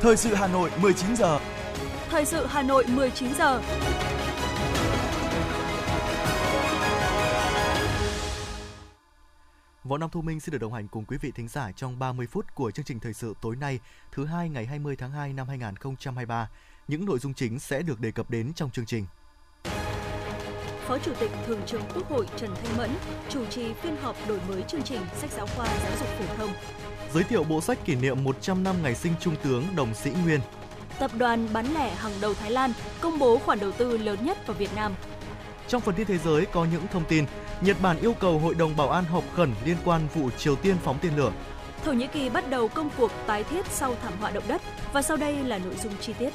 Thời 0.00 0.16
sự 0.16 0.34
Hà 0.34 0.46
Nội 0.46 0.70
19 0.80 1.16
giờ. 1.16 1.40
Thời 2.08 2.24
sự 2.24 2.46
Hà 2.46 2.62
Nội 2.62 2.84
19 2.88 3.34
giờ. 3.34 3.62
Võ 9.84 9.98
Nam 9.98 10.10
Thu 10.10 10.22
Minh 10.22 10.40
xin 10.40 10.52
được 10.52 10.58
đồng 10.58 10.72
hành 10.72 10.88
cùng 10.88 11.04
quý 11.04 11.16
vị 11.20 11.32
thính 11.34 11.48
giả 11.48 11.72
trong 11.72 11.98
30 11.98 12.26
phút 12.26 12.54
của 12.54 12.70
chương 12.70 12.84
trình 12.84 13.00
thời 13.00 13.12
sự 13.12 13.34
tối 13.42 13.56
nay, 13.56 13.78
thứ 14.12 14.26
hai 14.26 14.48
ngày 14.48 14.66
20 14.66 14.96
tháng 14.96 15.10
2 15.10 15.32
năm 15.32 15.48
2023. 15.48 16.48
Những 16.88 17.04
nội 17.04 17.18
dung 17.18 17.34
chính 17.34 17.58
sẽ 17.58 17.82
được 17.82 18.00
đề 18.00 18.10
cập 18.10 18.30
đến 18.30 18.52
trong 18.54 18.70
chương 18.70 18.86
trình. 18.86 19.06
Phó 20.86 20.98
Chủ 20.98 21.12
tịch 21.20 21.30
Thường 21.46 21.60
trực 21.66 21.80
Quốc 21.94 22.10
hội 22.10 22.26
Trần 22.36 22.50
Thanh 22.54 22.76
Mẫn 22.76 22.90
chủ 23.28 23.46
trì 23.46 23.72
phiên 23.72 23.96
họp 23.96 24.16
đổi 24.28 24.38
mới 24.48 24.62
chương 24.62 24.82
trình 24.82 25.00
sách 25.16 25.30
giáo 25.30 25.46
khoa 25.46 25.66
giáo 25.66 25.92
dục 25.98 26.08
phổ 26.08 26.36
thông. 26.36 26.50
Giới 27.14 27.24
thiệu 27.24 27.44
bộ 27.44 27.60
sách 27.60 27.78
kỷ 27.84 27.94
niệm 27.94 28.24
100 28.24 28.64
năm 28.64 28.76
ngày 28.82 28.94
sinh 28.94 29.12
Trung 29.20 29.34
tướng 29.42 29.64
Đồng 29.76 29.94
Sĩ 29.94 30.10
Nguyên. 30.24 30.40
Tập 30.98 31.10
đoàn 31.18 31.48
bán 31.52 31.74
lẻ 31.74 31.94
hàng 31.94 32.12
đầu 32.20 32.34
Thái 32.34 32.50
Lan 32.50 32.72
công 33.00 33.18
bố 33.18 33.38
khoản 33.38 33.60
đầu 33.60 33.72
tư 33.72 33.98
lớn 33.98 34.18
nhất 34.22 34.46
vào 34.46 34.56
Việt 34.56 34.70
Nam. 34.76 34.94
Trong 35.68 35.80
phần 35.80 35.94
tin 35.94 36.06
thế 36.06 36.18
giới 36.18 36.46
có 36.46 36.66
những 36.72 36.82
thông 36.92 37.04
tin, 37.04 37.24
Nhật 37.60 37.76
Bản 37.82 37.98
yêu 38.00 38.12
cầu 38.20 38.38
Hội 38.38 38.54
đồng 38.54 38.76
Bảo 38.76 38.90
an 38.90 39.04
họp 39.04 39.24
khẩn 39.34 39.52
liên 39.64 39.76
quan 39.84 40.00
vụ 40.14 40.30
Triều 40.30 40.56
Tiên 40.56 40.76
phóng 40.84 40.98
tên 41.02 41.16
lửa. 41.16 41.32
Thổ 41.84 41.92
Nhĩ 41.92 42.06
Kỳ 42.06 42.28
bắt 42.28 42.50
đầu 42.50 42.68
công 42.68 42.90
cuộc 42.96 43.10
tái 43.26 43.44
thiết 43.44 43.66
sau 43.70 43.94
thảm 44.02 44.12
họa 44.20 44.30
động 44.30 44.44
đất 44.48 44.62
và 44.92 45.02
sau 45.02 45.16
đây 45.16 45.36
là 45.44 45.58
nội 45.58 45.74
dung 45.82 45.92
chi 46.00 46.12
tiết. 46.18 46.32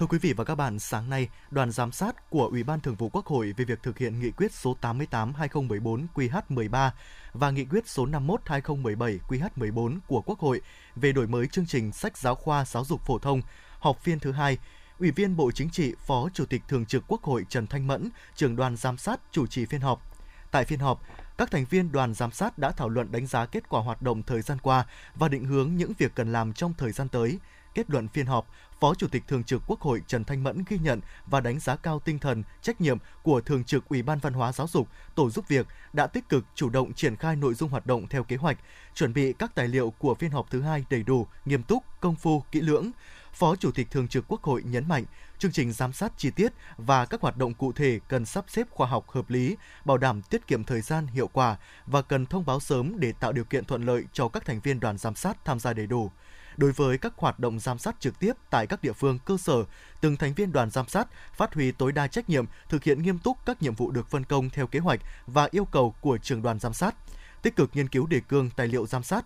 Thưa 0.00 0.06
quý 0.06 0.18
vị 0.18 0.32
và 0.32 0.44
các 0.44 0.54
bạn, 0.54 0.78
sáng 0.78 1.10
nay, 1.10 1.28
đoàn 1.50 1.70
giám 1.70 1.92
sát 1.92 2.30
của 2.30 2.46
Ủy 2.46 2.62
ban 2.62 2.80
Thường 2.80 2.94
vụ 2.94 3.08
Quốc 3.08 3.26
hội 3.26 3.54
về 3.56 3.64
việc 3.64 3.82
thực 3.82 3.98
hiện 3.98 4.20
nghị 4.20 4.30
quyết 4.30 4.52
số 4.52 4.76
88/2014 4.80 6.06
QH13 6.14 6.90
và 7.32 7.50
nghị 7.50 7.64
quyết 7.64 7.88
số 7.88 8.06
51/2017 8.06 9.18
QH14 9.28 9.98
của 10.06 10.22
Quốc 10.22 10.38
hội 10.38 10.60
về 10.96 11.12
đổi 11.12 11.26
mới 11.26 11.46
chương 11.46 11.66
trình 11.66 11.92
sách 11.92 12.18
giáo 12.18 12.34
khoa 12.34 12.64
giáo 12.64 12.84
dục 12.84 13.00
phổ 13.06 13.18
thông, 13.18 13.42
họp 13.78 14.00
phiên 14.00 14.18
thứ 14.18 14.32
hai, 14.32 14.58
Ủy 14.98 15.10
viên 15.10 15.36
Bộ 15.36 15.50
Chính 15.50 15.70
trị, 15.70 15.94
Phó 16.06 16.28
Chủ 16.34 16.44
tịch 16.44 16.62
Thường 16.68 16.86
trực 16.86 17.04
Quốc 17.06 17.22
hội 17.22 17.46
Trần 17.48 17.66
Thanh 17.66 17.86
Mẫn, 17.86 18.10
trưởng 18.36 18.56
đoàn 18.56 18.76
giám 18.76 18.96
sát 18.96 19.20
chủ 19.30 19.46
trì 19.46 19.66
phiên 19.66 19.80
họp. 19.80 20.02
Tại 20.50 20.64
phiên 20.64 20.78
họp, 20.78 21.02
các 21.38 21.50
thành 21.50 21.64
viên 21.70 21.92
đoàn 21.92 22.14
giám 22.14 22.32
sát 22.32 22.58
đã 22.58 22.72
thảo 22.72 22.88
luận 22.88 23.12
đánh 23.12 23.26
giá 23.26 23.46
kết 23.46 23.68
quả 23.68 23.80
hoạt 23.80 24.02
động 24.02 24.22
thời 24.22 24.42
gian 24.42 24.58
qua 24.58 24.86
và 25.14 25.28
định 25.28 25.44
hướng 25.44 25.76
những 25.76 25.92
việc 25.98 26.14
cần 26.14 26.32
làm 26.32 26.52
trong 26.52 26.74
thời 26.78 26.92
gian 26.92 27.08
tới. 27.08 27.38
Kết 27.74 27.90
luận 27.90 28.08
phiên 28.08 28.26
họp, 28.26 28.46
Phó 28.80 28.94
Chủ 28.94 29.08
tịch 29.08 29.22
Thường 29.28 29.44
trực 29.44 29.62
Quốc 29.66 29.80
hội 29.80 30.02
Trần 30.06 30.24
Thanh 30.24 30.42
Mẫn 30.42 30.64
ghi 30.68 30.78
nhận 30.78 31.00
và 31.26 31.40
đánh 31.40 31.60
giá 31.60 31.76
cao 31.76 32.00
tinh 32.00 32.18
thần, 32.18 32.42
trách 32.62 32.80
nhiệm 32.80 32.98
của 33.22 33.40
Thường 33.40 33.64
trực 33.64 33.88
Ủy 33.88 34.02
ban 34.02 34.18
Văn 34.18 34.32
hóa 34.32 34.52
Giáo 34.52 34.66
dục, 34.68 34.88
Tổ 35.14 35.30
giúp 35.30 35.48
việc 35.48 35.66
đã 35.92 36.06
tích 36.06 36.28
cực 36.28 36.44
chủ 36.54 36.70
động 36.70 36.92
triển 36.92 37.16
khai 37.16 37.36
nội 37.36 37.54
dung 37.54 37.70
hoạt 37.70 37.86
động 37.86 38.08
theo 38.08 38.24
kế 38.24 38.36
hoạch, 38.36 38.58
chuẩn 38.94 39.12
bị 39.12 39.32
các 39.32 39.54
tài 39.54 39.68
liệu 39.68 39.90
của 39.90 40.14
phiên 40.14 40.30
họp 40.30 40.50
thứ 40.50 40.60
hai 40.62 40.84
đầy 40.90 41.02
đủ, 41.02 41.26
nghiêm 41.44 41.62
túc, 41.62 41.84
công 42.00 42.14
phu, 42.14 42.44
kỹ 42.52 42.60
lưỡng. 42.60 42.90
Phó 43.32 43.56
Chủ 43.56 43.70
tịch 43.70 43.90
Thường 43.90 44.08
trực 44.08 44.24
Quốc 44.28 44.42
hội 44.42 44.62
nhấn 44.62 44.88
mạnh, 44.88 45.04
chương 45.38 45.52
trình 45.52 45.72
giám 45.72 45.92
sát 45.92 46.12
chi 46.16 46.30
tiết 46.30 46.52
và 46.76 47.06
các 47.06 47.20
hoạt 47.20 47.36
động 47.36 47.54
cụ 47.54 47.72
thể 47.72 48.00
cần 48.08 48.24
sắp 48.26 48.44
xếp 48.48 48.66
khoa 48.70 48.86
học 48.86 49.08
hợp 49.08 49.30
lý, 49.30 49.56
bảo 49.84 49.98
đảm 49.98 50.22
tiết 50.22 50.46
kiệm 50.46 50.64
thời 50.64 50.80
gian 50.80 51.06
hiệu 51.06 51.28
quả 51.32 51.56
và 51.86 52.02
cần 52.02 52.26
thông 52.26 52.46
báo 52.46 52.60
sớm 52.60 52.92
để 52.98 53.12
tạo 53.12 53.32
điều 53.32 53.44
kiện 53.44 53.64
thuận 53.64 53.86
lợi 53.86 54.04
cho 54.12 54.28
các 54.28 54.44
thành 54.44 54.60
viên 54.60 54.80
đoàn 54.80 54.98
giám 54.98 55.14
sát 55.14 55.44
tham 55.44 55.60
gia 55.60 55.72
đầy 55.72 55.86
đủ. 55.86 56.10
Đối 56.56 56.72
với 56.72 56.98
các 56.98 57.12
hoạt 57.16 57.38
động 57.38 57.58
giám 57.58 57.78
sát 57.78 58.00
trực 58.00 58.18
tiếp 58.18 58.32
tại 58.50 58.66
các 58.66 58.82
địa 58.82 58.92
phương 58.92 59.18
cơ 59.18 59.36
sở, 59.36 59.64
từng 60.00 60.16
thành 60.16 60.34
viên 60.34 60.52
đoàn 60.52 60.70
giám 60.70 60.88
sát 60.88 61.08
phát 61.34 61.54
huy 61.54 61.72
tối 61.72 61.92
đa 61.92 62.06
trách 62.06 62.28
nhiệm, 62.28 62.44
thực 62.68 62.84
hiện 62.84 63.02
nghiêm 63.02 63.18
túc 63.18 63.36
các 63.46 63.62
nhiệm 63.62 63.74
vụ 63.74 63.90
được 63.90 64.10
phân 64.10 64.24
công 64.24 64.50
theo 64.50 64.66
kế 64.66 64.78
hoạch 64.78 65.00
và 65.26 65.48
yêu 65.50 65.64
cầu 65.64 65.94
của 66.00 66.18
trường 66.18 66.42
đoàn 66.42 66.58
giám 66.58 66.74
sát, 66.74 66.94
tích 67.42 67.56
cực 67.56 67.70
nghiên 67.72 67.88
cứu 67.88 68.06
đề 68.06 68.20
cương 68.28 68.50
tài 68.56 68.68
liệu 68.68 68.86
giám 68.86 69.02
sát, 69.02 69.24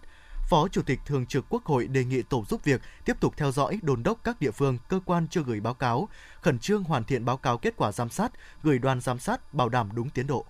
Phó 0.49 0.69
Chủ 0.69 0.83
tịch 0.83 1.01
Thường 1.07 1.27
trực 1.27 1.45
Quốc 1.49 1.65
hội 1.65 1.87
đề 1.87 2.05
nghị 2.05 2.23
Tổ 2.23 2.45
giúp 2.49 2.65
việc 2.65 2.81
tiếp 3.05 3.21
tục 3.21 3.35
theo 3.37 3.53
dõi 3.53 3.79
đồn 3.83 4.03
đốc 4.03 4.25
các 4.25 4.41
địa 4.41 4.51
phương, 4.51 4.79
cơ 4.89 5.01
quan 5.05 5.29
chưa 5.29 5.43
gửi 5.43 5.61
báo 5.61 5.75
cáo, 5.75 6.09
khẩn 6.41 6.59
trương 6.59 6.85
hoàn 6.85 7.05
thiện 7.05 7.25
báo 7.25 7.37
cáo 7.37 7.59
kết 7.59 7.75
quả 7.77 7.93
giám 7.93 8.09
sát, 8.09 8.33
gửi 8.63 8.79
đoàn 8.79 9.01
giám 9.01 9.19
sát 9.19 9.55
bảo 9.55 9.69
đảm 9.69 9.89
đúng 9.95 10.11
tiến 10.11 10.27
độ. 10.27 10.45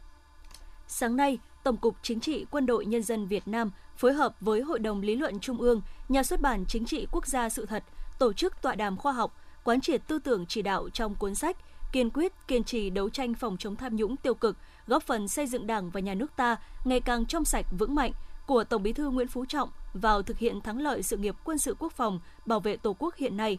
Sáng 0.88 1.16
nay, 1.16 1.38
Tổng 1.64 1.76
cục 1.76 1.96
Chính 2.02 2.20
trị 2.20 2.46
Quân 2.50 2.66
đội 2.66 2.86
Nhân 2.86 3.02
dân 3.02 3.26
Việt 3.26 3.48
Nam 3.48 3.70
phối 3.96 4.12
hợp 4.12 4.34
với 4.40 4.60
Hội 4.60 4.78
đồng 4.78 5.00
Lý 5.00 5.16
luận 5.16 5.40
Trung 5.40 5.58
ương, 5.58 5.82
Nhà 6.08 6.22
xuất 6.22 6.40
bản 6.40 6.64
Chính 6.68 6.84
trị 6.84 7.06
Quốc 7.12 7.26
gia 7.26 7.48
sự 7.48 7.66
thật 7.66 7.84
tổ 8.18 8.32
chức 8.32 8.62
tọa 8.62 8.74
đàm 8.74 8.96
khoa 8.96 9.12
học, 9.12 9.36
quán 9.64 9.80
triệt 9.80 10.08
tư 10.08 10.18
tưởng 10.18 10.46
chỉ 10.46 10.62
đạo 10.62 10.88
trong 10.90 11.14
cuốn 11.14 11.34
sách 11.34 11.56
kiên 11.92 12.10
quyết 12.10 12.32
kiên 12.48 12.64
trì 12.64 12.90
đấu 12.90 13.10
tranh 13.10 13.34
phòng 13.34 13.56
chống 13.56 13.76
tham 13.76 13.96
nhũng 13.96 14.16
tiêu 14.16 14.34
cực, 14.34 14.56
góp 14.86 15.02
phần 15.02 15.28
xây 15.28 15.46
dựng 15.46 15.66
Đảng 15.66 15.90
và 15.90 16.00
nhà 16.00 16.14
nước 16.14 16.36
ta 16.36 16.56
ngày 16.84 17.00
càng 17.00 17.26
trong 17.26 17.44
sạch 17.44 17.66
vững 17.78 17.94
mạnh 17.94 18.12
của 18.46 18.64
Tổng 18.64 18.82
Bí 18.82 18.92
thư 18.92 19.10
Nguyễn 19.10 19.28
Phú 19.28 19.44
Trọng 19.44 19.70
vào 19.94 20.22
thực 20.22 20.38
hiện 20.38 20.60
thắng 20.60 20.80
lợi 20.80 21.02
sự 21.02 21.16
nghiệp 21.16 21.34
quân 21.44 21.58
sự 21.58 21.76
quốc 21.78 21.92
phòng, 21.92 22.20
bảo 22.46 22.60
vệ 22.60 22.76
Tổ 22.76 22.96
quốc 22.98 23.16
hiện 23.16 23.36
nay. 23.36 23.58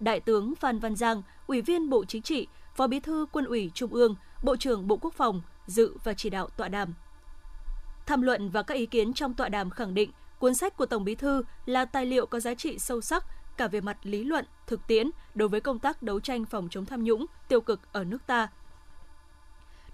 Đại 0.00 0.20
tướng 0.20 0.54
Phan 0.54 0.78
Văn 0.78 0.96
Giang, 0.96 1.22
Ủy 1.46 1.62
viên 1.62 1.90
Bộ 1.90 2.04
Chính 2.04 2.22
trị, 2.22 2.46
Phó 2.74 2.86
Bí 2.86 3.00
thư 3.00 3.26
Quân 3.32 3.44
ủy 3.44 3.70
Trung 3.74 3.94
ương, 3.94 4.14
Bộ 4.42 4.56
trưởng 4.56 4.88
Bộ 4.88 4.96
Quốc 4.96 5.14
phòng 5.14 5.42
dự 5.66 5.96
và 6.04 6.14
chỉ 6.14 6.30
đạo 6.30 6.48
tọa 6.56 6.68
đàm. 6.68 6.94
Tham 8.06 8.22
luận 8.22 8.50
và 8.50 8.62
các 8.62 8.74
ý 8.74 8.86
kiến 8.86 9.12
trong 9.12 9.34
tọa 9.34 9.48
đàm 9.48 9.70
khẳng 9.70 9.94
định 9.94 10.10
cuốn 10.38 10.54
sách 10.54 10.76
của 10.76 10.86
Tổng 10.86 11.04
Bí 11.04 11.14
thư 11.14 11.42
là 11.66 11.84
tài 11.84 12.06
liệu 12.06 12.26
có 12.26 12.40
giá 12.40 12.54
trị 12.54 12.78
sâu 12.78 13.00
sắc 13.00 13.24
cả 13.56 13.68
về 13.68 13.80
mặt 13.80 13.96
lý 14.02 14.24
luận, 14.24 14.44
thực 14.66 14.86
tiễn 14.86 15.10
đối 15.34 15.48
với 15.48 15.60
công 15.60 15.78
tác 15.78 16.02
đấu 16.02 16.20
tranh 16.20 16.44
phòng 16.44 16.68
chống 16.70 16.84
tham 16.84 17.04
nhũng, 17.04 17.26
tiêu 17.48 17.60
cực 17.60 17.80
ở 17.92 18.04
nước 18.04 18.26
ta. 18.26 18.48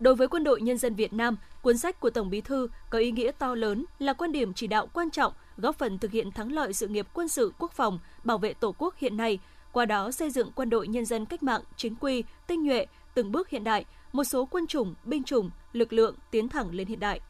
Đối 0.00 0.14
với 0.14 0.28
quân 0.28 0.44
đội 0.44 0.60
nhân 0.60 0.78
dân 0.78 0.94
Việt 0.94 1.12
Nam, 1.12 1.36
cuốn 1.62 1.78
sách 1.78 2.00
của 2.00 2.10
Tổng 2.10 2.30
Bí 2.30 2.40
thư 2.40 2.68
có 2.90 2.98
ý 2.98 3.10
nghĩa 3.10 3.30
to 3.38 3.54
lớn 3.54 3.84
là 3.98 4.12
quan 4.12 4.32
điểm 4.32 4.54
chỉ 4.54 4.66
đạo 4.66 4.86
quan 4.92 5.10
trọng 5.10 5.32
góp 5.56 5.78
phần 5.78 5.98
thực 5.98 6.10
hiện 6.10 6.32
thắng 6.32 6.52
lợi 6.52 6.72
sự 6.72 6.88
nghiệp 6.88 7.06
quân 7.12 7.28
sự 7.28 7.52
quốc 7.58 7.72
phòng, 7.72 7.98
bảo 8.24 8.38
vệ 8.38 8.54
Tổ 8.54 8.74
quốc 8.78 8.94
hiện 8.98 9.16
nay, 9.16 9.38
qua 9.72 9.84
đó 9.86 10.10
xây 10.10 10.30
dựng 10.30 10.50
quân 10.54 10.70
đội 10.70 10.88
nhân 10.88 11.04
dân 11.04 11.26
cách 11.26 11.42
mạng 11.42 11.62
chính 11.76 11.94
quy, 12.00 12.24
tinh 12.46 12.62
nhuệ, 12.62 12.86
từng 13.14 13.32
bước 13.32 13.48
hiện 13.48 13.64
đại, 13.64 13.84
một 14.12 14.24
số 14.24 14.44
quân 14.44 14.66
chủng, 14.66 14.94
binh 15.04 15.24
chủng, 15.24 15.50
lực 15.72 15.92
lượng 15.92 16.14
tiến 16.30 16.48
thẳng 16.48 16.74
lên 16.74 16.86
hiện 16.86 17.00
đại 17.00 17.20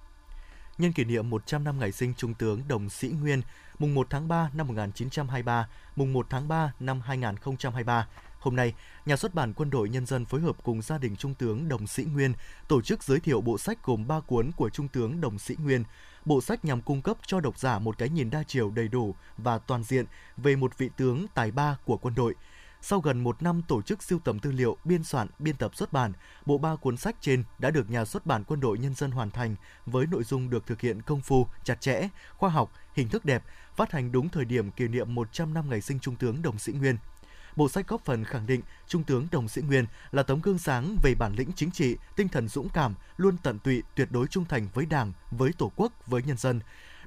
nhân 0.80 0.92
kỷ 0.92 1.04
niệm 1.04 1.30
100 1.30 1.64
năm 1.64 1.78
ngày 1.78 1.92
sinh 1.92 2.14
Trung 2.16 2.34
tướng 2.34 2.62
Đồng 2.68 2.88
Sĩ 2.88 3.08
Nguyên, 3.08 3.42
mùng 3.78 3.94
1 3.94 4.06
tháng 4.10 4.28
3 4.28 4.50
năm 4.54 4.66
1923, 4.66 5.68
mùng 5.96 6.12
1 6.12 6.26
tháng 6.30 6.48
3 6.48 6.72
năm 6.80 7.00
2023. 7.00 8.06
Hôm 8.38 8.56
nay, 8.56 8.74
Nhà 9.06 9.16
xuất 9.16 9.34
bản 9.34 9.52
Quân 9.52 9.70
đội 9.70 9.88
Nhân 9.88 10.06
dân 10.06 10.24
phối 10.24 10.40
hợp 10.40 10.56
cùng 10.62 10.82
gia 10.82 10.98
đình 10.98 11.16
Trung 11.16 11.34
tướng 11.34 11.69
Đồng 11.69 11.86
Sĩ 11.86 12.04
Nguyên 12.04 12.32
tổ 12.69 12.82
chức 12.82 13.04
giới 13.04 13.20
thiệu 13.20 13.40
bộ 13.40 13.58
sách 13.58 13.78
gồm 13.84 14.06
3 14.06 14.20
cuốn 14.20 14.50
của 14.56 14.70
Trung 14.70 14.88
tướng 14.88 15.20
Đồng 15.20 15.38
Sĩ 15.38 15.56
Nguyên. 15.58 15.84
Bộ 16.24 16.40
sách 16.40 16.64
nhằm 16.64 16.82
cung 16.82 17.02
cấp 17.02 17.16
cho 17.26 17.40
độc 17.40 17.58
giả 17.58 17.78
một 17.78 17.98
cái 17.98 18.08
nhìn 18.08 18.30
đa 18.30 18.42
chiều 18.46 18.70
đầy 18.70 18.88
đủ 18.88 19.14
và 19.36 19.58
toàn 19.58 19.82
diện 19.82 20.04
về 20.36 20.56
một 20.56 20.78
vị 20.78 20.90
tướng 20.96 21.26
tài 21.34 21.50
ba 21.50 21.76
của 21.84 21.96
quân 21.96 22.14
đội– 22.14 22.34
sau 22.82 23.00
gần 23.00 23.24
một 23.24 23.42
năm 23.42 23.62
tổ 23.68 23.82
chức 23.82 24.02
siêu 24.02 24.18
tầm 24.24 24.38
tư 24.38 24.52
liệu, 24.52 24.76
biên 24.84 25.04
soạn, 25.04 25.28
biên 25.38 25.56
tập 25.56 25.74
xuất 25.74 25.92
bản, 25.92 26.12
bộ 26.46 26.58
ba 26.58 26.76
cuốn 26.76 26.96
sách 26.96 27.16
trên 27.20 27.44
đã 27.58 27.70
được 27.70 27.91
nhà 27.91 28.04
xuất 28.04 28.26
bản 28.26 28.44
Quân 28.44 28.60
đội 28.60 28.78
Nhân 28.78 28.94
dân 28.94 29.10
hoàn 29.10 29.30
thành 29.30 29.56
với 29.86 30.06
nội 30.06 30.24
dung 30.24 30.50
được 30.50 30.66
thực 30.66 30.80
hiện 30.80 31.02
công 31.02 31.20
phu, 31.20 31.46
chặt 31.64 31.80
chẽ, 31.80 32.08
khoa 32.36 32.50
học, 32.50 32.72
hình 32.94 33.08
thức 33.08 33.24
đẹp, 33.24 33.42
phát 33.76 33.92
hành 33.92 34.12
đúng 34.12 34.28
thời 34.28 34.44
điểm 34.44 34.70
kỷ 34.70 34.88
niệm 34.88 35.14
100 35.14 35.54
năm 35.54 35.70
ngày 35.70 35.80
sinh 35.80 36.00
Trung 36.00 36.16
tướng 36.16 36.42
Đồng 36.42 36.58
Sĩ 36.58 36.72
Nguyên. 36.72 36.96
Bộ 37.56 37.69
sách 37.69 37.88
góp 37.88 38.04
phần 38.04 38.24
khẳng 38.24 38.46
định 38.46 38.60
Trung 38.86 39.04
tướng 39.04 39.26
Đồng 39.32 39.48
Sĩ 39.48 39.62
Nguyên 39.62 39.86
là 40.10 40.22
tấm 40.22 40.40
gương 40.40 40.58
sáng 40.58 40.96
về 41.02 41.14
bản 41.19 41.32
lĩnh 41.36 41.52
chính 41.56 41.70
trị, 41.70 41.96
tinh 42.16 42.28
thần 42.28 42.48
dũng 42.48 42.69
cảm, 42.69 42.94
luôn 43.16 43.36
tận 43.42 43.58
tụy, 43.58 43.82
tuyệt 43.94 44.08
đối 44.10 44.26
trung 44.26 44.44
thành 44.44 44.69
với 44.74 44.86
Đảng, 44.86 45.12
với 45.30 45.50
Tổ 45.58 45.72
quốc, 45.76 45.92
với 46.06 46.22
nhân 46.22 46.36
dân, 46.36 46.60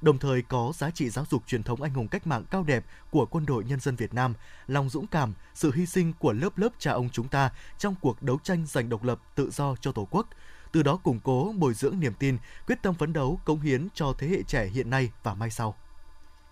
đồng 0.04 0.18
thời 0.18 0.42
có 0.42 0.72
giá 0.74 0.90
trị 0.90 1.10
giáo 1.10 1.24
dục 1.30 1.42
truyền 1.46 1.62
thống 1.62 1.82
anh 1.82 1.94
hùng 1.94 2.08
cách 2.08 2.26
mạng 2.26 2.44
cao 2.50 2.64
đẹp 2.64 2.84
của 3.10 3.26
quân 3.26 3.46
đội 3.46 3.64
nhân 3.64 3.80
dân 3.80 3.96
Việt 3.96 4.14
Nam, 4.14 4.34
lòng 4.66 4.88
dũng 4.88 5.06
cảm, 5.06 5.34
sự 5.54 5.72
hy 5.74 5.86
sinh 5.86 6.12
của 6.18 6.32
lớp 6.32 6.58
lớp 6.58 6.68
cha 6.78 6.92
ông 6.92 7.08
chúng 7.12 7.28
ta 7.28 7.50
trong 7.78 7.94
cuộc 8.00 8.22
đấu 8.22 8.38
tranh 8.42 8.66
giành 8.66 8.88
độc 8.88 9.04
lập 9.04 9.20
tự 9.34 9.50
do 9.50 9.76
cho 9.80 9.92
Tổ 9.92 10.08
quốc, 10.10 10.28
từ 10.72 10.82
đó 10.82 10.96
củng 10.96 11.20
cố 11.24 11.54
bồi 11.58 11.74
dưỡng 11.74 12.00
niềm 12.00 12.12
tin, 12.18 12.38
quyết 12.66 12.82
tâm 12.82 12.94
phấn 12.94 13.12
đấu, 13.12 13.40
cống 13.44 13.60
hiến 13.60 13.88
cho 13.94 14.12
thế 14.18 14.28
hệ 14.28 14.42
trẻ 14.42 14.66
hiện 14.66 14.90
nay 14.90 15.10
và 15.22 15.34
mai 15.34 15.50
sau. 15.50 15.74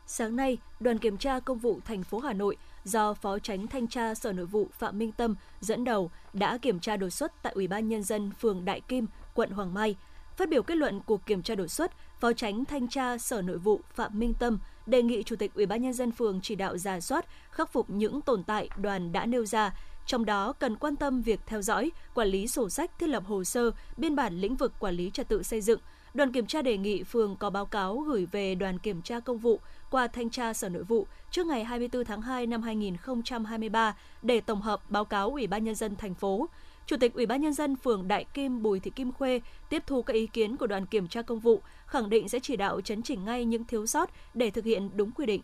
Sáng 0.07 0.37
nay, 0.37 0.59
đoàn 0.81 0.99
kiểm 0.99 1.17
tra 1.17 1.41
công 1.41 1.59
vụ 1.59 1.81
thành 1.85 2.03
phố 2.03 2.19
Hà 2.19 2.33
Nội 2.33 2.57
do 2.85 3.15
Phó 3.15 3.39
Tránh 3.39 3.67
Thanh 3.67 3.87
tra 3.87 4.15
Sở 4.15 4.33
Nội 4.33 4.47
vụ 4.47 4.69
Phạm 4.79 4.99
Minh 4.99 5.13
Tâm 5.13 5.35
dẫn 5.61 5.85
đầu 5.85 6.11
đã 6.33 6.59
kiểm 6.59 6.81
tra 6.81 6.97
đột 6.97 7.11
xuất 7.11 7.43
tại 7.43 7.53
Ủy 7.53 7.69
ban 7.69 7.89
Nhân 7.89 8.03
dân 8.03 8.31
phường 8.41 8.65
Đại 8.65 8.81
Kim, 8.81 9.07
quận 9.35 9.51
Hoàng 9.51 9.75
Mai. 9.75 9.97
Phát 10.37 10.49
biểu 10.49 10.63
kết 10.63 10.77
luận 10.77 11.01
cuộc 11.07 11.27
kiểm 11.27 11.43
tra 11.43 11.55
đột 11.55 11.67
xuất, 11.67 11.93
Phó 12.23 12.33
Tránh 12.33 12.65
Thanh 12.65 12.89
tra 12.89 13.19
Sở 13.19 13.43
Nội 13.43 13.59
vụ 13.59 13.81
Phạm 13.95 14.19
Minh 14.19 14.35
Tâm 14.35 14.59
đề 14.87 15.03
nghị 15.03 15.23
Chủ 15.23 15.37
tịch 15.37 15.55
Ủy 15.55 15.67
ban 15.67 15.83
nhân 15.83 15.93
dân 15.93 16.13
phường 16.13 16.41
chỉ 16.43 16.55
đạo 16.55 16.79
giả 16.79 17.01
soát, 17.01 17.27
khắc 17.51 17.73
phục 17.73 17.91
những 17.91 18.21
tồn 18.21 18.43
tại 18.45 18.69
đoàn 18.77 19.13
đã 19.13 19.27
nêu 19.27 19.47
ra, 19.47 19.75
trong 20.07 20.25
đó 20.25 20.53
cần 20.53 20.77
quan 20.77 20.97
tâm 20.97 21.23
việc 21.23 21.41
theo 21.47 21.63
dõi, 21.63 21.91
quản 22.15 22.29
lý 22.29 22.49
sổ 22.49 22.69
sách, 22.69 22.99
thiết 22.99 23.07
lập 23.07 23.25
hồ 23.27 23.45
sơ, 23.45 23.71
biên 23.97 24.17
bản 24.17 24.41
lĩnh 24.41 24.57
vực 24.57 24.73
quản 24.79 24.95
lý 24.95 25.11
trật 25.11 25.29
tự 25.29 25.43
xây 25.43 25.61
dựng. 25.61 25.81
Đoàn 26.15 26.33
kiểm 26.33 26.47
tra 26.47 26.63
đề 26.63 26.77
nghị 26.77 27.03
phường 27.03 27.37
có 27.37 27.51
báo 27.51 27.67
cáo 27.67 27.99
gửi 27.99 28.27
về 28.27 28.55
đoàn 28.55 28.79
kiểm 28.79 29.03
tra 29.03 29.21
công 29.21 29.39
vụ 29.39 29.61
qua 29.91 30.07
thanh 30.07 30.31
tra 30.31 30.53
Sở 30.53 30.69
Nội 30.69 30.83
vụ 30.83 31.07
trước 31.31 31.47
ngày 31.47 31.65
24 31.65 32.05
tháng 32.05 32.23
2 32.23 32.47
năm 32.47 32.63
2023 32.63 33.97
để 34.23 34.41
tổng 34.41 34.61
hợp 34.61 34.91
báo 34.91 35.05
cáo 35.05 35.31
Ủy 35.31 35.47
ban 35.47 35.65
nhân 35.65 35.75
dân 35.75 35.97
thành 35.97 36.15
phố. 36.15 36.49
Chủ 36.87 36.97
tịch 36.97 37.15
Ủy 37.15 37.27
ban 37.27 37.41
nhân 37.41 37.53
dân 37.53 37.77
phường 37.77 38.09
Đại 38.09 38.25
Kim 38.35 38.63
Bùi 38.63 38.81
Thị 38.81 38.91
Kim 38.91 39.13
Khuê 39.13 39.41
tiếp 39.69 39.83
thu 39.87 40.03
các 40.03 40.15
ý 40.15 40.27
kiến 40.27 40.57
của 40.57 40.67
đoàn 40.67 40.87
kiểm 40.87 41.09
tra 41.09 41.23
công 41.23 41.41
vụ, 41.41 41.63
khẳng 41.87 42.11
định 42.11 42.29
sẽ 42.29 42.39
chỉ 42.43 42.57
đạo 42.57 42.81
chấn 42.81 43.03
chỉnh 43.03 43.25
ngay 43.25 43.45
những 43.45 43.65
thiếu 43.65 43.87
sót 43.87 44.11
để 44.35 44.51
thực 44.51 44.65
hiện 44.65 44.91
đúng 44.95 45.11
quy 45.11 45.27
định. 45.27 45.43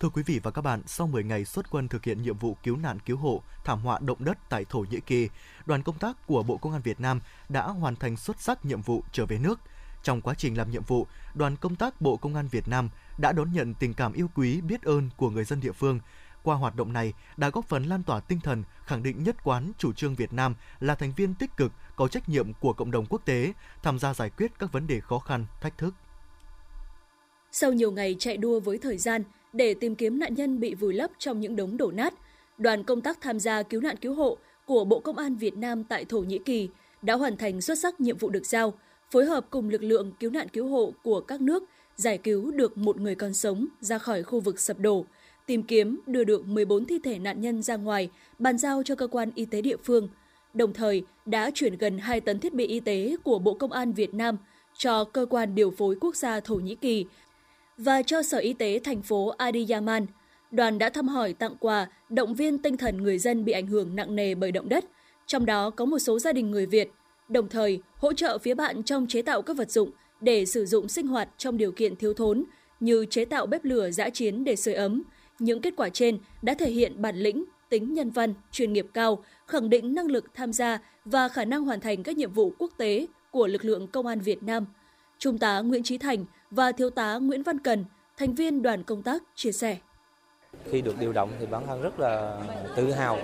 Thưa 0.00 0.08
quý 0.08 0.22
vị 0.26 0.40
và 0.42 0.50
các 0.50 0.62
bạn, 0.62 0.82
sau 0.86 1.06
10 1.06 1.24
ngày 1.24 1.44
xuất 1.44 1.70
quân 1.70 1.88
thực 1.88 2.04
hiện 2.04 2.22
nhiệm 2.22 2.38
vụ 2.38 2.56
cứu 2.62 2.76
nạn 2.76 2.98
cứu 3.06 3.16
hộ, 3.16 3.42
thảm 3.64 3.80
họa 3.80 3.98
động 4.02 4.24
đất 4.24 4.38
tại 4.48 4.64
Thổ 4.64 4.84
Nhĩ 4.90 5.00
Kỳ, 5.00 5.28
đoàn 5.66 5.82
công 5.82 5.98
tác 5.98 6.26
của 6.26 6.42
Bộ 6.42 6.56
Công 6.56 6.72
an 6.72 6.82
Việt 6.82 7.00
Nam 7.00 7.20
đã 7.48 7.62
hoàn 7.66 7.96
thành 7.96 8.16
xuất 8.16 8.40
sắc 8.40 8.64
nhiệm 8.64 8.82
vụ 8.82 9.02
trở 9.12 9.26
về 9.26 9.38
nước. 9.38 9.60
Trong 10.02 10.20
quá 10.20 10.34
trình 10.34 10.56
làm 10.56 10.70
nhiệm 10.70 10.82
vụ, 10.82 11.06
đoàn 11.34 11.56
công 11.56 11.76
tác 11.76 12.00
Bộ 12.00 12.16
Công 12.16 12.34
an 12.34 12.48
Việt 12.48 12.68
Nam 12.68 12.88
đã 13.18 13.32
đón 13.32 13.52
nhận 13.52 13.74
tình 13.74 13.94
cảm 13.94 14.12
yêu 14.12 14.28
quý 14.34 14.60
biết 14.60 14.82
ơn 14.82 15.10
của 15.16 15.30
người 15.30 15.44
dân 15.44 15.60
địa 15.60 15.72
phương. 15.72 16.00
Qua 16.42 16.56
hoạt 16.56 16.76
động 16.76 16.92
này 16.92 17.12
đã 17.36 17.50
góp 17.50 17.68
phần 17.68 17.84
lan 17.84 18.02
tỏa 18.02 18.20
tinh 18.20 18.40
thần, 18.40 18.64
khẳng 18.84 19.02
định 19.02 19.22
nhất 19.22 19.36
quán 19.44 19.72
chủ 19.78 19.92
trương 19.92 20.14
Việt 20.14 20.32
Nam 20.32 20.54
là 20.80 20.94
thành 20.94 21.12
viên 21.16 21.34
tích 21.34 21.50
cực, 21.56 21.72
có 21.96 22.08
trách 22.08 22.28
nhiệm 22.28 22.52
của 22.52 22.72
cộng 22.72 22.90
đồng 22.90 23.06
quốc 23.06 23.22
tế, 23.24 23.52
tham 23.82 23.98
gia 23.98 24.14
giải 24.14 24.30
quyết 24.30 24.58
các 24.58 24.72
vấn 24.72 24.86
đề 24.86 25.00
khó 25.00 25.18
khăn, 25.18 25.46
thách 25.60 25.78
thức. 25.78 25.94
Sau 27.52 27.72
nhiều 27.72 27.92
ngày 27.92 28.16
chạy 28.18 28.36
đua 28.36 28.60
với 28.60 28.78
thời 28.78 28.98
gian 28.98 29.22
để 29.52 29.74
tìm 29.74 29.94
kiếm 29.94 30.18
nạn 30.18 30.34
nhân 30.34 30.60
bị 30.60 30.74
vùi 30.74 30.94
lấp 30.94 31.10
trong 31.18 31.40
những 31.40 31.56
đống 31.56 31.76
đổ 31.76 31.90
nát, 31.90 32.14
đoàn 32.58 32.84
công 32.84 33.00
tác 33.00 33.18
tham 33.20 33.40
gia 33.40 33.62
cứu 33.62 33.80
nạn 33.80 33.96
cứu 33.96 34.14
hộ 34.14 34.38
của 34.66 34.84
Bộ 34.84 35.00
Công 35.00 35.18
an 35.18 35.36
Việt 35.36 35.56
Nam 35.56 35.84
tại 35.84 36.04
Thổ 36.04 36.18
Nhĩ 36.18 36.38
Kỳ 36.38 36.68
đã 37.02 37.14
hoàn 37.14 37.36
thành 37.36 37.60
xuất 37.60 37.78
sắc 37.78 38.00
nhiệm 38.00 38.18
vụ 38.18 38.30
được 38.30 38.46
giao, 38.46 38.74
phối 39.10 39.24
hợp 39.24 39.46
cùng 39.50 39.68
lực 39.68 39.82
lượng 39.82 40.12
cứu 40.20 40.30
nạn 40.30 40.48
cứu 40.48 40.68
hộ 40.68 40.92
của 41.02 41.20
các 41.20 41.40
nước 41.40 41.64
giải 41.96 42.18
cứu 42.18 42.50
được 42.50 42.78
một 42.78 43.00
người 43.00 43.14
còn 43.14 43.34
sống 43.34 43.66
ra 43.80 43.98
khỏi 43.98 44.22
khu 44.22 44.40
vực 44.40 44.60
sập 44.60 44.78
đổ, 44.78 45.06
tìm 45.46 45.62
kiếm 45.62 46.00
đưa 46.06 46.24
được 46.24 46.46
14 46.46 46.84
thi 46.84 46.98
thể 47.04 47.18
nạn 47.18 47.40
nhân 47.40 47.62
ra 47.62 47.76
ngoài, 47.76 48.10
bàn 48.38 48.58
giao 48.58 48.82
cho 48.82 48.94
cơ 48.94 49.06
quan 49.06 49.30
y 49.34 49.44
tế 49.44 49.60
địa 49.62 49.76
phương, 49.84 50.08
đồng 50.54 50.72
thời 50.72 51.04
đã 51.26 51.50
chuyển 51.54 51.76
gần 51.76 51.98
2 51.98 52.20
tấn 52.20 52.40
thiết 52.40 52.54
bị 52.54 52.66
y 52.66 52.80
tế 52.80 53.16
của 53.24 53.38
Bộ 53.38 53.54
Công 53.54 53.72
an 53.72 53.92
Việt 53.92 54.14
Nam 54.14 54.36
cho 54.76 55.04
cơ 55.04 55.26
quan 55.30 55.54
điều 55.54 55.70
phối 55.70 55.96
quốc 56.00 56.16
gia 56.16 56.40
Thổ 56.40 56.54
Nhĩ 56.54 56.74
Kỳ 56.74 57.06
và 57.78 58.02
cho 58.02 58.22
Sở 58.22 58.38
Y 58.38 58.52
tế 58.52 58.80
thành 58.84 59.02
phố 59.02 59.28
Adiyaman. 59.28 60.06
Đoàn 60.50 60.78
đã 60.78 60.90
thăm 60.90 61.08
hỏi 61.08 61.32
tặng 61.32 61.56
quà, 61.60 61.86
động 62.08 62.34
viên 62.34 62.58
tinh 62.58 62.76
thần 62.76 63.02
người 63.02 63.18
dân 63.18 63.44
bị 63.44 63.52
ảnh 63.52 63.66
hưởng 63.66 63.96
nặng 63.96 64.16
nề 64.16 64.34
bởi 64.34 64.52
động 64.52 64.68
đất, 64.68 64.84
trong 65.26 65.46
đó 65.46 65.70
có 65.70 65.84
một 65.84 65.98
số 65.98 66.18
gia 66.18 66.32
đình 66.32 66.50
người 66.50 66.66
Việt, 66.66 66.90
đồng 67.28 67.48
thời 67.48 67.82
hỗ 67.96 68.12
trợ 68.12 68.38
phía 68.38 68.54
bạn 68.54 68.82
trong 68.82 69.06
chế 69.06 69.22
tạo 69.22 69.42
các 69.42 69.56
vật 69.56 69.70
dụng 69.70 69.90
để 70.20 70.46
sử 70.46 70.66
dụng 70.66 70.88
sinh 70.88 71.06
hoạt 71.06 71.28
trong 71.38 71.56
điều 71.56 71.72
kiện 71.72 71.96
thiếu 71.96 72.14
thốn 72.14 72.44
như 72.80 73.06
chế 73.10 73.24
tạo 73.24 73.46
bếp 73.46 73.64
lửa 73.64 73.90
giã 73.90 74.10
chiến 74.10 74.44
để 74.44 74.56
sưởi 74.56 74.74
ấm. 74.74 75.02
Những 75.42 75.60
kết 75.60 75.74
quả 75.76 75.88
trên 75.88 76.18
đã 76.42 76.54
thể 76.54 76.70
hiện 76.70 77.02
bản 77.02 77.16
lĩnh, 77.16 77.44
tính 77.68 77.94
nhân 77.94 78.10
văn, 78.10 78.34
chuyên 78.52 78.72
nghiệp 78.72 78.86
cao, 78.94 79.24
khẳng 79.46 79.70
định 79.70 79.94
năng 79.94 80.06
lực 80.06 80.24
tham 80.34 80.52
gia 80.52 80.78
và 81.04 81.28
khả 81.28 81.44
năng 81.44 81.64
hoàn 81.64 81.80
thành 81.80 82.02
các 82.02 82.16
nhiệm 82.16 82.32
vụ 82.32 82.52
quốc 82.58 82.70
tế 82.76 83.06
của 83.30 83.46
lực 83.46 83.64
lượng 83.64 83.86
công 83.86 84.06
an 84.06 84.20
Việt 84.20 84.42
Nam. 84.42 84.66
Trung 85.18 85.38
tá 85.38 85.60
Nguyễn 85.60 85.82
Trí 85.82 85.98
Thành 85.98 86.24
và 86.50 86.72
Thiếu 86.72 86.90
tá 86.90 87.18
Nguyễn 87.18 87.42
Văn 87.42 87.58
Cần, 87.58 87.84
thành 88.16 88.34
viên 88.34 88.62
đoàn 88.62 88.82
công 88.82 89.02
tác, 89.02 89.22
chia 89.34 89.52
sẻ. 89.52 89.76
Khi 90.70 90.80
được 90.80 90.94
điều 91.00 91.12
động 91.12 91.30
thì 91.40 91.46
bản 91.46 91.66
thân 91.66 91.82
rất 91.82 92.00
là 92.00 92.42
tự 92.76 92.92
hào 92.92 93.18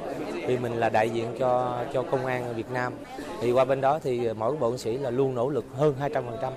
vì 0.47 0.59
mình 0.59 0.73
là 0.73 0.89
đại 0.89 1.11
diện 1.11 1.27
cho 1.39 1.85
cho 1.93 2.03
công 2.03 2.27
an 2.27 2.57
Việt 2.57 2.71
Nam. 2.71 2.93
Thì 3.41 3.53
qua 3.53 3.65
bên 3.65 3.81
đó 3.81 3.99
thì 3.99 4.33
mỗi 4.33 4.57
bộ 4.57 4.71
chiến 4.71 4.79
sĩ 4.79 4.99
là 4.99 5.11
luôn 5.11 5.35
nỗ 5.35 5.49
lực 5.49 5.65
hơn 5.75 5.95
200%. 6.01 6.53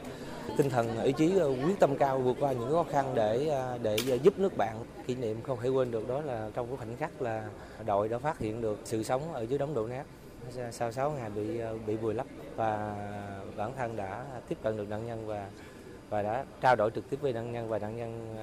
Tinh 0.58 0.70
thần, 0.70 1.04
ý 1.04 1.12
chí 1.12 1.38
ờ, 1.38 1.48
quyết 1.48 1.80
tâm 1.80 1.98
cao 1.98 2.20
vượt 2.20 2.38
qua 2.40 2.52
những 2.52 2.72
khó 2.72 2.84
khăn 2.84 3.12
để 3.16 3.48
ờ, 3.48 3.78
để 3.82 3.98
ờ, 4.10 4.16
giúp 4.16 4.40
nước 4.40 4.58
bạn. 4.58 4.76
Kỷ 5.08 5.16
niệm 5.16 5.42
không 5.42 5.58
thể 5.62 5.70
quên 5.70 5.92
được 5.92 6.08
đó 6.08 6.22
là 6.22 6.50
trong 6.54 6.68
cái 6.68 6.78
khoảnh 6.78 6.98
khắc 6.98 7.22
là 7.22 7.50
đội 7.86 8.10
đã 8.10 8.20
phát 8.20 8.40
hiện 8.40 8.62
được 8.62 8.80
sự 8.84 9.04
sống 9.04 9.34
ở 9.34 9.42
dưới 9.42 9.60
đống 9.60 9.74
đổ 9.74 9.88
nát. 9.88 10.04
Sau 10.72 10.92
6 10.92 11.12
ngày 11.12 11.30
bị 11.30 11.62
bị 11.88 11.96
vùi 11.96 12.14
lấp 12.14 12.28
và 12.56 12.96
bản 13.58 13.72
thân 13.78 13.96
đã 13.96 14.26
tiếp 14.50 14.58
cận 14.64 14.78
được 14.78 14.90
nạn 14.90 15.08
nhân 15.08 15.28
và 15.28 15.50
và 16.10 16.22
đã 16.22 16.46
trao 16.62 16.76
đổi 16.76 16.92
trực 16.92 17.10
tiếp 17.10 17.18
với 17.22 17.34
nạn 17.34 17.52
nhân 17.52 17.70
và 17.70 17.80
nạn 17.80 17.98
nhân 17.98 18.36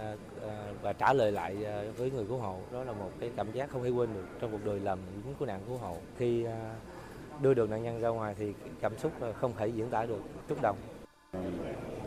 và 0.83 0.93
trả 0.93 1.13
lời 1.13 1.33
lại 1.33 1.57
với 1.97 2.11
người 2.11 2.25
cứu 2.25 2.39
hộ. 2.39 2.59
Đó 2.73 2.85
là 2.85 2.93
một 2.93 3.11
cái 3.21 3.31
cảm 3.37 3.53
giác 3.53 3.71
không 3.71 3.83
thể 3.85 3.91
quên 3.91 4.15
được 4.15 4.27
trong 4.41 4.51
cuộc 4.53 4.65
đời 4.65 4.81
làm 4.81 4.99
lính 5.25 5.35
cứu 5.39 5.49
nạn 5.49 5.61
cứu 5.67 5.77
hộ. 5.77 5.97
Khi 6.19 6.47
đưa 7.41 7.55
được 7.55 7.71
nạn 7.71 7.83
nhân 7.83 8.01
ra 8.01 8.09
ngoài 8.09 8.35
thì 8.39 8.53
cảm 8.81 8.99
xúc 8.99 9.13
không 9.41 9.53
thể 9.59 9.67
diễn 9.67 9.91
tả 9.91 10.07
được. 10.07 10.23
Xúc 10.49 10.59
động 10.63 10.77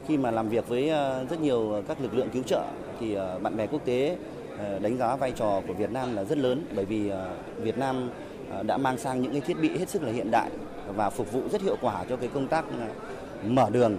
khi 0.07 0.17
mà 0.17 0.31
làm 0.31 0.49
việc 0.49 0.67
với 0.67 0.89
ờ, 0.89 1.25
rất 1.29 1.41
nhiều 1.41 1.83
các 1.87 2.01
lực 2.01 2.13
lượng 2.13 2.29
cứu 2.33 2.43
trợ 2.43 2.63
thì 2.99 3.13
ờ, 3.13 3.39
bạn 3.39 3.57
bè 3.57 3.67
quốc 3.67 3.85
tế 3.85 4.17
ờ, 4.57 4.79
đánh 4.79 4.97
giá 4.97 5.15
vai 5.15 5.31
trò 5.31 5.61
của 5.67 5.73
Việt 5.73 5.91
Nam 5.91 6.15
là 6.15 6.23
rất 6.23 6.37
lớn 6.37 6.65
bởi 6.75 6.85
vì 6.85 7.11
Việt 7.57 7.77
Nam 7.77 8.09
đã 8.63 8.77
mang 8.77 8.97
sang 8.97 9.21
những 9.21 9.31
cái 9.31 9.41
thiết 9.41 9.59
bị 9.61 9.77
hết 9.77 9.89
sức 9.89 10.03
là 10.03 10.11
hiện 10.11 10.31
đại 10.31 10.49
và 10.95 11.09
phục 11.09 11.31
vụ 11.31 11.41
rất 11.51 11.61
hiệu 11.61 11.75
quả 11.81 12.05
cho 12.09 12.15
cái 12.17 12.29
công 12.33 12.47
tác 12.47 12.65
mở 13.45 13.69
đường, 13.71 13.97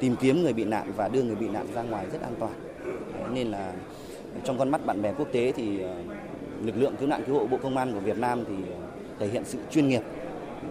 tìm 0.00 0.16
kiếm 0.16 0.42
người 0.42 0.52
bị 0.52 0.64
nạn 0.64 0.92
và 0.96 1.08
đưa 1.08 1.22
người 1.22 1.36
bị 1.36 1.48
nạn 1.48 1.66
ra 1.74 1.82
ngoài 1.82 2.06
rất 2.12 2.22
an 2.22 2.34
toàn. 2.38 2.52
Nên 3.34 3.50
là 3.50 3.72
trong 4.44 4.58
con 4.58 4.70
mắt 4.70 4.86
bạn 4.86 5.02
bè 5.02 5.12
quốc 5.12 5.28
tế 5.32 5.52
thì 5.52 5.78
lực 6.62 6.76
lượng 6.76 6.94
cứu 6.96 7.08
nạn 7.08 7.22
cứu 7.26 7.38
hộ 7.38 7.46
Bộ 7.46 7.58
Công 7.62 7.76
an 7.76 7.92
của 7.92 8.00
Việt 8.00 8.18
Nam 8.18 8.44
thì 8.48 8.54
thể 9.18 9.28
hiện 9.28 9.44
sự 9.44 9.58
chuyên 9.70 9.88
nghiệp 9.88 10.02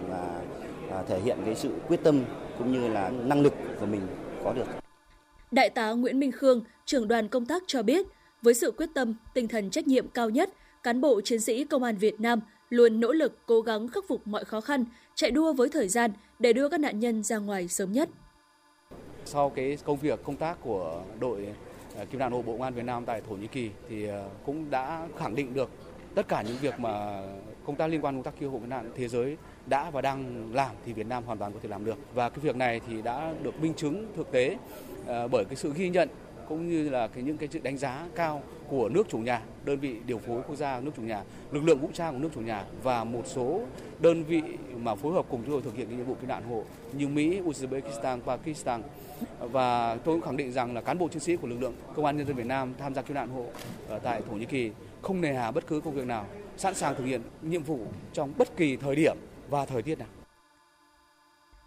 và 0.08 1.02
thể 1.08 1.20
hiện 1.20 1.38
cái 1.44 1.54
sự 1.54 1.70
quyết 1.88 2.00
tâm 2.02 2.24
cũng 2.60 2.72
như 2.72 2.88
là 2.88 3.10
năng 3.10 3.42
lực 3.42 3.54
của 3.80 3.86
mình 3.86 4.00
có 4.44 4.52
được. 4.52 4.66
Đại 5.50 5.70
tá 5.70 5.90
Nguyễn 5.90 6.20
Minh 6.20 6.32
Khương, 6.32 6.64
trưởng 6.84 7.08
đoàn 7.08 7.28
công 7.28 7.46
tác 7.46 7.62
cho 7.66 7.82
biết, 7.82 8.06
với 8.42 8.54
sự 8.54 8.70
quyết 8.76 8.88
tâm, 8.94 9.14
tinh 9.34 9.48
thần 9.48 9.70
trách 9.70 9.86
nhiệm 9.86 10.08
cao 10.08 10.30
nhất, 10.30 10.50
cán 10.82 11.00
bộ 11.00 11.20
chiến 11.20 11.40
sĩ 11.40 11.64
Công 11.64 11.82
an 11.82 11.96
Việt 11.96 12.20
Nam 12.20 12.40
luôn 12.68 13.00
nỗ 13.00 13.12
lực 13.12 13.38
cố 13.46 13.60
gắng 13.60 13.88
khắc 13.88 14.04
phục 14.08 14.26
mọi 14.26 14.44
khó 14.44 14.60
khăn, 14.60 14.84
chạy 15.14 15.30
đua 15.30 15.52
với 15.52 15.68
thời 15.68 15.88
gian 15.88 16.10
để 16.38 16.52
đưa 16.52 16.68
các 16.68 16.80
nạn 16.80 17.00
nhân 17.00 17.22
ra 17.22 17.38
ngoài 17.38 17.68
sớm 17.68 17.92
nhất. 17.92 18.08
Sau 19.24 19.50
cái 19.50 19.78
công 19.84 19.96
việc 19.96 20.20
công 20.24 20.36
tác 20.36 20.56
của 20.62 21.02
đội 21.20 21.48
à, 21.98 22.04
cứu 22.04 22.18
nạn 22.18 22.32
hộ 22.32 22.42
Bộ 22.42 22.52
Công 22.52 22.62
an 22.62 22.74
Việt 22.74 22.84
Nam 22.84 23.04
tại 23.04 23.20
Thổ 23.28 23.34
Nhĩ 23.34 23.46
Kỳ 23.46 23.70
thì 23.88 24.08
à, 24.08 24.24
cũng 24.46 24.70
đã 24.70 25.08
khẳng 25.18 25.34
định 25.34 25.54
được 25.54 25.70
tất 26.14 26.28
cả 26.28 26.42
những 26.42 26.56
việc 26.60 26.80
mà 26.80 27.22
công 27.66 27.76
tác 27.76 27.86
liên 27.86 28.04
quan 28.04 28.14
công 28.14 28.22
tác 28.22 28.34
cứu 28.40 28.50
hộ 28.50 28.58
cứu 28.58 28.66
nạn 28.66 28.90
thế 28.96 29.08
giới 29.08 29.36
đã 29.66 29.90
và 29.90 30.00
đang 30.00 30.48
làm 30.54 30.70
thì 30.86 30.92
Việt 30.92 31.06
Nam 31.06 31.24
hoàn 31.24 31.38
toàn 31.38 31.52
có 31.52 31.58
thể 31.62 31.68
làm 31.68 31.84
được. 31.84 31.98
Và 32.14 32.28
cái 32.28 32.38
việc 32.38 32.56
này 32.56 32.80
thì 32.88 33.02
đã 33.02 33.34
được 33.42 33.60
minh 33.60 33.74
chứng 33.74 34.06
thực 34.16 34.32
tế 34.32 34.56
ờ, 35.06 35.28
bởi 35.28 35.44
cái 35.44 35.56
sự 35.56 35.72
ghi 35.76 35.88
nhận 35.88 36.08
cũng 36.48 36.68
như 36.68 36.88
là 36.88 37.08
cái 37.08 37.22
những 37.22 37.36
cái 37.36 37.48
sự 37.52 37.58
đánh 37.62 37.78
giá 37.78 38.06
cao 38.14 38.42
của 38.68 38.88
nước 38.88 39.08
chủ 39.08 39.18
nhà, 39.18 39.42
đơn 39.64 39.80
vị 39.80 39.96
điều 40.06 40.18
phối 40.18 40.42
quốc 40.48 40.56
gia 40.56 40.80
nước 40.80 40.90
chủ 40.96 41.02
nhà, 41.02 41.22
lực 41.52 41.64
lượng 41.64 41.78
vũ 41.80 41.88
trang 41.92 42.12
của 42.12 42.18
nước 42.18 42.28
chủ 42.34 42.40
nhà 42.40 42.64
và 42.82 43.04
một 43.04 43.22
số 43.26 43.60
đơn 44.00 44.24
vị 44.24 44.42
mà 44.76 44.94
phối 44.94 45.12
hợp 45.12 45.26
cùng 45.28 45.42
chúng 45.42 45.52
tôi 45.52 45.62
thực 45.62 45.76
hiện 45.76 45.86
cái 45.86 45.96
nhiệm 45.96 46.06
vụ 46.06 46.14
cứu 46.14 46.28
nạn 46.28 46.42
hộ 46.50 46.64
như 46.92 47.08
Mỹ, 47.08 47.40
Uzbekistan, 47.40 48.20
Pakistan. 48.20 48.82
Và 49.40 49.96
tôi 49.96 50.14
cũng 50.14 50.20
khẳng 50.20 50.36
định 50.36 50.52
rằng 50.52 50.74
là 50.74 50.80
cán 50.80 50.98
bộ 50.98 51.08
chiến 51.08 51.20
sĩ 51.20 51.36
của 51.36 51.48
lực 51.48 51.60
lượng 51.60 51.74
công 51.94 52.04
an 52.04 52.16
nhân 52.16 52.26
dân 52.26 52.36
Việt 52.36 52.46
Nam 52.46 52.74
tham 52.78 52.94
gia 52.94 53.02
cứu 53.02 53.14
nạn 53.14 53.28
hộ 53.28 53.46
tại 54.02 54.22
Thổ 54.28 54.36
Nhĩ 54.36 54.44
Kỳ 54.44 54.70
không 55.02 55.20
nề 55.20 55.34
hà 55.34 55.50
bất 55.50 55.66
cứ 55.66 55.80
công 55.80 55.94
việc 55.94 56.06
nào, 56.06 56.26
sẵn 56.56 56.74
sàng 56.74 56.94
thực 56.94 57.04
hiện 57.04 57.20
nhiệm 57.42 57.62
vụ 57.62 57.78
trong 58.12 58.32
bất 58.38 58.56
kỳ 58.56 58.76
thời 58.76 58.94
điểm 58.94 59.16
và 59.50 59.66
thời 59.66 59.82
tiết 59.82 59.98
nào. 59.98 60.08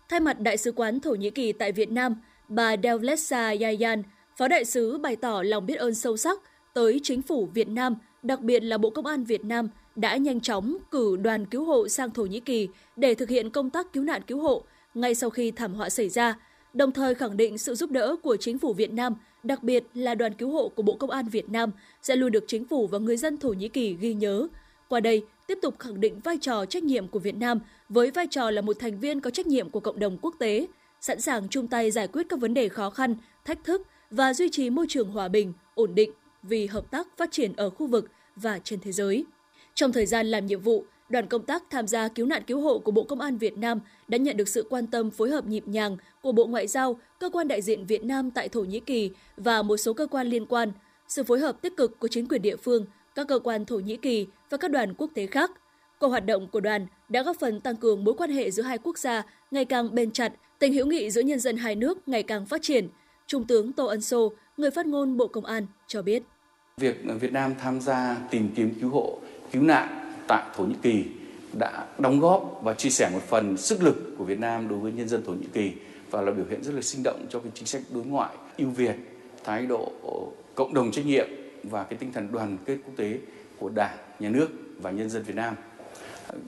Thay 0.10 0.20
mặt 0.20 0.40
Đại 0.40 0.58
sứ 0.58 0.72
quán 0.72 1.00
Thổ 1.00 1.12
Nhĩ 1.12 1.30
Kỳ 1.30 1.52
tại 1.52 1.72
Việt 1.72 1.92
Nam, 1.92 2.16
bà 2.48 2.75
Devlesa 2.84 3.56
Yayan, 3.62 4.04
Phó 4.38 4.48
Đại 4.48 4.66
sứ 4.66 4.98
bày 4.98 5.16
tỏ 5.16 5.42
lòng 5.46 5.66
biết 5.66 5.75
ơn 5.75 5.96
sâu 5.96 6.18
sắc 6.18 6.40
tới 6.74 7.00
chính 7.04 7.22
phủ 7.22 7.50
Việt 7.54 7.68
Nam, 7.68 7.96
đặc 8.24 8.42
biệt 8.42 8.60
là 8.60 8.78
Bộ 8.78 8.90
Công 8.90 9.06
an 9.06 9.24
Việt 9.24 9.46
Nam 9.46 9.70
đã 9.96 10.18
nhanh 10.18 10.40
chóng 10.40 10.78
cử 10.92 11.16
đoàn 11.16 11.46
cứu 11.46 11.66
hộ 11.66 11.88
sang 11.88 12.12
Thổ 12.12 12.25
Nhĩ 12.25 12.40
Kỳ 12.40 12.68
để 12.96 13.16
thực 13.16 13.30
hiện 13.30 13.50
công 13.50 13.70
tác 13.70 13.94
cứu 13.94 14.04
nạn 14.04 14.22
cứu 14.28 14.42
hộ 14.42 14.63
ngay 14.94 15.16
sau 15.16 15.30
khi 15.30 15.52
thảm 15.52 15.74
họa 15.74 15.90
xảy 15.90 16.10
ra, 16.10 16.36
đồng 16.74 16.92
thời 16.92 17.16
khẳng 17.16 17.38
định 17.38 17.58
sự 17.58 17.75
giúp 17.75 17.92
đỡ 17.92 18.16
của 18.24 18.38
chính 18.38 18.60
phủ 18.60 18.74
Việt 18.74 18.94
Nam, 18.94 19.16
đặc 19.44 19.63
biệt 19.63 19.84
là 19.94 20.16
đoàn 20.16 20.34
cứu 20.34 20.52
hộ 20.52 20.70
của 20.70 20.84
Bộ 20.84 20.96
Công 20.96 21.10
an 21.10 21.28
Việt 21.28 21.50
Nam 21.50 21.72
sẽ 22.02 22.16
luôn 22.16 22.32
được 22.32 22.44
chính 22.48 22.66
phủ 22.66 22.88
và 22.88 23.00
người 23.00 23.18
dân 23.18 23.38
Thổ 23.38 23.50
Nhĩ 23.50 23.70
Kỳ 23.70 23.94
ghi 24.00 24.13
nhớ. 24.13 24.48
Qua 24.88 25.00
đây, 25.00 25.25
tiếp 25.47 25.59
tục 25.62 25.79
khẳng 25.79 26.00
định 26.00 26.19
vai 26.19 26.38
trò 26.41 26.65
trách 26.65 26.83
nhiệm 26.83 27.07
của 27.07 27.19
Việt 27.19 27.35
Nam 27.35 27.59
với 27.89 28.12
vai 28.12 28.27
trò 28.27 28.51
là 28.51 28.62
một 28.62 28.79
thành 28.79 29.00
viên 29.00 29.19
có 29.19 29.29
trách 29.29 29.47
nhiệm 29.47 29.69
của 29.69 29.79
cộng 29.79 30.00
đồng 30.00 30.17
quốc 30.21 30.35
tế, 30.39 30.67
sẵn 31.01 31.21
sàng 31.21 31.50
chung 31.50 31.67
tay 31.67 31.91
giải 31.91 32.07
quyết 32.07 32.25
các 32.29 32.39
vấn 32.39 32.53
đề 32.53 32.69
khó 32.69 32.89
khăn, 32.89 33.15
thách 33.45 33.63
thức 33.63 33.81
và 34.12 34.33
duy 34.33 34.50
trì 34.50 34.69
môi 34.69 34.85
trường 34.89 35.09
hòa 35.09 35.27
bình, 35.27 35.53
ổn 35.75 35.95
định 35.95 36.12
vì 36.43 36.67
hợp 36.67 36.91
tác 36.91 37.07
phát 37.17 37.31
triển 37.31 37.53
ở 37.55 37.69
khu 37.69 37.88
vực 37.88 38.12
và 38.35 38.59
trên 38.59 38.79
thế 38.79 38.91
giới. 38.91 39.25
Trong 39.73 39.91
thời 39.91 40.05
gian 40.05 40.27
làm 40.27 40.45
nhiệm 40.45 40.59
vụ, 40.59 40.85
đoàn 41.09 41.27
công 41.27 41.45
tác 41.45 41.63
tham 41.69 41.88
gia 41.88 42.07
cứu 42.07 42.25
nạn 42.25 42.43
cứu 42.47 42.62
hộ 42.62 42.79
của 42.79 42.91
Bộ 42.91 43.03
Công 43.03 43.19
an 43.19 43.38
Việt 43.38 43.57
Nam 43.57 43.79
đã 44.07 44.17
nhận 44.17 44.38
được 44.38 44.47
sự 44.47 44.65
quan 44.69 44.88
tâm 44.88 45.12
phối 45.12 45.29
hợp 45.29 45.45
nhịp 45.45 45.67
nhàng 45.67 45.97
của 46.21 46.31
Bộ 46.31 46.45
Ngoại 46.45 46.67
giao, 46.67 47.00
cơ 47.19 47.29
quan 47.29 47.47
đại 47.47 47.62
diện 47.62 47.85
Việt 47.85 48.03
Nam 48.03 48.31
tại 48.31 48.50
Thổ 48.50 48.62
Nhĩ 48.62 48.79
Kỳ 48.79 49.12
và 49.38 49.62
một 49.62 49.77
số 49.77 49.93
cơ 49.93 50.07
quan 50.07 50.27
liên 50.27 50.45
quan, 50.45 50.71
sự 51.07 51.23
phối 51.23 51.39
hợp 51.39 51.62
tích 51.62 51.77
cực 51.77 52.00
của 52.00 52.07
chính 52.07 52.27
quyền 52.27 52.41
địa 52.41 52.55
phương, 52.55 52.85
các 53.15 53.27
cơ 53.27 53.39
quan 53.39 53.65
Thổ 53.65 53.75
Nhĩ 53.75 53.98
Kỳ 53.98 54.27
và 54.50 54.58
các 54.58 54.72
đoàn 54.72 54.93
quốc 54.93 55.12
tế 55.13 55.27
khác. 55.27 55.51
Qua 56.00 56.10
hoạt 56.10 56.25
động 56.25 56.48
của 56.48 56.60
đoàn 56.60 56.88
đã 57.10 57.24
góp 57.24 57.38
phần 57.39 57.62
tăng 57.62 57.75
cường 57.75 58.03
mối 58.03 58.13
quan 58.17 58.29
hệ 58.32 58.51
giữa 58.51 58.63
hai 58.63 58.77
quốc 58.77 58.98
gia 58.98 59.24
ngày 59.51 59.65
càng 59.65 59.96
bền 59.96 60.12
chặt, 60.12 60.34
tình 60.60 60.74
hữu 60.74 60.86
nghị 60.86 61.12
giữa 61.12 61.22
nhân 61.22 61.39
dân 61.39 61.58
hai 61.58 61.75
nước 61.75 62.08
ngày 62.08 62.24
càng 62.24 62.46
phát 62.46 62.62
triển. 62.62 62.88
Trung 63.27 63.48
tướng 63.48 63.72
Tô 63.72 63.86
Ân 63.86 64.01
Sô, 64.01 64.32
người 64.58 64.72
phát 64.72 64.86
ngôn 64.86 65.17
Bộ 65.17 65.27
Công 65.27 65.46
an, 65.46 65.65
cho 65.88 66.01
biết. 66.01 66.24
Việc 66.77 66.96
Việt 67.20 67.32
Nam 67.34 67.53
tham 67.62 67.82
gia 67.82 68.17
tìm 68.32 68.50
kiếm 68.55 68.74
cứu 68.82 68.89
hộ, 68.89 69.20
cứu 69.51 69.62
nạn 69.62 70.13
tại 70.27 70.43
Thổ 70.55 70.63
Nhĩ 70.63 70.75
Kỳ 70.82 71.03
đã 71.60 71.88
đóng 72.00 72.20
góp 72.20 72.60
và 72.63 72.74
chia 72.74 72.89
sẻ 72.89 73.10
một 73.13 73.22
phần 73.27 73.58
sức 73.58 73.84
lực 73.84 74.15
của 74.17 74.24
Việt 74.24 74.39
Nam 74.39 74.67
đối 74.67 74.79
với 74.79 74.91
nhân 74.91 75.10
dân 75.10 75.24
Thổ 75.25 75.32
Nhĩ 75.32 75.48
Kỳ 75.53 75.72
và 76.12 76.22
là 76.22 76.32
biểu 76.32 76.46
hiện 76.50 76.63
rất 76.63 76.75
là 76.75 76.82
sinh 76.82 77.03
động 77.03 77.25
cho 77.29 77.39
cái 77.39 77.51
chính 77.55 77.65
sách 77.65 77.82
đối 77.93 78.03
ngoại 78.03 78.36
ưu 78.58 78.70
việt, 78.70 78.96
thái 79.43 79.65
độ 79.65 79.91
cộng 80.55 80.74
đồng 80.74 80.91
trách 80.91 81.05
nhiệm 81.05 81.27
và 81.63 81.84
cái 81.84 81.98
tinh 82.00 82.12
thần 82.13 82.32
đoàn 82.32 82.58
kết 82.65 82.77
quốc 82.86 82.93
tế 82.98 83.20
của 83.58 83.70
Đảng, 83.70 83.98
Nhà 84.20 84.29
nước 84.29 84.48
và 84.82 84.91
nhân 84.91 85.10
dân 85.10 85.24
Việt 85.24 85.36
Nam. 85.36 85.55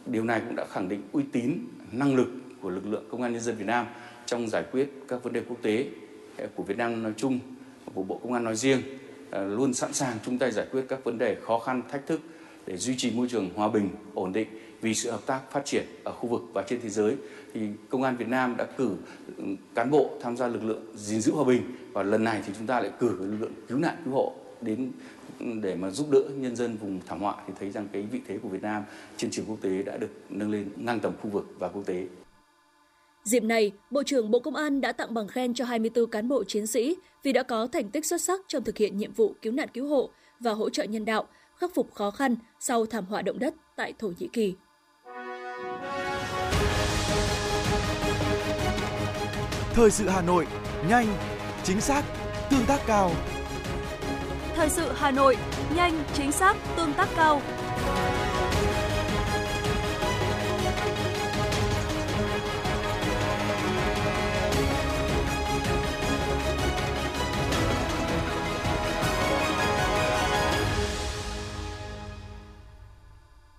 Điều 0.06 0.24
này 0.24 0.42
cũng 0.46 0.56
đã 0.56 0.66
khẳng 0.72 0.90
định 0.90 1.02
uy 1.12 1.24
tín, 1.32 1.54
năng 1.92 2.16
lực 2.16 2.28
của 2.62 2.70
lực 2.70 2.86
lượng 2.88 3.04
công 3.12 3.22
an 3.22 3.34
nhân 3.34 3.42
dân 3.42 3.56
Việt 3.56 3.68
Nam 3.68 3.86
trong 4.26 4.50
giải 4.50 4.64
quyết 4.72 4.90
các 5.08 5.24
vấn 5.24 5.34
đề 5.34 5.42
quốc 5.50 5.58
tế 5.62 5.88
của 6.56 6.64
Việt 6.64 6.78
Nam 6.78 7.04
nói 7.04 7.14
chung, 7.18 7.40
của 7.94 8.04
Bộ 8.04 8.20
Công 8.24 8.34
an 8.34 8.44
nói 8.44 8.56
riêng, 8.56 8.82
ờ, 9.30 9.48
luôn 9.48 9.74
sẵn 9.74 9.94
sàng 9.94 10.18
chung 10.26 10.38
tay 10.38 10.52
giải 10.52 10.66
quyết 10.72 10.86
các 10.90 11.04
vấn 11.04 11.18
đề 11.18 11.36
khó 11.36 11.60
khăn, 11.60 11.82
thách 11.92 12.08
thức 12.08 12.22
để 12.66 12.78
duy 12.78 12.96
trì 12.98 13.12
môi 13.12 13.28
trường 13.28 13.50
hòa 13.56 13.68
bình, 13.68 13.90
ổn 14.14 14.34
định. 14.34 14.48
Vì 14.82 14.94
sự 14.94 15.12
hợp 15.12 15.22
tác 15.26 15.52
phát 15.52 15.66
triển 15.66 15.86
ở 16.04 16.12
khu 16.12 16.30
vực 16.30 16.42
và 16.54 16.64
trên 16.68 16.82
thế 16.82 16.90
giới 16.90 17.16
thì 17.54 17.62
công 17.90 18.04
an 18.04 18.18
Việt 18.18 18.28
Nam 18.28 18.58
đã 18.58 18.66
cử 18.78 18.96
ừ, 19.38 19.44
cán 19.76 19.92
bộ 19.92 20.10
tham 20.22 20.38
gia 20.38 20.48
lực 20.48 20.64
lượng 20.64 20.86
gìn 20.96 21.22
giữ 21.22 21.32
hòa 21.32 21.44
bình. 21.44 21.62
Và 21.94 22.04
lần 22.04 22.24
này 22.24 22.42
thì 22.48 22.54
chúng 22.58 22.68
ta 22.68 22.80
lại 22.80 22.92
cử 23.00 23.10
lực 23.20 23.38
lượng 23.40 23.54
cứu 23.68 23.78
nạn 23.78 23.96
cứu 24.06 24.14
hộ 24.14 24.34
đến 24.62 24.92
ừ, 25.40 25.46
để 25.62 25.76
mà 25.76 25.90
giúp 25.90 26.08
đỡ 26.12 26.22
nhân 26.36 26.56
dân 26.56 26.78
vùng 26.78 27.00
thảm 27.06 27.22
họa 27.22 27.36
thì 27.48 27.54
thấy 27.60 27.72
rằng 27.72 27.88
cái 27.94 28.02
vị 28.02 28.22
thế 28.28 28.38
của 28.38 28.50
Việt 28.50 28.62
Nam 28.62 28.84
trên 29.18 29.32
trường 29.32 29.46
quốc 29.46 29.58
tế 29.62 29.84
đã 29.84 29.98
được 29.98 30.10
nâng 30.30 30.52
lên 30.52 30.70
ngang 30.76 31.00
tầm 31.00 31.14
khu 31.22 31.30
vực 31.30 31.46
và 31.60 31.68
quốc 31.68 31.86
tế. 31.86 32.08
Dịp 33.24 33.44
này, 33.44 33.72
Bộ 33.92 34.04
trưởng 34.04 34.32
Bộ 34.32 34.40
Công 34.40 34.56
an 34.56 34.82
đã 34.82 34.92
tặng 34.92 35.14
bằng 35.14 35.28
khen 35.28 35.54
cho 35.54 35.66
24 35.66 36.10
cán 36.10 36.28
bộ 36.28 36.44
chiến 36.44 36.68
sĩ 36.68 36.96
vì 37.24 37.34
đã 37.34 37.44
có 37.44 37.68
thành 37.68 37.90
tích 37.90 38.06
xuất 38.06 38.22
sắc 38.22 38.42
trong 38.48 38.64
thực 38.64 38.78
hiện 38.78 38.98
nhiệm 38.98 39.14
vụ 39.14 39.36
cứu 39.42 39.54
nạn 39.54 39.68
cứu 39.74 39.88
hộ 39.88 40.10
và 40.40 40.52
hỗ 40.52 40.70
trợ 40.70 40.84
nhân 40.84 41.06
đạo, 41.06 41.28
khắc 41.56 41.76
phục 41.76 41.94
khó 41.94 42.12
khăn 42.12 42.36
sau 42.60 42.86
thảm 42.86 43.06
họa 43.06 43.22
động 43.22 43.40
đất 43.40 43.54
tại 43.76 43.94
Thổ 44.00 44.12
Nhĩ 44.20 44.28
Kỳ. 44.34 44.54
Thời 49.74 49.92
sự 49.92 50.08
Hà 50.08 50.22
Nội, 50.22 50.48
nhanh, 50.90 51.08
chính 51.64 51.82
xác, 51.82 52.04
tương 52.50 52.66
tác 52.68 52.80
cao. 52.88 53.12
Thời 54.56 54.70
sự 54.70 54.92
Hà 54.96 55.12
Nội, 55.12 55.38
nhanh, 55.76 56.04
chính 56.14 56.32
xác, 56.32 56.56
tương 56.76 56.94
tác 56.94 57.10
cao. 57.16 57.42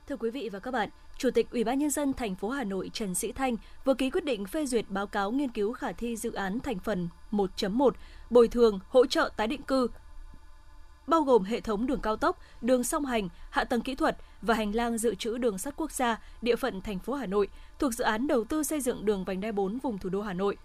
Thưa 0.09 0.17
quý 0.17 0.31
vị 0.31 0.49
và 0.53 0.59
các 0.59 0.71
bạn, 0.71 0.89
Chủ 1.19 1.31
tịch 1.31 1.51
Ủy 1.51 1.65
ban 1.65 1.79
nhân 1.79 1.91
dân 1.91 2.13
thành 2.13 2.35
phố 2.35 2.49
Hà 2.51 2.65
Nội 2.65 2.91
Trần 2.93 3.15
Sĩ 3.15 3.33
Thanh 3.33 3.57
vừa 3.85 3.95
ký 3.95 4.11
quyết 4.11 4.25
định 4.25 4.47
phê 4.47 4.67
duyệt 4.67 4.85
báo 4.89 5.07
cáo 5.07 5.31
nghiên 5.31 5.49
cứu 5.49 5.73
khả 5.73 5.93
thi 5.93 6.17
dự 6.17 6.33
án 6.33 6.61
thành 6.61 6.79
phần 6.79 7.09
1.1 7.31 7.91
bồi 8.31 8.49
thường 8.49 8.81
hỗ 8.89 9.07
trợ 9.07 9.31
tái 9.37 9.47
định 9.47 9.63
cư 9.63 9.89
bao 11.07 11.23
gồm 11.23 11.45
hệ 11.45 11.61
thống 11.61 11.87
đường 11.87 12.01
cao 12.01 12.17
tốc, 12.17 12.39
đường 12.61 12.85
song 12.85 13.05
hành, 13.05 13.29
hạ 13.51 13.65
tầng 13.65 13.81
kỹ 13.81 13.95
thuật 13.95 14.17
và 14.43 14.55
hành 14.55 14.75
lang 14.75 14.99
dự 14.99 15.15
trữ 15.15 15.39
đường 15.39 15.59
sắt 15.59 15.75
quốc 15.77 15.93
gia 15.93 16.21
địa 16.43 16.57
phận 16.57 16.81
thành 16.81 16.99
phố 16.99 17.15
Hà 17.15 17.27
Nội 17.27 17.49
thuộc 17.79 17.95
dự 17.95 18.05
án 18.05 18.27
đầu 18.27 18.45
tư 18.45 18.63
xây 18.63 18.81
dựng 18.81 19.05
đường 19.05 19.25
vành 19.25 19.41
đai 19.41 19.53
4 19.53 19.79
vùng 19.79 19.99
thủ 19.99 20.09
đô 20.09 20.23
Hà 20.23 20.33
Nội. 20.33 20.57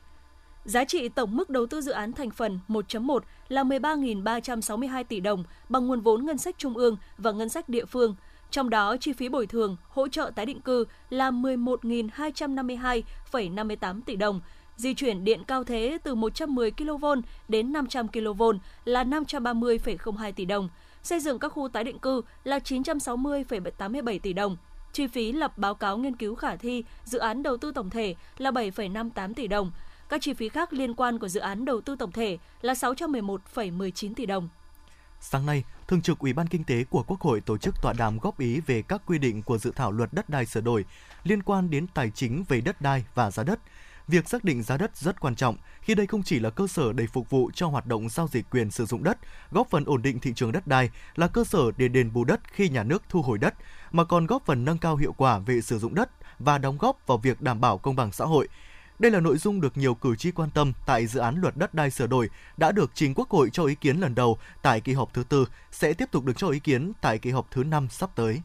Giá 0.66 0.84
trị 0.84 1.10
tổng 1.10 1.36
mức 1.36 1.50
đầu 1.50 1.66
tư 1.66 1.82
dự 1.82 1.92
án 1.92 2.14
thành 2.14 2.32
phần 2.32 2.60
1.1 2.68 3.20
là 3.48 3.64
13.362 3.64 5.04
tỷ 5.04 5.20
đồng 5.20 5.44
bằng 5.70 5.88
nguồn 5.88 6.02
vốn 6.02 6.26
ngân 6.26 6.38
sách 6.38 6.56
trung 6.58 6.78
ương 6.78 6.98
và 7.18 7.32
ngân 7.32 7.50
sách 7.50 7.70
địa 7.70 7.86
phương– 7.86 8.16
trong 8.52 8.70
đó, 8.70 8.98
chi 8.98 9.14
phí 9.14 9.30
bồi 9.30 9.48
thường, 9.48 9.78
hỗ 9.90 10.08
trợ 10.08 10.32
tái 10.36 10.46
định 10.46 10.62
cư 10.62 10.86
là 11.10 11.32
11.252,58 11.32 14.02
tỷ 14.06 14.16
đồng, 14.16 14.42
di 14.82 14.94
chuyển 14.94 15.24
điện 15.24 15.44
cao 15.48 15.64
thế 15.64 15.98
từ 16.04 16.16
110 16.16 16.72
kV 16.72 17.06
đến 17.48 17.74
500 17.74 18.08
kV 18.08 18.44
là 18.86 19.04
530,02 19.04 20.32
tỷ 20.32 20.46
đồng, 20.46 20.70
xây 21.04 21.20
dựng 21.20 21.40
các 21.40 21.50
khu 21.50 21.68
tái 21.68 21.84
định 21.84 22.00
cư 22.00 22.22
là 22.44 22.60
960,87 22.60 24.20
tỷ 24.20 24.34
đồng. 24.34 24.58
Chi 24.94 25.08
phí 25.08 25.32
lập 25.32 25.58
báo 25.58 25.76
cáo 25.76 25.98
nghiên 25.98 26.16
cứu 26.16 26.36
khả 26.36 26.56
thi 26.56 26.84
dự 27.06 27.20
án 27.20 27.44
đầu 27.44 27.58
tư 27.58 27.72
tổng 27.76 27.90
thể 27.90 28.16
là 28.38 28.52
7,58 28.52 29.34
tỷ 29.34 29.48
đồng. 29.48 29.72
Các 30.10 30.22
chi 30.22 30.34
phí 30.34 30.50
khác 30.50 30.74
liên 30.74 30.94
quan 30.94 31.20
của 31.20 31.28
dự 31.28 31.40
án 31.40 31.66
đầu 31.66 31.82
tư 31.82 31.96
tổng 32.00 32.12
thể 32.12 32.38
là 32.62 32.74
611,19 32.74 34.14
tỷ 34.14 34.26
đồng. 34.26 34.50
Sáng 35.20 35.46
nay, 35.46 35.64
Thường 35.88 36.02
trực 36.02 36.20
Ủy 36.20 36.34
ban 36.34 36.48
Kinh 36.48 36.64
tế 36.64 36.84
của 36.90 37.04
Quốc 37.08 37.22
hội 37.22 37.42
tổ 37.42 37.58
chức 37.58 37.76
tọa 37.82 37.94
đàm 37.94 38.18
góp 38.18 38.40
ý 38.40 38.60
về 38.60 38.82
các 38.82 39.02
quy 39.06 39.18
định 39.18 39.44
của 39.44 39.58
dự 39.58 39.72
thảo 39.76 39.92
luật 39.92 40.14
đất 40.14 40.30
đai 40.30 40.46
sửa 40.46 40.62
đổi 40.62 40.86
liên 41.24 41.44
quan 41.44 41.70
đến 41.70 41.88
tài 41.88 42.12
chính 42.16 42.44
về 42.48 42.62
đất 42.62 42.82
đai 42.82 43.06
và 43.16 43.32
giá 43.32 43.44
đất. 43.44 43.60
Việc 44.08 44.30
xác 44.30 44.44
định 44.44 44.64
giá 44.64 44.78
đất 44.78 44.98
rất 44.98 45.20
quan 45.20 45.36
trọng 45.36 45.58
khi 45.82 45.96
đây 45.96 46.08
không 46.08 46.24
chỉ 46.24 46.40
là 46.40 46.50
cơ 46.50 46.68
sở 46.68 46.94
để 46.94 47.08
phục 47.08 47.30
vụ 47.30 47.52
cho 47.54 47.68
hoạt 47.68 47.86
động 47.86 48.10
giao 48.10 48.28
dịch 48.28 48.46
quyền 48.52 48.72
sử 48.72 48.86
dụng 48.86 49.04
đất, 49.04 49.18
góp 49.52 49.70
phần 49.70 49.86
ổn 49.86 50.02
định 50.02 50.20
thị 50.20 50.34
trường 50.36 50.52
đất 50.52 50.68
đai, 50.68 50.90
là 51.16 51.28
cơ 51.28 51.44
sở 51.44 51.72
để 51.78 51.88
đền 51.88 52.14
bù 52.14 52.24
đất 52.24 52.42
khi 52.54 52.70
nhà 52.70 52.84
nước 52.84 53.04
thu 53.10 53.22
hồi 53.22 53.38
đất, 53.38 53.54
mà 53.92 54.04
còn 54.04 54.26
góp 54.26 54.46
phần 54.46 54.66
nâng 54.66 54.78
cao 54.78 54.96
hiệu 54.96 55.14
quả 55.14 55.40
về 55.40 55.62
sử 55.62 55.80
dụng 55.80 55.96
đất 55.96 56.10
và 56.40 56.58
đóng 56.58 56.78
góp 56.78 57.08
vào 57.08 57.18
việc 57.18 57.42
đảm 57.42 57.62
bảo 57.62 57.78
công 57.78 57.96
bằng 57.96 58.12
xã 58.12 58.26
hội, 58.26 58.48
đây 59.00 59.12
là 59.12 59.20
nội 59.20 59.38
dung 59.38 59.62
được 59.62 59.78
nhiều 59.78 59.96
cử 59.96 60.16
tri 60.16 60.32
quan 60.32 60.50
tâm 60.50 60.74
tại 60.86 61.08
dự 61.08 61.20
án 61.20 61.42
luật 61.42 61.58
đất 61.58 61.74
đai 61.74 61.92
sửa 61.92 62.08
đổi 62.08 62.30
đã 62.58 62.72
được 62.72 62.92
trình 62.94 63.14
Quốc 63.16 63.30
hội 63.30 63.50
cho 63.54 63.66
ý 63.66 63.76
kiến 63.76 63.98
lần 63.98 64.16
đầu 64.16 64.38
tại 64.62 64.82
kỳ 64.82 64.94
họp 64.94 65.14
thứ 65.14 65.24
tư, 65.24 65.46
sẽ 65.72 65.94
tiếp 65.94 66.12
tục 66.12 66.26
được 66.26 66.38
cho 66.38 66.48
ý 66.48 66.60
kiến 66.60 66.92
tại 67.02 67.18
kỳ 67.18 67.32
họp 67.32 67.52
thứ 67.52 67.64
năm 67.64 67.88
sắp 67.90 68.10
tới. 68.16 68.42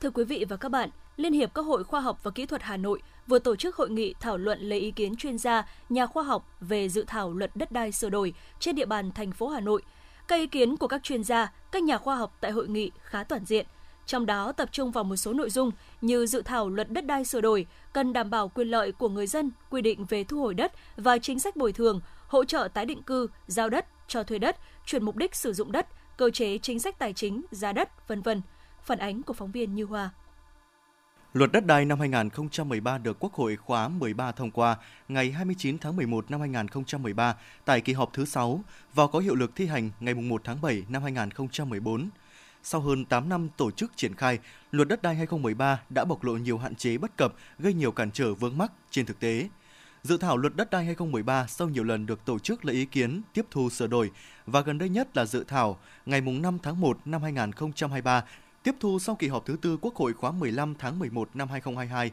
Thưa 0.00 0.10
quý 0.10 0.24
vị 0.24 0.44
và 0.48 0.56
các 0.56 0.68
bạn, 0.68 0.90
Liên 1.18 1.32
hiệp 1.32 1.54
các 1.54 1.62
hội 1.62 1.84
khoa 1.84 2.00
học 2.00 2.20
và 2.22 2.30
kỹ 2.30 2.46
thuật 2.46 2.62
Hà 2.62 2.76
Nội 2.76 3.02
vừa 3.26 3.38
tổ 3.38 3.56
chức 3.56 3.76
hội 3.76 3.90
nghị 3.90 4.14
thảo 4.20 4.38
luận 4.38 4.60
lấy 4.60 4.78
ý 4.78 4.90
kiến 4.90 5.16
chuyên 5.16 5.38
gia, 5.38 5.68
nhà 5.88 6.06
khoa 6.06 6.22
học 6.22 6.56
về 6.60 6.88
dự 6.88 7.04
thảo 7.06 7.32
luật 7.32 7.50
đất 7.54 7.72
đai 7.72 7.92
sửa 7.92 8.10
đổi 8.10 8.34
trên 8.60 8.74
địa 8.74 8.86
bàn 8.86 9.12
thành 9.12 9.32
phố 9.32 9.48
Hà 9.48 9.60
Nội. 9.60 9.82
Các 10.28 10.36
ý 10.36 10.46
kiến 10.46 10.76
của 10.76 10.88
các 10.88 11.02
chuyên 11.02 11.24
gia, 11.24 11.52
các 11.72 11.82
nhà 11.82 11.98
khoa 11.98 12.16
học 12.16 12.36
tại 12.40 12.50
hội 12.50 12.68
nghị 12.68 12.90
khá 13.02 13.24
toàn 13.24 13.44
diện– 13.44 13.66
trong 14.08 14.26
đó 14.26 14.52
tập 14.52 14.68
trung 14.72 14.90
vào 14.90 15.04
một 15.04 15.16
số 15.16 15.32
nội 15.32 15.50
dung 15.50 15.70
như 16.00 16.26
dự 16.26 16.42
thảo 16.42 16.68
luật 16.68 16.90
đất 16.90 17.06
đai 17.06 17.24
sửa 17.24 17.40
đổi 17.40 17.66
cần 17.92 18.12
đảm 18.12 18.30
bảo 18.30 18.48
quyền 18.48 18.68
lợi 18.68 18.92
của 18.92 19.08
người 19.08 19.26
dân, 19.26 19.50
quy 19.70 19.82
định 19.82 20.04
về 20.04 20.24
thu 20.24 20.40
hồi 20.40 20.54
đất 20.54 20.72
và 20.96 21.18
chính 21.18 21.38
sách 21.38 21.56
bồi 21.56 21.72
thường, 21.72 22.00
hỗ 22.26 22.44
trợ 22.44 22.68
tái 22.74 22.86
định 22.86 23.02
cư, 23.02 23.26
giao 23.46 23.68
đất, 23.68 23.86
cho 24.08 24.22
thuê 24.22 24.38
đất, 24.38 24.56
chuyển 24.86 25.04
mục 25.04 25.16
đích 25.16 25.34
sử 25.34 25.52
dụng 25.52 25.72
đất, 25.72 25.86
cơ 26.16 26.30
chế 26.30 26.58
chính 26.58 26.78
sách 26.78 26.98
tài 26.98 27.12
chính, 27.12 27.42
giá 27.50 27.72
đất, 27.72 28.08
vân 28.08 28.22
vân. 28.22 28.42
Phản 28.82 28.98
ánh 28.98 29.22
của 29.22 29.32
phóng 29.32 29.52
viên 29.52 29.74
Như 29.74 29.84
Hoa. 29.84 30.10
Luật 31.32 31.52
đất 31.52 31.66
đai 31.66 31.84
năm 31.84 32.00
2013 32.00 32.98
được 32.98 33.16
Quốc 33.20 33.34
hội 33.34 33.56
khóa 33.56 33.88
13 33.88 34.32
thông 34.32 34.50
qua 34.50 34.76
ngày 35.08 35.30
29 35.30 35.78
tháng 35.78 35.96
11 35.96 36.30
năm 36.30 36.40
2013 36.40 37.36
tại 37.64 37.80
kỳ 37.80 37.92
họp 37.92 38.12
thứ 38.12 38.24
6 38.24 38.60
và 38.94 39.06
có 39.06 39.18
hiệu 39.18 39.34
lực 39.34 39.56
thi 39.56 39.66
hành 39.66 39.90
ngày 40.00 40.14
1 40.14 40.40
tháng 40.44 40.60
7 40.60 40.82
năm 40.88 41.02
2014 41.02 42.08
sau 42.62 42.80
hơn 42.80 43.04
8 43.04 43.28
năm 43.28 43.48
tổ 43.56 43.70
chức 43.70 43.92
triển 43.96 44.14
khai, 44.14 44.38
luật 44.70 44.88
đất 44.88 45.02
đai 45.02 45.14
2013 45.14 45.80
đã 45.90 46.04
bộc 46.04 46.24
lộ 46.24 46.32
nhiều 46.32 46.58
hạn 46.58 46.74
chế 46.74 46.98
bất 46.98 47.16
cập, 47.16 47.34
gây 47.58 47.74
nhiều 47.74 47.92
cản 47.92 48.10
trở 48.10 48.34
vướng 48.34 48.58
mắc 48.58 48.72
trên 48.90 49.06
thực 49.06 49.20
tế. 49.20 49.48
Dự 50.02 50.16
thảo 50.16 50.36
luật 50.36 50.56
đất 50.56 50.70
đai 50.70 50.84
2013 50.84 51.46
sau 51.46 51.68
nhiều 51.68 51.84
lần 51.84 52.06
được 52.06 52.24
tổ 52.24 52.38
chức 52.38 52.64
lấy 52.64 52.74
ý 52.74 52.84
kiến, 52.84 53.22
tiếp 53.32 53.46
thu 53.50 53.70
sửa 53.70 53.86
đổi 53.86 54.10
và 54.46 54.60
gần 54.60 54.78
đây 54.78 54.88
nhất 54.88 55.16
là 55.16 55.24
dự 55.24 55.44
thảo 55.44 55.78
ngày 56.06 56.20
5 56.20 56.58
tháng 56.62 56.80
1 56.80 56.98
năm 57.04 57.22
2023 57.22 58.24
tiếp 58.62 58.74
thu 58.80 58.98
sau 58.98 59.14
kỳ 59.14 59.28
họp 59.28 59.46
thứ 59.46 59.56
tư 59.62 59.78
Quốc 59.80 59.94
hội 59.94 60.12
khóa 60.12 60.30
15 60.30 60.74
tháng 60.78 60.98
11 60.98 61.28
năm 61.34 61.48
2022. 61.48 62.10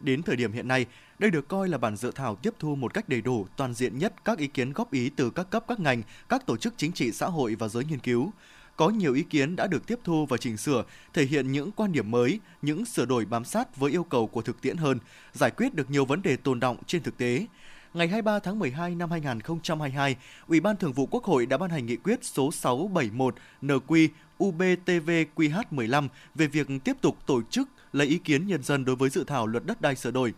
Đến 0.00 0.22
thời 0.22 0.36
điểm 0.36 0.52
hiện 0.52 0.68
nay, 0.68 0.86
đây 1.18 1.30
được 1.30 1.48
coi 1.48 1.68
là 1.68 1.78
bản 1.78 1.96
dự 1.96 2.10
thảo 2.10 2.36
tiếp 2.36 2.54
thu 2.58 2.74
một 2.74 2.94
cách 2.94 3.08
đầy 3.08 3.20
đủ, 3.20 3.46
toàn 3.56 3.74
diện 3.74 3.98
nhất 3.98 4.24
các 4.24 4.38
ý 4.38 4.46
kiến 4.46 4.72
góp 4.72 4.92
ý 4.92 5.10
từ 5.10 5.30
các 5.30 5.50
cấp 5.50 5.64
các 5.68 5.80
ngành, 5.80 6.02
các 6.28 6.46
tổ 6.46 6.56
chức 6.56 6.74
chính 6.76 6.92
trị 6.92 7.12
xã 7.12 7.26
hội 7.26 7.54
và 7.54 7.68
giới 7.68 7.84
nghiên 7.84 7.98
cứu 7.98 8.32
có 8.78 8.88
nhiều 8.88 9.14
ý 9.14 9.22
kiến 9.22 9.56
đã 9.56 9.66
được 9.66 9.86
tiếp 9.86 9.98
thu 10.04 10.26
và 10.26 10.36
chỉnh 10.36 10.56
sửa, 10.56 10.84
thể 11.14 11.24
hiện 11.24 11.52
những 11.52 11.72
quan 11.72 11.92
điểm 11.92 12.10
mới, 12.10 12.40
những 12.62 12.84
sửa 12.84 13.04
đổi 13.04 13.24
bám 13.24 13.44
sát 13.44 13.76
với 13.76 13.92
yêu 13.92 14.04
cầu 14.04 14.26
của 14.26 14.42
thực 14.42 14.60
tiễn 14.60 14.76
hơn, 14.76 14.98
giải 15.32 15.50
quyết 15.50 15.74
được 15.74 15.90
nhiều 15.90 16.04
vấn 16.04 16.22
đề 16.22 16.36
tồn 16.36 16.60
động 16.60 16.76
trên 16.86 17.02
thực 17.02 17.18
tế. 17.18 17.46
Ngày 17.94 18.08
23 18.08 18.38
tháng 18.38 18.58
12 18.58 18.94
năm 18.94 19.10
2022, 19.10 20.16
Ủy 20.46 20.60
ban 20.60 20.76
Thường 20.76 20.92
vụ 20.92 21.06
Quốc 21.06 21.24
hội 21.24 21.46
đã 21.46 21.58
ban 21.58 21.70
hành 21.70 21.86
nghị 21.86 21.96
quyết 21.96 22.24
số 22.24 22.52
671 22.52 23.34
NQ 23.62 24.08
UBTVQH 24.38 25.62
15 25.70 26.08
về 26.34 26.46
việc 26.46 26.68
tiếp 26.84 26.96
tục 27.00 27.16
tổ 27.26 27.42
chức 27.50 27.68
lấy 27.92 28.06
ý 28.06 28.18
kiến 28.18 28.46
nhân 28.46 28.62
dân 28.62 28.84
đối 28.84 28.96
với 28.96 29.10
dự 29.10 29.24
thảo 29.24 29.46
luật 29.46 29.66
đất 29.66 29.80
đai 29.80 29.96
sửa 29.96 30.10
đổi. 30.10 30.34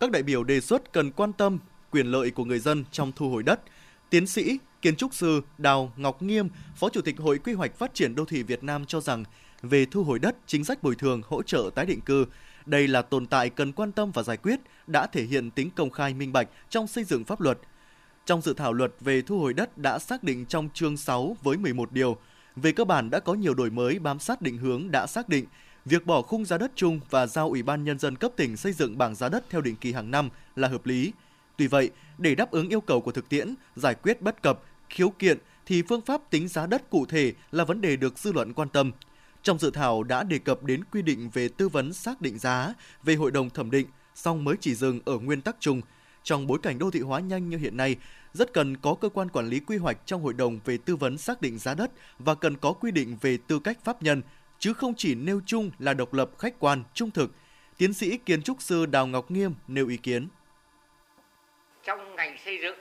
Các 0.00 0.10
đại 0.10 0.22
biểu 0.22 0.44
đề 0.44 0.60
xuất 0.60 0.92
cần 0.92 1.10
quan 1.10 1.32
tâm 1.32 1.58
quyền 1.90 2.06
lợi 2.06 2.30
của 2.30 2.44
người 2.44 2.58
dân 2.58 2.84
trong 2.92 3.12
thu 3.16 3.30
hồi 3.30 3.42
đất. 3.42 3.60
Tiến 4.10 4.26
sĩ 4.26 4.58
Kiến 4.84 4.96
trúc 4.96 5.14
sư 5.14 5.40
Đào 5.58 5.92
Ngọc 5.96 6.22
Nghiêm, 6.22 6.48
Phó 6.76 6.88
Chủ 6.88 7.00
tịch 7.00 7.18
Hội 7.18 7.38
Quy 7.38 7.52
hoạch 7.52 7.78
Phát 7.78 7.94
triển 7.94 8.14
Đô 8.14 8.24
thị 8.24 8.42
Việt 8.42 8.64
Nam 8.64 8.86
cho 8.86 9.00
rằng, 9.00 9.24
về 9.62 9.86
thu 9.86 10.04
hồi 10.04 10.18
đất, 10.18 10.36
chính 10.46 10.64
sách 10.64 10.82
bồi 10.82 10.94
thường, 10.94 11.22
hỗ 11.28 11.42
trợ 11.42 11.70
tái 11.74 11.86
định 11.86 12.00
cư, 12.00 12.26
đây 12.66 12.88
là 12.88 13.02
tồn 13.02 13.26
tại 13.26 13.50
cần 13.50 13.72
quan 13.72 13.92
tâm 13.92 14.10
và 14.10 14.22
giải 14.22 14.36
quyết, 14.36 14.60
đã 14.86 15.06
thể 15.06 15.24
hiện 15.24 15.50
tính 15.50 15.70
công 15.70 15.90
khai 15.90 16.14
minh 16.14 16.32
bạch 16.32 16.48
trong 16.70 16.86
xây 16.86 17.04
dựng 17.04 17.24
pháp 17.24 17.40
luật. 17.40 17.58
Trong 18.26 18.42
dự 18.42 18.54
thảo 18.54 18.72
luật 18.72 18.92
về 19.00 19.22
thu 19.22 19.38
hồi 19.38 19.54
đất 19.54 19.78
đã 19.78 19.98
xác 19.98 20.24
định 20.24 20.46
trong 20.46 20.68
chương 20.74 20.96
6 20.96 21.36
với 21.42 21.56
11 21.56 21.92
điều, 21.92 22.16
về 22.56 22.72
cơ 22.72 22.84
bản 22.84 23.10
đã 23.10 23.20
có 23.20 23.34
nhiều 23.34 23.54
đổi 23.54 23.70
mới 23.70 23.98
bám 23.98 24.18
sát 24.18 24.42
định 24.42 24.58
hướng 24.58 24.90
đã 24.90 25.06
xác 25.06 25.28
định, 25.28 25.46
việc 25.84 26.06
bỏ 26.06 26.22
khung 26.22 26.44
giá 26.44 26.58
đất 26.58 26.72
chung 26.74 27.00
và 27.10 27.26
giao 27.26 27.48
Ủy 27.48 27.62
ban 27.62 27.84
Nhân 27.84 27.98
dân 27.98 28.16
cấp 28.16 28.32
tỉnh 28.36 28.56
xây 28.56 28.72
dựng 28.72 28.98
bảng 28.98 29.14
giá 29.14 29.28
đất 29.28 29.44
theo 29.50 29.60
định 29.60 29.76
kỳ 29.76 29.92
hàng 29.92 30.10
năm 30.10 30.28
là 30.56 30.68
hợp 30.68 30.86
lý. 30.86 31.12
Tuy 31.56 31.66
vậy, 31.66 31.90
để 32.18 32.34
đáp 32.34 32.50
ứng 32.50 32.68
yêu 32.68 32.80
cầu 32.80 33.00
của 33.00 33.12
thực 33.12 33.28
tiễn, 33.28 33.54
giải 33.76 33.94
quyết 33.94 34.22
bất 34.22 34.42
cập, 34.42 34.60
khiếu 34.88 35.10
kiện 35.10 35.38
thì 35.66 35.82
phương 35.88 36.00
pháp 36.00 36.30
tính 36.30 36.48
giá 36.48 36.66
đất 36.66 36.90
cụ 36.90 37.06
thể 37.06 37.32
là 37.52 37.64
vấn 37.64 37.80
đề 37.80 37.96
được 37.96 38.18
dư 38.18 38.32
luận 38.32 38.52
quan 38.52 38.68
tâm. 38.68 38.92
Trong 39.42 39.58
dự 39.58 39.70
thảo 39.70 40.02
đã 40.02 40.22
đề 40.22 40.38
cập 40.38 40.62
đến 40.62 40.84
quy 40.84 41.02
định 41.02 41.30
về 41.32 41.48
tư 41.48 41.68
vấn 41.68 41.92
xác 41.92 42.20
định 42.20 42.38
giá, 42.38 42.74
về 43.02 43.14
hội 43.14 43.30
đồng 43.30 43.50
thẩm 43.50 43.70
định, 43.70 43.86
song 44.14 44.44
mới 44.44 44.54
chỉ 44.60 44.74
dừng 44.74 45.00
ở 45.04 45.18
nguyên 45.18 45.40
tắc 45.40 45.56
chung. 45.60 45.80
Trong 46.24 46.46
bối 46.46 46.58
cảnh 46.62 46.78
đô 46.78 46.90
thị 46.90 47.00
hóa 47.00 47.20
nhanh 47.20 47.48
như 47.48 47.56
hiện 47.56 47.76
nay, 47.76 47.96
rất 48.32 48.52
cần 48.52 48.76
có 48.76 48.94
cơ 49.00 49.08
quan 49.08 49.28
quản 49.28 49.48
lý 49.48 49.60
quy 49.60 49.76
hoạch 49.76 49.96
trong 50.06 50.22
hội 50.22 50.32
đồng 50.32 50.60
về 50.64 50.78
tư 50.84 50.96
vấn 50.96 51.18
xác 51.18 51.40
định 51.40 51.58
giá 51.58 51.74
đất 51.74 51.90
và 52.18 52.34
cần 52.34 52.56
có 52.56 52.72
quy 52.72 52.90
định 52.90 53.16
về 53.20 53.38
tư 53.48 53.60
cách 53.64 53.78
pháp 53.84 54.02
nhân, 54.02 54.22
chứ 54.58 54.72
không 54.72 54.94
chỉ 54.96 55.14
nêu 55.14 55.40
chung 55.46 55.70
là 55.78 55.94
độc 55.94 56.14
lập, 56.14 56.30
khách 56.38 56.54
quan, 56.58 56.82
trung 56.94 57.10
thực. 57.10 57.30
Tiến 57.78 57.92
sĩ 57.92 58.18
kiến 58.26 58.42
trúc 58.42 58.62
sư 58.62 58.86
Đào 58.86 59.06
Ngọc 59.06 59.30
Nghiêm 59.30 59.54
nêu 59.68 59.88
ý 59.88 59.96
kiến. 59.96 60.28
Trong 61.84 62.16
ngành 62.16 62.36
xây 62.44 62.58
dựng 62.62 62.78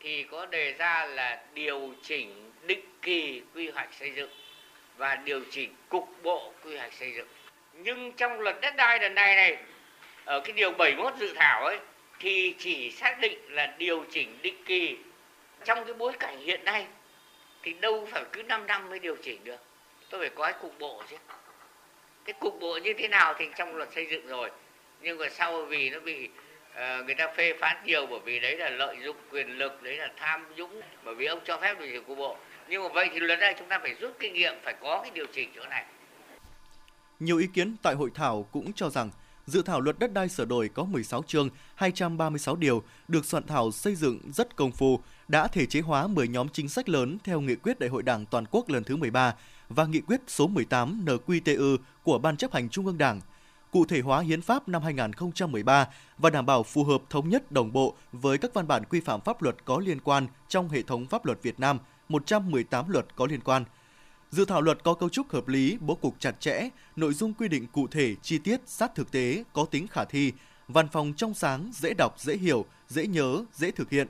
thì 0.00 0.24
có 0.30 0.46
đề 0.46 0.72
ra 0.78 1.06
là 1.06 1.44
điều 1.54 1.94
chỉnh 2.02 2.50
định 2.66 2.84
kỳ 3.02 3.42
quy 3.54 3.70
hoạch 3.70 3.94
xây 4.00 4.12
dựng 4.16 4.30
và 4.96 5.16
điều 5.16 5.40
chỉnh 5.50 5.74
cục 5.88 6.08
bộ 6.22 6.52
quy 6.64 6.76
hoạch 6.76 6.92
xây 6.92 7.12
dựng. 7.16 7.28
Nhưng 7.82 8.12
trong 8.12 8.40
luật 8.40 8.56
đất 8.62 8.76
đai 8.76 8.98
lần 9.00 9.14
này 9.14 9.34
này 9.34 9.56
ở 10.24 10.40
cái 10.40 10.52
điều 10.52 10.70
71 10.70 11.14
dự 11.18 11.32
thảo 11.36 11.64
ấy 11.64 11.78
thì 12.18 12.54
chỉ 12.58 12.90
xác 12.90 13.20
định 13.20 13.38
là 13.48 13.74
điều 13.78 14.04
chỉnh 14.10 14.38
định 14.42 14.62
kỳ 14.64 14.96
trong 15.64 15.84
cái 15.84 15.94
bối 15.94 16.12
cảnh 16.18 16.38
hiện 16.40 16.64
nay 16.64 16.86
thì 17.62 17.72
đâu 17.72 18.08
phải 18.10 18.24
cứ 18.32 18.42
5 18.42 18.66
năm 18.66 18.88
mới 18.88 18.98
điều 18.98 19.16
chỉnh 19.22 19.44
được. 19.44 19.60
Tôi 20.10 20.20
phải 20.20 20.30
có 20.34 20.44
cái 20.44 20.54
cục 20.62 20.78
bộ 20.78 21.02
chứ. 21.10 21.16
Cái 22.24 22.34
cục 22.40 22.60
bộ 22.60 22.78
như 22.82 22.94
thế 22.98 23.08
nào 23.08 23.34
thì 23.38 23.44
trong 23.56 23.76
luật 23.76 23.88
xây 23.94 24.06
dựng 24.10 24.26
rồi. 24.26 24.50
Nhưng 25.02 25.18
mà 25.18 25.28
sau 25.30 25.64
vì 25.64 25.90
nó 25.90 26.00
bị 26.00 26.28
uh, 26.72 27.06
người 27.06 27.14
ta 27.14 27.32
phê 27.36 27.54
phán 27.60 27.76
nhiều 27.84 28.06
bởi 28.06 28.20
vì 28.24 28.40
đấy 28.40 28.56
là 28.56 28.70
lợi 28.70 28.96
dụng 29.04 29.16
quyền 29.30 29.58
lực, 29.58 29.82
đấy 29.82 29.96
là 29.96 30.08
tham 30.16 30.54
nhũng 30.56 30.80
bởi 31.04 31.14
vì 31.14 31.26
ông 31.26 31.40
cho 31.44 31.58
phép 31.58 31.80
điều 31.80 31.88
chỉnh 31.92 32.04
cục 32.04 32.18
bộ. 32.18 32.36
Nhưng 32.68 32.82
mà 32.82 32.88
vậy 32.88 33.08
thì 33.12 33.20
lần 33.20 33.40
này 33.40 33.54
chúng 33.58 33.68
ta 33.68 33.78
phải 33.78 33.94
rút 33.94 34.16
kinh 34.18 34.34
nghiệm 34.34 34.54
phải 34.62 34.74
có 34.80 35.00
cái 35.02 35.10
điều 35.14 35.26
chỉnh 35.32 35.50
chỗ 35.56 35.66
này. 35.70 35.84
Nhiều 37.18 37.38
ý 37.38 37.46
kiến 37.54 37.76
tại 37.82 37.94
hội 37.94 38.10
thảo 38.14 38.48
cũng 38.52 38.72
cho 38.72 38.90
rằng 38.90 39.10
dự 39.46 39.62
thảo 39.62 39.80
luật 39.80 39.98
đất 39.98 40.12
đai 40.12 40.28
sửa 40.28 40.44
đổi 40.44 40.68
có 40.68 40.84
16 40.84 41.22
chương, 41.22 41.48
236 41.74 42.56
điều, 42.56 42.82
được 43.08 43.24
soạn 43.24 43.46
thảo 43.46 43.70
xây 43.70 43.94
dựng 43.94 44.20
rất 44.32 44.56
công 44.56 44.72
phu, 44.72 45.00
đã 45.28 45.48
thể 45.48 45.66
chế 45.66 45.80
hóa 45.80 46.06
10 46.06 46.28
nhóm 46.28 46.48
chính 46.48 46.68
sách 46.68 46.88
lớn 46.88 47.18
theo 47.24 47.40
nghị 47.40 47.54
quyết 47.54 47.78
Đại 47.78 47.90
hội 47.90 48.02
Đảng 48.02 48.26
toàn 48.26 48.44
quốc 48.50 48.68
lần 48.68 48.84
thứ 48.84 48.96
13 48.96 49.34
và 49.68 49.84
nghị 49.84 50.00
quyết 50.00 50.20
số 50.26 50.46
18 50.46 51.04
NQTU 51.04 51.76
của 52.02 52.18
Ban 52.18 52.36
chấp 52.36 52.52
hành 52.52 52.68
Trung 52.68 52.86
ương 52.86 52.98
Đảng, 52.98 53.20
cụ 53.70 53.84
thể 53.84 54.00
hóa 54.00 54.20
hiến 54.20 54.42
pháp 54.42 54.68
năm 54.68 54.82
2013 54.82 55.88
và 56.18 56.30
đảm 56.30 56.46
bảo 56.46 56.62
phù 56.62 56.84
hợp 56.84 57.02
thống 57.10 57.28
nhất 57.28 57.52
đồng 57.52 57.72
bộ 57.72 57.96
với 58.12 58.38
các 58.38 58.54
văn 58.54 58.66
bản 58.66 58.84
quy 58.84 59.00
phạm 59.00 59.20
pháp 59.20 59.42
luật 59.42 59.64
có 59.64 59.78
liên 59.78 60.00
quan 60.00 60.26
trong 60.48 60.68
hệ 60.68 60.82
thống 60.82 61.06
pháp 61.06 61.26
luật 61.26 61.42
Việt 61.42 61.60
Nam, 61.60 61.78
118 62.08 62.88
luật 62.88 63.16
có 63.16 63.26
liên 63.26 63.40
quan– 63.40 63.64
Dự 64.34 64.44
thảo 64.44 64.62
luật 64.62 64.84
có 64.84 64.94
cấu 64.94 65.08
trúc 65.08 65.32
hợp 65.32 65.48
lý, 65.48 65.78
bố 65.80 65.94
cục 65.94 66.14
chặt 66.18 66.40
chẽ, 66.40 66.68
nội 66.96 67.14
dung 67.14 67.34
quy 67.34 67.48
định 67.48 67.66
cụ 67.66 67.86
thể, 67.86 68.14
chi 68.22 68.38
tiết, 68.38 68.60
sát 68.66 68.94
thực 68.94 69.10
tế, 69.10 69.44
có 69.52 69.64
tính 69.64 69.86
khả 69.86 70.04
thi, 70.04 70.32
văn 70.68 70.88
phòng 70.92 71.12
trong 71.16 71.34
sáng, 71.34 71.70
dễ 71.74 71.94
đọc, 71.98 72.14
dễ 72.18 72.36
hiểu, 72.36 72.64
dễ 72.88 73.06
nhớ, 73.06 73.44
dễ 73.52 73.70
thực 73.70 73.90
hiện. 73.90 74.06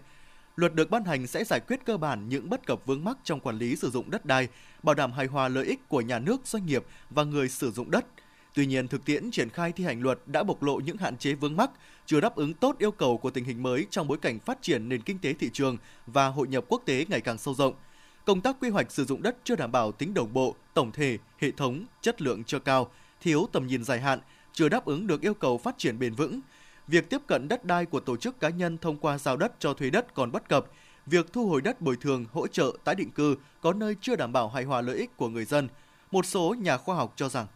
Luật 0.57 0.75
được 0.75 0.91
ban 0.91 1.05
hành 1.05 1.27
sẽ 1.27 1.45
giải 1.45 1.61
quyết 1.61 1.81
cơ 1.85 1.97
bản 1.97 2.29
những 2.29 2.51
bất 2.51 2.67
cập 2.67 2.87
vướng 2.87 3.05
mắc 3.05 3.19
trong 3.25 3.41
quản 3.41 3.59
lý 3.59 3.77
sử 3.77 3.91
dụng 3.91 4.11
đất 4.11 4.27
đai, 4.27 4.49
bảo 4.83 4.95
đảm 4.95 5.13
hài 5.13 5.27
hòa 5.27 5.49
lợi 5.49 5.67
ích 5.67 5.89
của 5.89 6.01
nhà 6.01 6.19
nước, 6.19 6.41
doanh 6.45 6.67
nghiệp 6.67 6.85
và 7.11 7.25
người 7.25 7.49
sử 7.49 7.71
dụng 7.71 7.91
đất. 7.91 8.07
Tuy 8.55 8.67
nhiên, 8.67 8.89
thực 8.89 9.05
tiễn 9.05 9.31
triển 9.31 9.51
khai 9.51 9.73
thi 9.73 9.85
hành 9.85 10.03
luật 10.03 10.19
đã 10.27 10.43
bộc 10.43 10.63
lộ 10.63 10.77
những 10.77 10.97
hạn 10.97 11.17
chế 11.17 11.35
vướng 11.35 11.57
mắc, 11.57 11.71
chưa 12.07 12.21
đáp 12.21 12.37
ứng 12.37 12.55
tốt 12.55 12.77
yêu 12.79 12.91
cầu 12.91 13.19
của 13.19 13.31
tình 13.31 13.45
hình 13.45 13.63
mới 13.63 13.87
trong 13.91 14.09
bối 14.09 14.19
cảnh 14.19 14.39
phát 14.39 14.63
triển 14.63 14.89
nền 14.89 15.03
kinh 15.03 15.19
tế 15.19 15.33
thị 15.33 15.51
trường 15.53 15.77
và 16.07 16.29
hội 16.29 16.49
nhập 16.49 16.65
quốc 16.69 16.83
tế 16.85 17.07
ngày 17.09 17.21
càng 17.21 17.39
sâu 17.39 17.55
rộng– 17.55 17.75
công 18.25 18.41
tác 18.41 18.57
quy 18.61 18.69
hoạch 18.69 18.91
sử 18.91 19.05
dụng 19.05 19.23
đất 19.23 19.37
chưa 19.45 19.57
đảm 19.57 19.73
bảo 19.73 19.93
tính 19.93 20.15
đồng 20.15 20.33
bộ, 20.33 20.55
tổng 20.75 20.93
thể, 20.93 21.19
hệ 21.39 21.51
thống, 21.51 21.85
chất 22.01 22.23
lượng 22.23 22.45
chưa 22.45 22.59
cao, 22.59 22.91
thiếu 23.21 23.49
tầm 23.53 23.67
nhìn 23.67 23.85
dài 23.85 24.01
hạn, 24.01 24.19
chưa 24.53 24.69
đáp 24.69 24.85
ứng 24.85 25.07
được 25.07 25.21
yêu 25.21 25.35
cầu 25.35 25.59
phát 25.59 25.75
triển 25.79 25.99
bền 25.99 26.15
vững. 26.15 26.41
Việc 26.87 27.11
tiếp 27.11 27.19
cận 27.27 27.49
đất 27.49 27.65
đai 27.65 27.85
của 27.85 28.01
tổ 28.01 28.17
chức 28.17 28.41
cá 28.41 28.49
nhân 28.49 28.79
thông 28.79 28.97
qua 28.97 29.19
giao 29.19 29.37
đất 29.37 29.53
cho 29.59 29.75
thuê 29.75 29.91
đất 29.91 30.15
còn 30.15 30.33
bất 30.33 30.49
cập, 30.49 30.65
việc 31.07 31.33
thu 31.33 31.47
hồi 31.47 31.61
đất 31.61 31.81
bồi 31.81 31.97
thường, 32.01 32.25
hỗ 32.33 32.47
trợ 32.47 32.73
tái 32.85 32.95
định 32.95 33.11
cư 33.11 33.37
có 33.61 33.73
nơi 33.73 33.97
chưa 34.01 34.17
đảm 34.17 34.33
bảo 34.33 34.49
hài 34.49 34.65
hòa 34.65 34.81
lợi 34.81 34.97
ích 34.97 35.17
của 35.17 35.29
người 35.29 35.45
dân. 35.45 35.69
Một 36.11 36.27
số 36.27 36.55
nhà 36.59 36.77
khoa 36.77 36.97
học 36.97 37.13
cho 37.17 37.29
rằng 37.29 37.47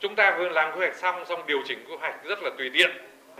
chúng 0.00 0.16
ta 0.16 0.36
vừa 0.38 0.48
làm 0.48 0.72
quy 0.72 0.78
hoạch 0.78 0.96
xong 0.96 1.24
xong 1.28 1.40
điều 1.46 1.58
chỉnh 1.68 1.78
quy 1.86 1.96
hoạch 2.00 2.24
rất 2.24 2.38
là 2.42 2.50
tùy 2.58 2.70
tiện 2.74 2.90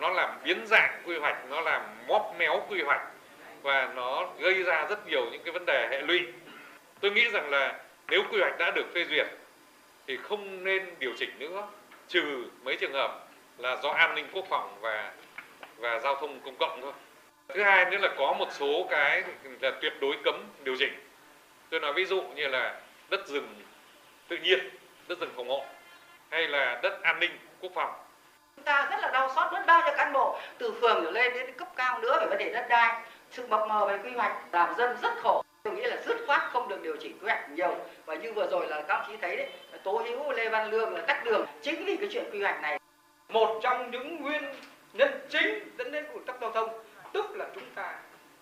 nó 0.00 0.10
làm 0.10 0.38
biến 0.44 0.66
dạng 0.66 1.02
quy 1.06 1.18
hoạch 1.18 1.36
nó 1.50 1.60
làm 1.60 1.82
móp 2.08 2.34
méo 2.38 2.66
quy 2.70 2.82
hoạch 2.82 3.00
và 3.62 3.92
nó 3.94 4.28
gây 4.38 4.62
ra 4.62 4.86
rất 4.90 5.06
nhiều 5.06 5.26
những 5.32 5.42
cái 5.42 5.52
vấn 5.52 5.66
đề 5.66 5.88
hệ 5.90 6.00
lụy. 6.00 6.26
Tôi 7.00 7.10
nghĩ 7.10 7.30
rằng 7.30 7.50
là 7.50 7.80
nếu 8.08 8.22
quy 8.30 8.40
hoạch 8.40 8.58
đã 8.58 8.70
được 8.70 8.86
phê 8.94 9.04
duyệt 9.04 9.26
thì 10.06 10.16
không 10.16 10.64
nên 10.64 10.94
điều 10.98 11.12
chỉnh 11.18 11.38
nữa, 11.38 11.68
trừ 12.08 12.44
mấy 12.62 12.76
trường 12.76 12.92
hợp 12.92 13.18
là 13.58 13.76
do 13.82 13.90
an 13.90 14.14
ninh 14.14 14.28
quốc 14.32 14.46
phòng 14.50 14.78
và 14.80 15.12
và 15.76 15.98
giao 15.98 16.14
thông 16.14 16.40
công 16.40 16.56
cộng 16.56 16.80
thôi. 16.82 16.92
Thứ 17.48 17.62
hai 17.62 17.84
nữa 17.84 17.98
là 17.98 18.08
có 18.18 18.32
một 18.38 18.48
số 18.52 18.86
cái 18.90 19.22
là 19.60 19.72
tuyệt 19.80 19.92
đối 20.00 20.16
cấm 20.24 20.44
điều 20.64 20.76
chỉnh. 20.78 21.08
Tôi 21.70 21.80
nói 21.80 21.92
ví 21.92 22.04
dụ 22.04 22.22
như 22.22 22.46
là 22.48 22.80
đất 23.08 23.26
rừng 23.26 23.54
tự 24.28 24.36
nhiên, 24.36 24.58
đất 25.08 25.18
rừng 25.20 25.32
phòng 25.36 25.48
hộ, 25.48 25.66
hay 26.30 26.48
là 26.48 26.80
đất 26.82 27.02
an 27.02 27.20
ninh 27.20 27.38
quốc 27.60 27.72
phòng. 27.74 27.92
Chúng 28.56 28.64
ta 28.64 28.88
rất 28.90 28.96
là 29.00 29.10
đau 29.12 29.32
xót 29.36 29.52
rất 29.52 29.66
bao 29.66 29.82
nhiêu 29.82 29.94
cán 29.96 30.12
bộ, 30.12 30.40
từ 30.58 30.74
phường 30.80 31.04
trở 31.04 31.10
lên 31.10 31.34
đến 31.34 31.52
cấp 31.52 31.68
cao 31.76 31.98
nữa 31.98 32.16
về 32.20 32.26
vấn 32.26 32.38
đề 32.38 32.52
đất 32.52 32.66
đai 32.68 33.02
sự 33.30 33.46
mập 33.48 33.68
mờ 33.68 33.86
về 33.86 33.98
quy 34.04 34.10
hoạch 34.10 34.32
làm 34.52 34.74
dân 34.78 34.96
rất 35.02 35.12
khổ. 35.22 35.42
Tôi 35.62 35.74
nghĩ 35.74 35.82
là 35.82 35.96
dứt 36.06 36.16
khoát 36.26 36.40
không 36.52 36.68
được 36.68 36.82
điều 36.82 36.96
chỉnh 37.00 37.18
quy 37.20 37.26
hoạch 37.26 37.50
nhiều. 37.50 37.74
Và 38.06 38.14
như 38.14 38.32
vừa 38.32 38.46
rồi 38.50 38.66
là 38.66 38.82
các 38.88 38.94
ông 38.94 39.04
chí 39.08 39.16
thấy 39.16 39.36
đấy 39.36 39.48
tố 39.84 40.02
hữu, 40.06 40.32
lê 40.32 40.48
văn 40.48 40.70
lương 40.70 40.94
là 40.94 41.00
tắt 41.00 41.24
đường. 41.24 41.46
Chính 41.62 41.84
vì 41.84 41.96
cái 41.96 42.08
chuyện 42.12 42.30
quy 42.32 42.42
hoạch 42.42 42.62
này, 42.62 42.78
một 43.28 43.60
trong 43.62 43.90
những 43.90 44.22
nguyên 44.22 44.42
nhân 44.92 45.26
chính 45.28 45.70
dẫn 45.78 45.92
đến 45.92 46.06
ủn 46.12 46.24
tắc 46.24 46.36
giao 46.40 46.52
thông, 46.52 46.84
tức 47.12 47.36
là 47.36 47.46
chúng 47.54 47.64
ta 47.74 47.94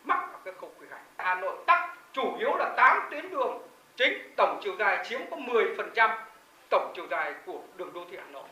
mắc 0.04 0.18
vào 0.32 0.40
cái 0.44 0.54
khâu 0.60 0.72
quy 0.80 0.86
hoạch. 0.90 1.02
Hà 1.18 1.34
nội 1.34 1.56
tắc 1.66 1.96
chủ 2.12 2.36
yếu 2.38 2.56
là 2.56 2.74
8 2.76 3.08
tuyến 3.10 3.30
đường. 3.30 3.58
Chính 3.96 4.32
tổng 4.36 4.60
chiều 4.62 4.76
dài 4.78 5.04
chiếm 5.08 5.20
có 5.30 5.36
10% 5.36 6.18
tổng 6.70 6.92
chiều 6.96 7.06
dài 7.10 7.34
của 7.46 7.58
đường 7.76 7.92
đô 7.94 8.04
thị 8.10 8.16
hà 8.16 8.30
nội. 8.32 8.48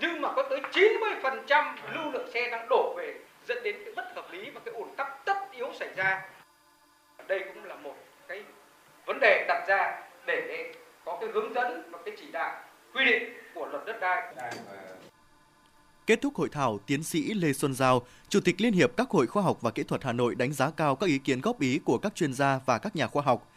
Nhưng 0.00 0.20
mà 0.20 0.32
có 0.36 0.42
tới 0.42 0.60
90% 0.72 1.74
lưu 1.94 2.12
lượng 2.12 2.30
xe 2.34 2.48
đang 2.50 2.66
đổ 2.70 2.94
về 2.96 3.14
dẫn 3.48 3.62
đến 3.62 3.76
cái 3.84 3.94
bất 3.96 4.12
hợp 4.16 4.32
lý 4.32 4.50
và 4.50 4.60
cái 4.64 4.74
ủn 4.74 4.88
tắc 4.96 5.24
tất 5.24 5.36
yếu 5.60 5.72
xảy 5.78 5.88
ra 5.96 6.22
đây 7.28 7.44
cũng 7.54 7.64
là 7.64 7.76
một 7.76 7.94
cái 8.28 8.42
vấn 9.06 9.18
đề 9.20 9.44
đặt 9.48 9.64
ra 9.68 10.02
để 10.26 10.72
có 11.04 11.18
cái 11.20 11.30
hướng 11.34 11.54
dẫn 11.54 11.90
và 11.90 11.98
cái 12.04 12.14
chỉ 12.20 12.30
đạo 12.32 12.62
quy 12.94 13.04
định 13.04 13.22
của 13.54 13.66
luật 13.66 13.82
đất 13.86 14.00
đai 14.00 14.34
Kết 16.06 16.20
thúc 16.22 16.36
hội 16.36 16.48
thảo, 16.52 16.78
tiến 16.86 17.02
sĩ 17.02 17.34
Lê 17.34 17.52
Xuân 17.52 17.74
Giao, 17.74 18.02
Chủ 18.28 18.40
tịch 18.44 18.60
Liên 18.60 18.72
hiệp 18.72 18.90
các 18.96 19.10
hội 19.10 19.26
khoa 19.26 19.42
học 19.42 19.58
và 19.60 19.70
kỹ 19.70 19.82
thuật 19.82 20.04
Hà 20.04 20.12
Nội 20.12 20.34
đánh 20.34 20.52
giá 20.52 20.70
cao 20.70 20.96
các 20.96 21.06
ý 21.06 21.18
kiến 21.18 21.40
góp 21.40 21.60
ý 21.60 21.80
của 21.84 21.98
các 21.98 22.14
chuyên 22.14 22.32
gia 22.32 22.60
và 22.66 22.78
các 22.78 22.96
nhà 22.96 23.06
khoa 23.06 23.22
học. 23.22 23.49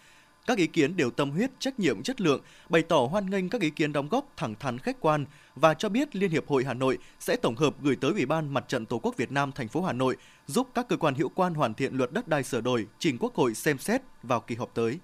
Các 0.47 0.57
ý 0.57 0.67
kiến 0.67 0.97
đều 0.97 1.11
tâm 1.11 1.31
huyết, 1.31 1.51
trách 1.59 1.79
nhiệm, 1.79 2.03
chất 2.03 2.21
lượng, 2.21 2.41
bày 2.69 2.81
tỏ 2.81 3.07
hoan 3.11 3.29
nghênh 3.29 3.49
các 3.49 3.61
ý 3.61 3.69
kiến 3.69 3.93
đóng 3.93 4.07
góp 4.09 4.27
thẳng 4.37 4.55
thắn 4.59 4.77
khách 4.77 4.99
quan 4.99 5.25
và 5.55 5.73
cho 5.73 5.89
biết 5.89 6.15
Liên 6.15 6.31
hiệp 6.31 6.47
hội 6.47 6.63
Hà 6.63 6.73
Nội 6.73 6.97
sẽ 7.19 7.35
tổng 7.35 7.55
hợp 7.55 7.73
gửi 7.81 7.95
tới 7.95 8.11
Ủy 8.11 8.25
ban 8.25 8.53
Mặt 8.53 8.65
trận 8.67 8.85
Tổ 8.85 8.99
quốc 8.99 9.17
Việt 9.17 9.31
Nam 9.31 9.51
thành 9.51 9.67
phố 9.67 9.81
Hà 9.81 9.93
Nội 9.93 10.15
giúp 10.47 10.67
các 10.73 10.87
cơ 10.89 10.97
quan 10.97 11.15
hữu 11.15 11.29
quan 11.29 11.53
hoàn 11.53 11.73
thiện 11.73 11.95
luật 11.95 12.11
đất 12.11 12.27
đai 12.27 12.43
sửa 12.43 12.61
đổi 12.61 12.87
trình 12.99 13.17
Quốc 13.19 13.35
hội 13.35 13.53
xem 13.53 13.77
xét 13.77 14.01
vào 14.23 14.39
kỳ 14.39 14.55
họp 14.55 14.73
tới. 14.73 14.99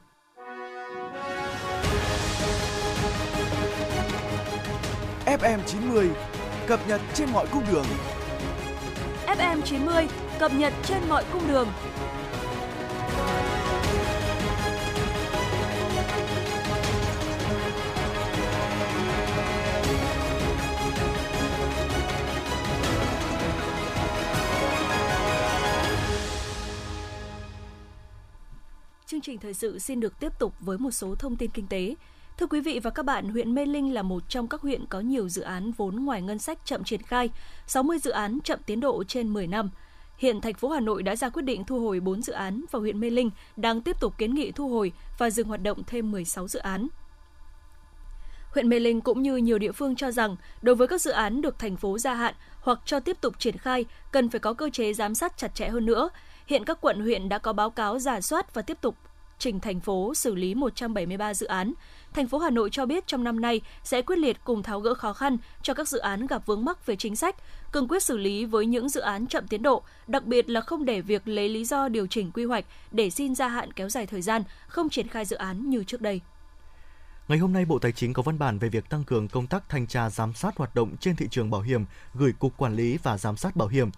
FM 5.25 5.59
90 5.65 6.09
cập 6.67 6.87
nhật 6.87 7.01
trên 7.13 7.29
mọi 7.33 7.47
cung 7.51 7.63
đường. 7.71 7.85
FM 9.27 9.61
90 9.61 10.07
cập 10.39 10.53
nhật 10.53 10.73
trên 10.83 11.01
mọi 11.09 11.23
cung 11.33 11.47
đường. 11.47 11.67
Chương 29.19 29.23
trình 29.23 29.39
thời 29.39 29.53
sự 29.53 29.79
xin 29.79 29.99
được 29.99 30.19
tiếp 30.19 30.31
tục 30.39 30.53
với 30.59 30.77
một 30.77 30.91
số 30.91 31.15
thông 31.15 31.35
tin 31.35 31.49
kinh 31.51 31.67
tế. 31.67 31.95
Thưa 32.37 32.45
quý 32.47 32.61
vị 32.61 32.79
và 32.83 32.89
các 32.89 33.03
bạn, 33.03 33.29
huyện 33.29 33.55
Mê 33.55 33.65
Linh 33.65 33.93
là 33.93 34.01
một 34.01 34.23
trong 34.29 34.47
các 34.47 34.61
huyện 34.61 34.85
có 34.85 34.99
nhiều 34.99 35.29
dự 35.29 35.41
án 35.41 35.71
vốn 35.71 35.95
ngoài 35.95 36.21
ngân 36.21 36.39
sách 36.39 36.59
chậm 36.65 36.83
triển 36.83 37.01
khai, 37.01 37.29
60 37.67 37.99
dự 37.99 38.11
án 38.11 38.39
chậm 38.43 38.59
tiến 38.65 38.79
độ 38.79 39.03
trên 39.03 39.33
10 39.33 39.47
năm. 39.47 39.69
Hiện 40.17 40.41
thành 40.41 40.53
phố 40.53 40.69
Hà 40.69 40.79
Nội 40.79 41.03
đã 41.03 41.15
ra 41.15 41.29
quyết 41.29 41.41
định 41.41 41.63
thu 41.63 41.79
hồi 41.79 41.99
4 41.99 42.21
dự 42.21 42.33
án 42.33 42.65
và 42.71 42.79
huyện 42.79 42.99
Mê 42.99 43.09
Linh 43.09 43.29
đang 43.57 43.81
tiếp 43.81 43.99
tục 43.99 44.17
kiến 44.17 44.35
nghị 44.35 44.51
thu 44.51 44.69
hồi 44.69 44.91
và 45.17 45.29
dừng 45.29 45.47
hoạt 45.47 45.63
động 45.63 45.83
thêm 45.87 46.11
16 46.11 46.47
dự 46.47 46.59
án. 46.59 46.87
Huyện 48.53 48.69
Mê 48.69 48.79
Linh 48.79 49.01
cũng 49.01 49.21
như 49.21 49.35
nhiều 49.37 49.59
địa 49.59 49.71
phương 49.71 49.95
cho 49.95 50.11
rằng, 50.11 50.35
đối 50.61 50.75
với 50.75 50.87
các 50.87 51.01
dự 51.01 51.11
án 51.11 51.41
được 51.41 51.59
thành 51.59 51.77
phố 51.77 51.97
gia 51.97 52.13
hạn 52.13 52.33
hoặc 52.61 52.79
cho 52.85 52.99
tiếp 52.99 53.17
tục 53.21 53.39
triển 53.39 53.57
khai, 53.57 53.85
cần 54.11 54.29
phải 54.29 54.39
có 54.39 54.53
cơ 54.53 54.69
chế 54.69 54.93
giám 54.93 55.15
sát 55.15 55.37
chặt 55.37 55.55
chẽ 55.55 55.69
hơn 55.69 55.85
nữa. 55.85 56.09
Hiện 56.45 56.65
các 56.65 56.81
quận 56.81 57.01
huyện 57.01 57.29
đã 57.29 57.37
có 57.37 57.53
báo 57.53 57.69
cáo 57.69 57.99
giả 57.99 58.21
soát 58.21 58.53
và 58.53 58.61
tiếp 58.61 58.77
tục 58.81 58.95
trình 59.39 59.59
thành 59.59 59.79
phố 59.79 60.13
xử 60.15 60.35
lý 60.35 60.55
173 60.55 61.33
dự 61.33 61.45
án. 61.45 61.73
Thành 62.13 62.27
phố 62.27 62.37
Hà 62.37 62.49
Nội 62.49 62.69
cho 62.71 62.85
biết 62.85 63.07
trong 63.07 63.23
năm 63.23 63.39
nay 63.41 63.61
sẽ 63.83 64.01
quyết 64.01 64.15
liệt 64.15 64.37
cùng 64.43 64.63
tháo 64.63 64.79
gỡ 64.79 64.93
khó 64.93 65.13
khăn 65.13 65.37
cho 65.61 65.73
các 65.73 65.87
dự 65.87 65.97
án 65.97 66.27
gặp 66.27 66.45
vướng 66.45 66.65
mắc 66.65 66.85
về 66.85 66.95
chính 66.95 67.15
sách, 67.15 67.35
cương 67.71 67.87
quyết 67.87 68.03
xử 68.03 68.17
lý 68.17 68.45
với 68.45 68.65
những 68.65 68.89
dự 68.89 69.01
án 69.01 69.27
chậm 69.27 69.47
tiến 69.47 69.63
độ, 69.63 69.83
đặc 70.07 70.25
biệt 70.25 70.49
là 70.49 70.61
không 70.61 70.85
để 70.85 71.01
việc 71.01 71.27
lấy 71.27 71.49
lý 71.49 71.65
do 71.65 71.87
điều 71.89 72.07
chỉnh 72.07 72.31
quy 72.31 72.45
hoạch 72.45 72.65
để 72.91 73.09
xin 73.09 73.35
gia 73.35 73.47
hạn 73.47 73.73
kéo 73.73 73.89
dài 73.89 74.07
thời 74.07 74.21
gian, 74.21 74.43
không 74.67 74.89
triển 74.89 75.07
khai 75.07 75.25
dự 75.25 75.35
án 75.35 75.69
như 75.69 75.83
trước 75.83 76.01
đây. 76.01 76.21
Ngày 77.27 77.37
hôm 77.37 77.53
nay, 77.53 77.65
Bộ 77.65 77.79
Tài 77.79 77.91
chính 77.91 78.13
có 78.13 78.23
văn 78.23 78.39
bản 78.39 78.59
về 78.59 78.69
việc 78.69 78.89
tăng 78.89 79.03
cường 79.03 79.27
công 79.27 79.47
tác 79.47 79.69
thanh 79.69 79.87
tra 79.87 80.09
giám 80.09 80.33
sát 80.33 80.57
hoạt 80.57 80.75
động 80.75 80.97
trên 80.99 81.15
thị 81.15 81.27
trường 81.31 81.49
bảo 81.49 81.61
hiểm 81.61 81.85
gửi 82.13 82.33
Cục 82.39 82.57
Quản 82.57 82.75
lý 82.75 82.97
và 83.03 83.17
Giám 83.17 83.37
sát 83.37 83.55
Bảo 83.55 83.67
hiểm. 83.67 83.89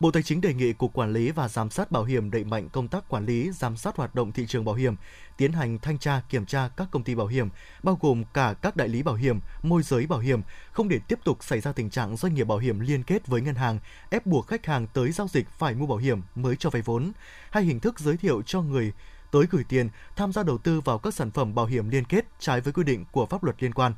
Bộ 0.00 0.10
Tài 0.10 0.22
chính 0.22 0.40
đề 0.40 0.54
nghị 0.54 0.72
Cục 0.72 0.92
Quản 0.92 1.12
lý 1.12 1.30
và 1.30 1.48
Giám 1.48 1.70
sát 1.70 1.92
Bảo 1.92 2.04
hiểm 2.04 2.30
đẩy 2.30 2.44
mạnh 2.44 2.68
công 2.68 2.88
tác 2.88 3.08
quản 3.08 3.26
lý, 3.26 3.50
giám 3.50 3.76
sát 3.76 3.96
hoạt 3.96 4.14
động 4.14 4.32
thị 4.32 4.46
trường 4.46 4.64
bảo 4.64 4.74
hiểm, 4.74 4.96
tiến 5.36 5.52
hành 5.52 5.78
thanh 5.78 5.98
tra, 5.98 6.22
kiểm 6.28 6.46
tra 6.46 6.68
các 6.76 6.88
công 6.90 7.02
ty 7.02 7.14
bảo 7.14 7.26
hiểm, 7.26 7.48
bao 7.82 7.98
gồm 8.00 8.24
cả 8.34 8.54
các 8.62 8.76
đại 8.76 8.88
lý 8.88 9.02
bảo 9.02 9.14
hiểm, 9.14 9.40
môi 9.62 9.82
giới 9.82 10.06
bảo 10.06 10.18
hiểm, 10.18 10.40
không 10.72 10.88
để 10.88 10.98
tiếp 11.08 11.18
tục 11.24 11.44
xảy 11.44 11.60
ra 11.60 11.72
tình 11.72 11.90
trạng 11.90 12.16
doanh 12.16 12.34
nghiệp 12.34 12.44
bảo 12.44 12.58
hiểm 12.58 12.80
liên 12.80 13.02
kết 13.02 13.26
với 13.26 13.40
ngân 13.40 13.54
hàng, 13.54 13.78
ép 14.10 14.26
buộc 14.26 14.46
khách 14.46 14.66
hàng 14.66 14.86
tới 14.86 15.12
giao 15.12 15.28
dịch 15.28 15.48
phải 15.58 15.74
mua 15.74 15.86
bảo 15.86 15.98
hiểm 15.98 16.22
mới 16.34 16.56
cho 16.56 16.70
vay 16.70 16.82
vốn, 16.82 17.12
hay 17.50 17.62
hình 17.62 17.80
thức 17.80 18.00
giới 18.00 18.16
thiệu 18.16 18.42
cho 18.42 18.62
người 18.62 18.92
tới 19.32 19.44
gửi 19.50 19.64
tiền, 19.68 19.88
tham 20.16 20.32
gia 20.32 20.42
đầu 20.42 20.58
tư 20.58 20.80
vào 20.80 20.98
các 20.98 21.14
sản 21.14 21.30
phẩm 21.30 21.54
bảo 21.54 21.66
hiểm 21.66 21.88
liên 21.88 22.04
kết 22.04 22.24
trái 22.38 22.60
với 22.60 22.72
quy 22.72 22.84
định 22.84 23.04
của 23.12 23.26
pháp 23.26 23.44
luật 23.44 23.62
liên 23.62 23.74
quan 23.74 23.92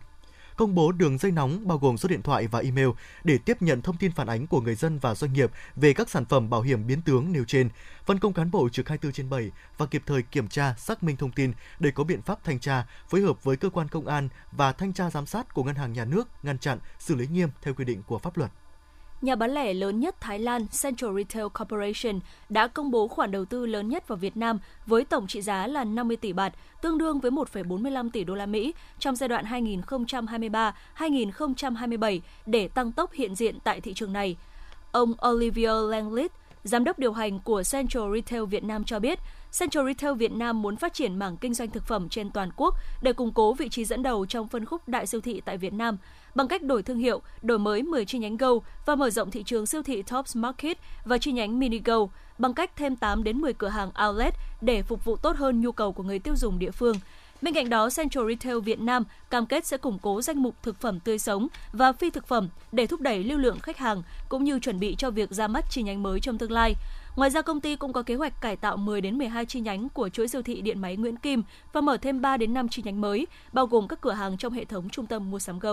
công 0.56 0.74
bố 0.74 0.92
đường 0.92 1.18
dây 1.18 1.32
nóng 1.32 1.68
bao 1.68 1.78
gồm 1.78 1.98
số 1.98 2.08
điện 2.08 2.22
thoại 2.22 2.46
và 2.46 2.58
email 2.58 2.88
để 3.24 3.38
tiếp 3.38 3.62
nhận 3.62 3.82
thông 3.82 3.96
tin 3.96 4.12
phản 4.12 4.26
ánh 4.26 4.46
của 4.46 4.60
người 4.60 4.74
dân 4.74 4.98
và 4.98 5.14
doanh 5.14 5.32
nghiệp 5.32 5.50
về 5.76 5.92
các 5.92 6.10
sản 6.10 6.24
phẩm 6.24 6.50
bảo 6.50 6.62
hiểm 6.62 6.86
biến 6.86 7.02
tướng 7.02 7.32
nêu 7.32 7.44
trên, 7.44 7.68
phân 8.06 8.18
công 8.18 8.32
cán 8.32 8.50
bộ 8.50 8.68
trực 8.68 8.88
24 8.88 9.12
trên 9.12 9.30
7 9.30 9.50
và 9.78 9.86
kịp 9.86 10.02
thời 10.06 10.22
kiểm 10.22 10.48
tra, 10.48 10.74
xác 10.78 11.02
minh 11.02 11.16
thông 11.16 11.32
tin 11.32 11.52
để 11.80 11.90
có 11.90 12.04
biện 12.04 12.22
pháp 12.22 12.44
thanh 12.44 12.60
tra, 12.60 12.86
phối 13.08 13.20
hợp 13.20 13.44
với 13.44 13.56
cơ 13.56 13.70
quan 13.70 13.88
công 13.88 14.06
an 14.06 14.28
và 14.52 14.72
thanh 14.72 14.92
tra 14.92 15.10
giám 15.10 15.26
sát 15.26 15.54
của 15.54 15.64
ngân 15.64 15.74
hàng 15.74 15.92
nhà 15.92 16.04
nước 16.04 16.28
ngăn 16.42 16.58
chặn, 16.58 16.78
xử 16.98 17.14
lý 17.14 17.26
nghiêm 17.26 17.48
theo 17.62 17.74
quy 17.74 17.84
định 17.84 18.02
của 18.02 18.18
pháp 18.18 18.36
luật. 18.36 18.50
Nhà 19.22 19.34
bán 19.34 19.50
lẻ 19.50 19.74
lớn 19.74 20.00
nhất 20.00 20.20
Thái 20.20 20.38
Lan 20.38 20.66
Central 20.82 21.16
Retail 21.16 21.46
Corporation 21.58 22.20
đã 22.48 22.66
công 22.66 22.90
bố 22.90 23.08
khoản 23.08 23.30
đầu 23.30 23.44
tư 23.44 23.66
lớn 23.66 23.88
nhất 23.88 24.08
vào 24.08 24.16
Việt 24.16 24.36
Nam 24.36 24.58
với 24.86 25.04
tổng 25.04 25.26
trị 25.26 25.42
giá 25.42 25.66
là 25.66 25.84
50 25.84 26.16
tỷ 26.16 26.32
bạt, 26.32 26.52
tương 26.80 26.98
đương 26.98 27.20
với 27.20 27.30
1,45 27.30 28.10
tỷ 28.10 28.24
đô 28.24 28.34
la 28.34 28.46
Mỹ 28.46 28.74
trong 28.98 29.16
giai 29.16 29.28
đoạn 29.28 29.44
2023-2027 30.96 32.20
để 32.46 32.68
tăng 32.68 32.92
tốc 32.92 33.12
hiện 33.12 33.34
diện 33.34 33.58
tại 33.64 33.80
thị 33.80 33.94
trường 33.94 34.12
này. 34.12 34.36
Ông 34.92 35.12
Olivier 35.28 35.90
Langlet 35.90 36.32
giám 36.64 36.84
đốc 36.84 36.98
điều 36.98 37.12
hành 37.12 37.40
của 37.40 37.62
Central 37.72 38.14
Retail 38.14 38.44
Việt 38.44 38.64
Nam 38.64 38.84
cho 38.84 38.98
biết, 38.98 39.18
Central 39.58 39.86
Retail 39.86 40.14
Việt 40.14 40.32
Nam 40.32 40.62
muốn 40.62 40.76
phát 40.76 40.94
triển 40.94 41.18
mảng 41.18 41.36
kinh 41.36 41.54
doanh 41.54 41.70
thực 41.70 41.86
phẩm 41.86 42.08
trên 42.08 42.30
toàn 42.30 42.50
quốc 42.56 42.74
để 43.02 43.12
củng 43.12 43.32
cố 43.32 43.54
vị 43.54 43.68
trí 43.68 43.84
dẫn 43.84 44.02
đầu 44.02 44.26
trong 44.26 44.48
phân 44.48 44.64
khúc 44.64 44.88
đại 44.88 45.06
siêu 45.06 45.20
thị 45.20 45.42
tại 45.44 45.58
Việt 45.58 45.72
Nam 45.72 45.96
bằng 46.34 46.48
cách 46.48 46.62
đổi 46.62 46.82
thương 46.82 46.98
hiệu, 46.98 47.22
đổi 47.42 47.58
mới 47.58 47.82
10 47.82 48.04
chi 48.04 48.18
nhánh 48.18 48.36
Go 48.36 48.50
và 48.86 48.94
mở 48.94 49.10
rộng 49.10 49.30
thị 49.30 49.42
trường 49.42 49.66
siêu 49.66 49.82
thị 49.82 50.02
Tops 50.02 50.36
Market 50.36 50.78
và 51.04 51.18
chi 51.18 51.32
nhánh 51.32 51.58
Mini 51.58 51.80
Go 51.84 52.06
bằng 52.38 52.54
cách 52.54 52.76
thêm 52.76 52.96
8 52.96 53.24
đến 53.24 53.38
10 53.38 53.52
cửa 53.52 53.68
hàng 53.68 53.90
outlet 54.08 54.34
để 54.60 54.82
phục 54.82 55.04
vụ 55.04 55.16
tốt 55.16 55.36
hơn 55.36 55.60
nhu 55.60 55.72
cầu 55.72 55.92
của 55.92 56.02
người 56.02 56.18
tiêu 56.18 56.36
dùng 56.36 56.58
địa 56.58 56.70
phương. 56.70 56.96
Bên 57.42 57.54
cạnh 57.54 57.68
đó, 57.68 57.88
Central 57.96 58.28
Retail 58.28 58.60
Việt 58.60 58.80
Nam 58.80 59.04
cam 59.30 59.46
kết 59.46 59.66
sẽ 59.66 59.76
củng 59.76 59.98
cố 60.02 60.22
danh 60.22 60.42
mục 60.42 60.54
thực 60.62 60.80
phẩm 60.80 61.00
tươi 61.00 61.18
sống 61.18 61.48
và 61.72 61.92
phi 61.92 62.10
thực 62.10 62.26
phẩm 62.26 62.48
để 62.72 62.86
thúc 62.86 63.00
đẩy 63.00 63.24
lưu 63.24 63.38
lượng 63.38 63.58
khách 63.58 63.78
hàng 63.78 64.02
cũng 64.28 64.44
như 64.44 64.58
chuẩn 64.58 64.80
bị 64.80 64.94
cho 64.98 65.10
việc 65.10 65.30
ra 65.30 65.48
mắt 65.48 65.64
chi 65.70 65.82
nhánh 65.82 66.02
mới 66.02 66.20
trong 66.20 66.38
tương 66.38 66.52
lai. 66.52 66.74
Ngoài 67.16 67.30
ra 67.30 67.42
công 67.42 67.60
ty 67.60 67.76
cũng 67.76 67.92
có 67.92 68.02
kế 68.02 68.14
hoạch 68.14 68.40
cải 68.40 68.56
tạo 68.56 68.76
10 68.76 69.00
đến 69.00 69.18
12 69.18 69.46
chi 69.46 69.60
nhánh 69.60 69.88
của 69.88 70.08
chuỗi 70.08 70.28
siêu 70.28 70.42
thị 70.42 70.60
điện 70.60 70.80
máy 70.80 70.96
Nguyễn 70.96 71.16
Kim 71.16 71.42
và 71.72 71.80
mở 71.80 71.96
thêm 71.96 72.20
3 72.20 72.36
đến 72.36 72.54
5 72.54 72.68
chi 72.68 72.82
nhánh 72.84 73.00
mới, 73.00 73.26
bao 73.52 73.66
gồm 73.66 73.88
các 73.88 74.00
cửa 74.00 74.12
hàng 74.12 74.36
trong 74.36 74.52
hệ 74.52 74.64
thống 74.64 74.88
trung 74.88 75.06
tâm 75.06 75.30
mua 75.30 75.38
sắm 75.38 75.58
Go. 75.58 75.72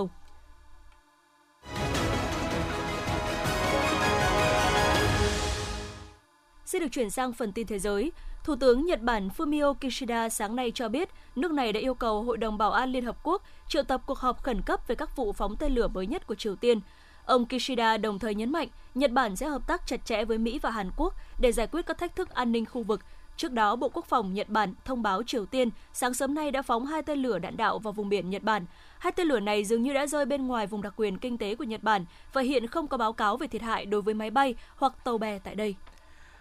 Xin 6.66 6.82
được 6.82 6.92
chuyển 6.92 7.10
sang 7.10 7.34
phần 7.34 7.52
tin 7.52 7.68
thế 7.68 7.80
giới. 7.80 8.12
Thủ 8.50 8.56
tướng 8.56 8.86
Nhật 8.86 9.02
Bản 9.02 9.30
Fumio 9.38 9.74
Kishida 9.74 10.30
sáng 10.30 10.56
nay 10.56 10.72
cho 10.76 10.90
biết 10.90 11.10
nước 11.36 11.52
này 11.52 11.74
đã 11.74 11.80
yêu 11.80 11.94
cầu 11.94 12.24
Hội 12.24 12.38
đồng 12.38 12.58
Bảo 12.58 12.72
an 12.72 12.92
Liên 12.92 13.06
Hợp 13.06 13.18
Quốc 13.24 13.44
triệu 13.68 13.84
tập 13.84 14.02
cuộc 14.06 14.18
họp 14.18 14.44
khẩn 14.44 14.62
cấp 14.62 14.88
về 14.88 14.96
các 14.96 15.16
vụ 15.16 15.34
phóng 15.34 15.56
tên 15.56 15.76
lửa 15.76 15.88
mới 15.88 16.08
nhất 16.08 16.28
của 16.28 16.36
Triều 16.36 16.56
Tiên. 16.56 16.80
Ông 17.26 17.46
Kishida 17.46 17.98
đồng 17.98 18.20
thời 18.20 18.36
nhấn 18.36 18.52
mạnh 18.52 18.68
Nhật 18.96 19.12
Bản 19.12 19.36
sẽ 19.36 19.48
hợp 19.48 19.68
tác 19.68 19.88
chặt 19.88 20.06
chẽ 20.06 20.26
với 20.26 20.38
Mỹ 20.38 20.60
và 20.60 20.70
Hàn 20.70 20.92
Quốc 20.98 21.14
để 21.40 21.52
giải 21.52 21.68
quyết 21.68 21.86
các 21.86 21.98
thách 21.98 22.16
thức 22.16 22.30
an 22.30 22.52
ninh 22.52 22.66
khu 22.66 22.84
vực. 22.84 23.02
Trước 23.38 23.52
đó, 23.52 23.76
Bộ 23.76 23.90
Quốc 23.90 24.06
phòng 24.06 24.34
Nhật 24.34 24.50
Bản 24.50 24.74
thông 24.86 25.04
báo 25.04 25.24
Triều 25.24 25.46
Tiên 25.46 25.70
sáng 25.94 26.14
sớm 26.14 26.34
nay 26.34 26.52
đã 26.52 26.62
phóng 26.62 26.86
hai 26.86 27.02
tên 27.02 27.20
lửa 27.20 27.40
đạn 27.40 27.58
đạo 27.58 27.80
vào 27.80 27.94
vùng 27.94 28.10
biển 28.10 28.30
Nhật 28.30 28.44
Bản. 28.44 28.66
Hai 29.00 29.12
tên 29.12 29.28
lửa 29.28 29.40
này 29.40 29.66
dường 29.66 29.84
như 29.84 29.94
đã 29.94 30.08
rơi 30.08 30.26
bên 30.26 30.48
ngoài 30.48 30.68
vùng 30.68 30.82
đặc 30.82 30.94
quyền 30.98 31.18
kinh 31.18 31.38
tế 31.38 31.56
của 31.56 31.64
Nhật 31.64 31.84
Bản 31.84 32.06
và 32.34 32.42
hiện 32.42 32.68
không 32.68 32.88
có 32.88 32.98
báo 32.98 33.14
cáo 33.14 33.38
về 33.38 33.48
thiệt 33.48 33.62
hại 33.62 33.86
đối 33.86 34.02
với 34.02 34.14
máy 34.14 34.30
bay 34.30 34.56
hoặc 34.76 34.94
tàu 35.04 35.18
bè 35.18 35.40
tại 35.40 35.56
đây. 35.56 35.76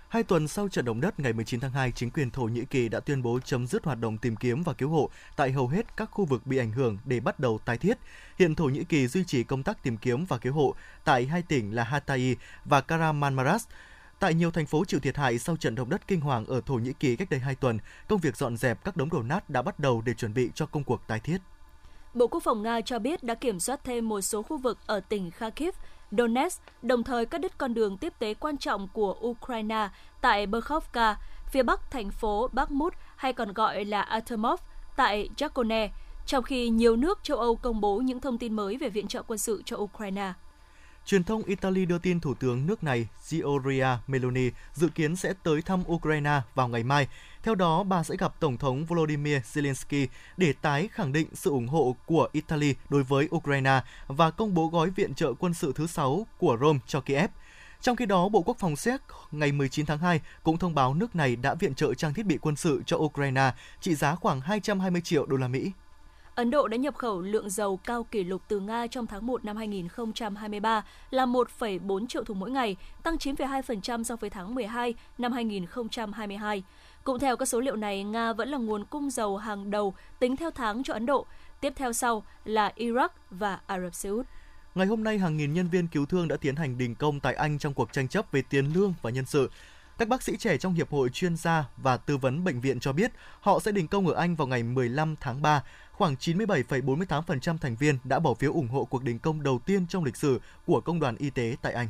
Hai 0.08 0.22
tuần 0.22 0.48
sau 0.48 0.68
trận 0.68 0.84
động 0.84 1.00
đất 1.00 1.20
ngày 1.20 1.32
19 1.32 1.60
tháng 1.60 1.72
2, 1.72 1.92
chính 1.92 2.10
quyền 2.10 2.30
Thổ 2.30 2.42
Nhĩ 2.42 2.64
Kỳ 2.64 2.88
đã 2.88 3.00
tuyên 3.00 3.22
bố 3.22 3.38
chấm 3.44 3.66
dứt 3.66 3.84
hoạt 3.84 4.00
động 4.00 4.18
tìm 4.18 4.36
kiếm 4.36 4.62
và 4.62 4.72
cứu 4.72 4.88
hộ 4.88 5.10
tại 5.36 5.52
hầu 5.52 5.68
hết 5.68 5.96
các 5.96 6.10
khu 6.10 6.24
vực 6.24 6.46
bị 6.46 6.58
ảnh 6.58 6.72
hưởng 6.72 6.98
để 7.04 7.20
bắt 7.20 7.40
đầu 7.40 7.58
tái 7.64 7.78
thiết. 7.78 7.98
Hiện 8.38 8.54
Thổ 8.54 8.64
Nhĩ 8.64 8.84
Kỳ 8.84 9.06
duy 9.06 9.24
trì 9.24 9.42
công 9.42 9.62
tác 9.62 9.82
tìm 9.82 9.96
kiếm 9.96 10.24
và 10.24 10.38
cứu 10.38 10.52
hộ 10.52 10.74
tại 11.04 11.26
hai 11.26 11.42
tỉnh 11.42 11.74
là 11.74 11.84
Hatay 11.84 12.36
và 12.64 12.80
Karamanmaras. 12.80 13.64
Tại 14.18 14.34
nhiều 14.34 14.50
thành 14.50 14.66
phố 14.66 14.84
chịu 14.84 15.00
thiệt 15.00 15.16
hại 15.16 15.38
sau 15.38 15.56
trận 15.56 15.74
động 15.74 15.90
đất 15.90 16.06
kinh 16.06 16.20
hoàng 16.20 16.46
ở 16.46 16.60
Thổ 16.66 16.74
Nhĩ 16.74 16.92
Kỳ 16.92 17.16
cách 17.16 17.30
đây 17.30 17.40
2 17.40 17.54
tuần, 17.54 17.78
công 18.08 18.20
việc 18.20 18.36
dọn 18.36 18.56
dẹp 18.56 18.84
các 18.84 18.96
đống 18.96 19.10
đổ 19.10 19.22
nát 19.22 19.50
đã 19.50 19.62
bắt 19.62 19.78
đầu 19.78 20.02
để 20.06 20.14
chuẩn 20.14 20.34
bị 20.34 20.50
cho 20.54 20.66
công 20.66 20.84
cuộc 20.84 21.00
tái 21.06 21.20
thiết. 21.20 21.38
Bộ 22.14 22.26
Quốc 22.26 22.42
phòng 22.42 22.62
Nga 22.62 22.80
cho 22.80 22.98
biết 22.98 23.22
đã 23.22 23.34
kiểm 23.34 23.60
soát 23.60 23.80
thêm 23.84 24.08
một 24.08 24.20
số 24.20 24.42
khu 24.42 24.58
vực 24.58 24.78
ở 24.86 25.00
tỉnh 25.00 25.30
Kharkiv, 25.30 25.74
Donetsk, 26.10 26.62
đồng 26.82 27.02
thời 27.02 27.26
cắt 27.26 27.40
đứt 27.40 27.58
con 27.58 27.74
đường 27.74 27.96
tiếp 27.96 28.12
tế 28.18 28.34
quan 28.34 28.58
trọng 28.58 28.88
của 28.88 29.16
Ukraine 29.20 29.88
tại 30.20 30.46
Berkhovka, 30.46 31.16
phía 31.50 31.62
bắc 31.62 31.90
thành 31.90 32.10
phố 32.10 32.48
Bakhmut 32.52 32.94
hay 33.16 33.32
còn 33.32 33.52
gọi 33.52 33.84
là 33.84 34.02
Atomov 34.02 34.60
tại 34.96 35.28
Jakone, 35.36 35.88
trong 36.26 36.44
khi 36.44 36.68
nhiều 36.68 36.96
nước 36.96 37.18
châu 37.22 37.36
Âu 37.38 37.56
công 37.56 37.80
bố 37.80 37.96
những 37.96 38.20
thông 38.20 38.38
tin 38.38 38.52
mới 38.52 38.76
về 38.76 38.88
viện 38.88 39.08
trợ 39.08 39.22
quân 39.22 39.38
sự 39.38 39.62
cho 39.64 39.76
Ukraine. 39.76 40.32
Truyền 41.08 41.24
thông 41.24 41.42
Italy 41.42 41.86
đưa 41.86 41.98
tin 41.98 42.20
Thủ 42.20 42.34
tướng 42.34 42.66
nước 42.66 42.84
này 42.84 43.08
Giorgia 43.22 43.98
Meloni 44.06 44.50
dự 44.74 44.88
kiến 44.88 45.16
sẽ 45.16 45.32
tới 45.42 45.62
thăm 45.62 45.82
Ukraine 45.92 46.40
vào 46.54 46.68
ngày 46.68 46.82
mai. 46.82 47.08
Theo 47.42 47.54
đó, 47.54 47.82
bà 47.82 48.02
sẽ 48.02 48.16
gặp 48.18 48.40
Tổng 48.40 48.56
thống 48.56 48.84
Volodymyr 48.84 49.36
Zelensky 49.36 50.06
để 50.36 50.52
tái 50.52 50.88
khẳng 50.92 51.12
định 51.12 51.28
sự 51.34 51.50
ủng 51.50 51.68
hộ 51.68 51.96
của 52.06 52.28
Italy 52.32 52.74
đối 52.88 53.02
với 53.02 53.28
Ukraine 53.34 53.80
và 54.06 54.30
công 54.30 54.54
bố 54.54 54.68
gói 54.68 54.90
viện 54.90 55.14
trợ 55.14 55.32
quân 55.34 55.54
sự 55.54 55.72
thứ 55.74 55.86
6 55.86 56.26
của 56.38 56.56
Rome 56.60 56.78
cho 56.86 57.00
Kiev. 57.00 57.30
Trong 57.80 57.96
khi 57.96 58.06
đó, 58.06 58.28
Bộ 58.28 58.42
Quốc 58.42 58.56
phòng 58.58 58.76
Séc 58.76 59.00
ngày 59.32 59.52
19 59.52 59.86
tháng 59.86 59.98
2 59.98 60.20
cũng 60.42 60.58
thông 60.58 60.74
báo 60.74 60.94
nước 60.94 61.16
này 61.16 61.36
đã 61.36 61.54
viện 61.54 61.74
trợ 61.74 61.94
trang 61.94 62.14
thiết 62.14 62.26
bị 62.26 62.38
quân 62.40 62.56
sự 62.56 62.82
cho 62.86 62.96
Ukraine 62.96 63.52
trị 63.80 63.94
giá 63.94 64.14
khoảng 64.14 64.40
220 64.40 65.00
triệu 65.00 65.26
đô 65.26 65.36
la 65.36 65.48
Mỹ. 65.48 65.72
Ấn 66.38 66.50
Độ 66.50 66.68
đã 66.68 66.76
nhập 66.76 66.94
khẩu 66.94 67.20
lượng 67.20 67.50
dầu 67.50 67.76
cao 67.76 68.04
kỷ 68.04 68.24
lục 68.24 68.42
từ 68.48 68.60
Nga 68.60 68.86
trong 68.86 69.06
tháng 69.06 69.26
1 69.26 69.44
năm 69.44 69.56
2023 69.56 70.84
là 71.10 71.26
1,4 71.26 72.06
triệu 72.06 72.24
thùng 72.24 72.38
mỗi 72.38 72.50
ngày, 72.50 72.76
tăng 73.02 73.16
9,2% 73.16 74.04
so 74.04 74.16
với 74.16 74.30
tháng 74.30 74.54
12 74.54 74.94
năm 75.18 75.32
2022. 75.32 76.62
Cũng 77.04 77.18
theo 77.18 77.36
các 77.36 77.48
số 77.48 77.60
liệu 77.60 77.76
này, 77.76 78.04
Nga 78.04 78.32
vẫn 78.32 78.48
là 78.48 78.58
nguồn 78.58 78.84
cung 78.84 79.10
dầu 79.10 79.36
hàng 79.36 79.70
đầu 79.70 79.94
tính 80.18 80.36
theo 80.36 80.50
tháng 80.50 80.82
cho 80.82 80.94
Ấn 80.94 81.06
Độ. 81.06 81.26
Tiếp 81.60 81.72
theo 81.76 81.92
sau 81.92 82.22
là 82.44 82.72
Iraq 82.76 83.08
và 83.30 83.60
Ả 83.66 83.80
Rập 83.80 83.94
Xê 83.94 84.08
Út. 84.08 84.26
Ngày 84.74 84.86
hôm 84.86 85.04
nay, 85.04 85.18
hàng 85.18 85.36
nghìn 85.36 85.52
nhân 85.52 85.68
viên 85.68 85.86
cứu 85.86 86.06
thương 86.06 86.28
đã 86.28 86.36
tiến 86.36 86.56
hành 86.56 86.78
đình 86.78 86.94
công 86.94 87.20
tại 87.20 87.34
Anh 87.34 87.58
trong 87.58 87.74
cuộc 87.74 87.92
tranh 87.92 88.08
chấp 88.08 88.32
về 88.32 88.42
tiền 88.42 88.72
lương 88.74 88.94
và 89.02 89.10
nhân 89.10 89.26
sự. 89.26 89.50
Các 89.98 90.08
bác 90.08 90.22
sĩ 90.22 90.36
trẻ 90.36 90.58
trong 90.58 90.74
Hiệp 90.74 90.90
hội 90.90 91.08
chuyên 91.08 91.36
gia 91.36 91.64
và 91.76 91.96
tư 91.96 92.16
vấn 92.16 92.44
bệnh 92.44 92.60
viện 92.60 92.80
cho 92.80 92.92
biết 92.92 93.12
họ 93.40 93.60
sẽ 93.60 93.72
đình 93.72 93.88
công 93.88 94.06
ở 94.06 94.14
Anh 94.14 94.36
vào 94.36 94.46
ngày 94.46 94.62
15 94.62 95.14
tháng 95.20 95.42
3. 95.42 95.62
Khoảng 95.98 96.14
97,48% 96.20 97.58
thành 97.58 97.76
viên 97.76 97.98
đã 98.04 98.18
bỏ 98.18 98.34
phiếu 98.34 98.52
ủng 98.52 98.68
hộ 98.68 98.84
cuộc 98.84 99.04
đình 99.04 99.18
công 99.18 99.42
đầu 99.42 99.58
tiên 99.66 99.86
trong 99.88 100.04
lịch 100.04 100.16
sử 100.16 100.40
của 100.66 100.80
công 100.80 101.00
đoàn 101.00 101.16
y 101.16 101.30
tế 101.30 101.56
tại 101.62 101.72
Anh. 101.72 101.88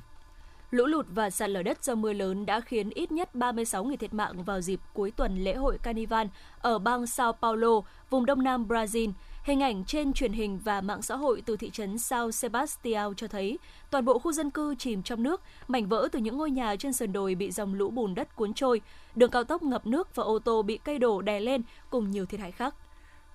Lũ 0.71 0.87
lụt 0.87 1.07
và 1.09 1.31
sạt 1.31 1.51
lở 1.51 1.63
đất 1.63 1.85
do 1.85 1.95
mưa 1.95 2.13
lớn 2.13 2.47
đã 2.47 2.61
khiến 2.61 2.91
ít 2.91 3.13
nhất 3.13 3.35
36 3.35 3.85
người 3.85 3.97
thiệt 3.97 4.15
mạng 4.15 4.45
vào 4.45 4.61
dịp 4.61 4.81
cuối 4.95 5.11
tuần 5.11 5.39
lễ 5.39 5.55
hội 5.55 5.79
Carnival 5.79 6.27
ở 6.61 6.79
bang 6.79 7.07
Sao 7.07 7.33
Paulo, 7.33 7.81
vùng 8.11 8.27
đông 8.27 8.43
nam 8.43 8.69
Brazil. 8.69 9.13
Hình 9.45 9.63
ảnh 9.63 9.85
trên 9.85 10.13
truyền 10.13 10.33
hình 10.33 10.59
và 10.65 10.81
mạng 10.81 11.03
xã 11.03 11.17
hội 11.17 11.43
từ 11.47 11.57
thị 11.57 11.71
trấn 11.71 11.99
Sao 11.99 12.31
Sebastião 12.33 13.15
cho 13.15 13.29
thấy 13.29 13.59
toàn 13.91 14.05
bộ 14.05 14.19
khu 14.19 14.33
dân 14.33 14.51
cư 14.51 14.75
chìm 14.75 15.03
trong 15.03 15.23
nước, 15.23 15.43
mảnh 15.69 15.89
vỡ 15.89 16.09
từ 16.13 16.19
những 16.19 16.37
ngôi 16.37 16.51
nhà 16.51 16.77
trên 16.77 16.93
sườn 16.93 17.13
đồi 17.13 17.35
bị 17.35 17.51
dòng 17.51 17.75
lũ 17.75 17.91
bùn 17.91 18.15
đất 18.15 18.37
cuốn 18.37 18.55
trôi, 18.55 18.81
đường 19.15 19.31
cao 19.31 19.45
tốc 19.45 19.63
ngập 19.63 19.87
nước 19.87 20.15
và 20.15 20.25
ô 20.25 20.39
tô 20.39 20.63
bị 20.63 20.79
cây 20.85 20.99
đổ 20.99 21.23
đè 21.23 21.41
lên 21.41 21.63
cùng 21.91 22.11
nhiều 22.11 22.27
thiệt 22.27 22.41
hại 22.41 22.53
khác. 22.53 22.75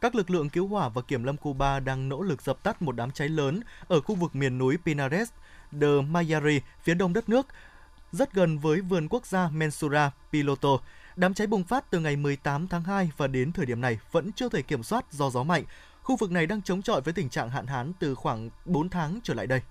Các 0.04 0.16
lực 0.16 0.30
lượng 0.30 0.50
cứu 0.50 0.68
hỏa 0.68 0.90
và 0.90 1.02
kiểm 1.02 1.24
lâm 1.24 1.38
Cuba 1.38 1.80
đang 1.80 2.10
nỗ 2.10 2.22
lực 2.22 2.42
dập 2.42 2.64
tắt 2.64 2.82
một 2.82 2.96
đám 2.96 3.12
cháy 3.12 3.30
lớn 3.30 3.62
ở 3.88 4.02
khu 4.02 4.16
vực 4.16 4.36
miền 4.36 4.58
núi 4.58 4.78
Pinares 4.86 5.30
de 5.72 5.88
Mayari, 6.10 6.62
phía 6.82 6.94
đông 6.94 7.14
đất 7.14 7.30
nước, 7.30 7.48
rất 8.12 8.34
gần 8.34 8.60
với 8.60 8.82
vườn 8.82 9.08
quốc 9.10 9.26
gia 9.26 9.50
Mensura 9.50 10.12
Piloto. 10.32 10.70
Đám 11.16 11.34
cháy 11.34 11.48
bùng 11.48 11.64
phát 11.64 11.92
từ 11.92 12.00
ngày 12.00 12.16
18 12.16 12.68
tháng 12.68 12.84
2 12.84 13.12
và 13.18 13.28
đến 13.28 13.52
thời 13.52 13.66
điểm 13.66 13.82
này 13.82 14.00
vẫn 14.12 14.32
chưa 14.32 14.50
thể 14.50 14.62
kiểm 14.62 14.84
soát 14.84 15.14
do 15.14 15.30
gió 15.30 15.44
mạnh. 15.44 15.64
Khu 16.02 16.16
vực 16.16 16.32
này 16.32 16.46
đang 16.46 16.62
chống 16.62 16.82
chọi 16.82 17.02
với 17.02 17.14
tình 17.14 17.30
trạng 17.30 17.50
hạn 17.50 17.68
hán 17.68 17.92
từ 18.00 18.16
khoảng 18.16 18.50
4 18.66 18.90
tháng 18.90 19.20
trở 19.24 19.34
lại 19.34 19.48
đây. 19.48 19.62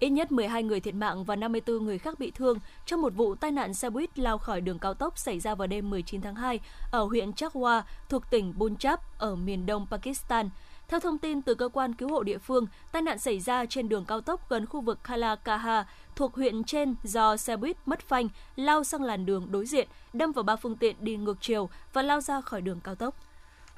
Ít 0.00 0.08
nhất 0.08 0.32
12 0.32 0.62
người 0.62 0.80
thiệt 0.80 0.94
mạng 0.94 1.24
và 1.24 1.36
54 1.36 1.84
người 1.84 1.98
khác 1.98 2.18
bị 2.18 2.30
thương 2.30 2.58
trong 2.86 3.02
một 3.02 3.14
vụ 3.14 3.34
tai 3.34 3.50
nạn 3.50 3.74
xe 3.74 3.90
buýt 3.90 4.18
lao 4.18 4.38
khỏi 4.38 4.60
đường 4.60 4.78
cao 4.78 4.94
tốc 4.94 5.18
xảy 5.18 5.40
ra 5.40 5.54
vào 5.54 5.66
đêm 5.66 5.90
19 5.90 6.20
tháng 6.20 6.34
2 6.34 6.60
ở 6.90 7.04
huyện 7.04 7.30
Chakwa 7.30 7.82
thuộc 8.08 8.30
tỉnh 8.30 8.54
Punjab 8.58 8.96
ở 9.18 9.36
miền 9.36 9.66
đông 9.66 9.86
Pakistan. 9.90 10.50
Theo 10.88 11.00
thông 11.00 11.18
tin 11.18 11.42
từ 11.42 11.54
cơ 11.54 11.68
quan 11.68 11.94
cứu 11.94 12.08
hộ 12.08 12.22
địa 12.22 12.38
phương, 12.38 12.66
tai 12.92 13.02
nạn 13.02 13.18
xảy 13.18 13.40
ra 13.40 13.66
trên 13.66 13.88
đường 13.88 14.04
cao 14.04 14.20
tốc 14.20 14.48
gần 14.48 14.66
khu 14.66 14.80
vực 14.80 14.98
Kala 15.04 15.36
Kaha 15.36 15.84
thuộc 16.16 16.34
huyện 16.34 16.64
trên 16.64 16.94
do 17.02 17.36
xe 17.36 17.56
buýt 17.56 17.76
mất 17.86 18.00
phanh 18.00 18.28
lao 18.56 18.84
sang 18.84 19.02
làn 19.02 19.26
đường 19.26 19.46
đối 19.50 19.66
diện, 19.66 19.88
đâm 20.12 20.32
vào 20.32 20.42
ba 20.42 20.56
phương 20.56 20.76
tiện 20.76 20.96
đi 21.00 21.16
ngược 21.16 21.36
chiều 21.40 21.70
và 21.92 22.02
lao 22.02 22.20
ra 22.20 22.40
khỏi 22.40 22.60
đường 22.60 22.80
cao 22.84 22.94
tốc. 22.94 23.14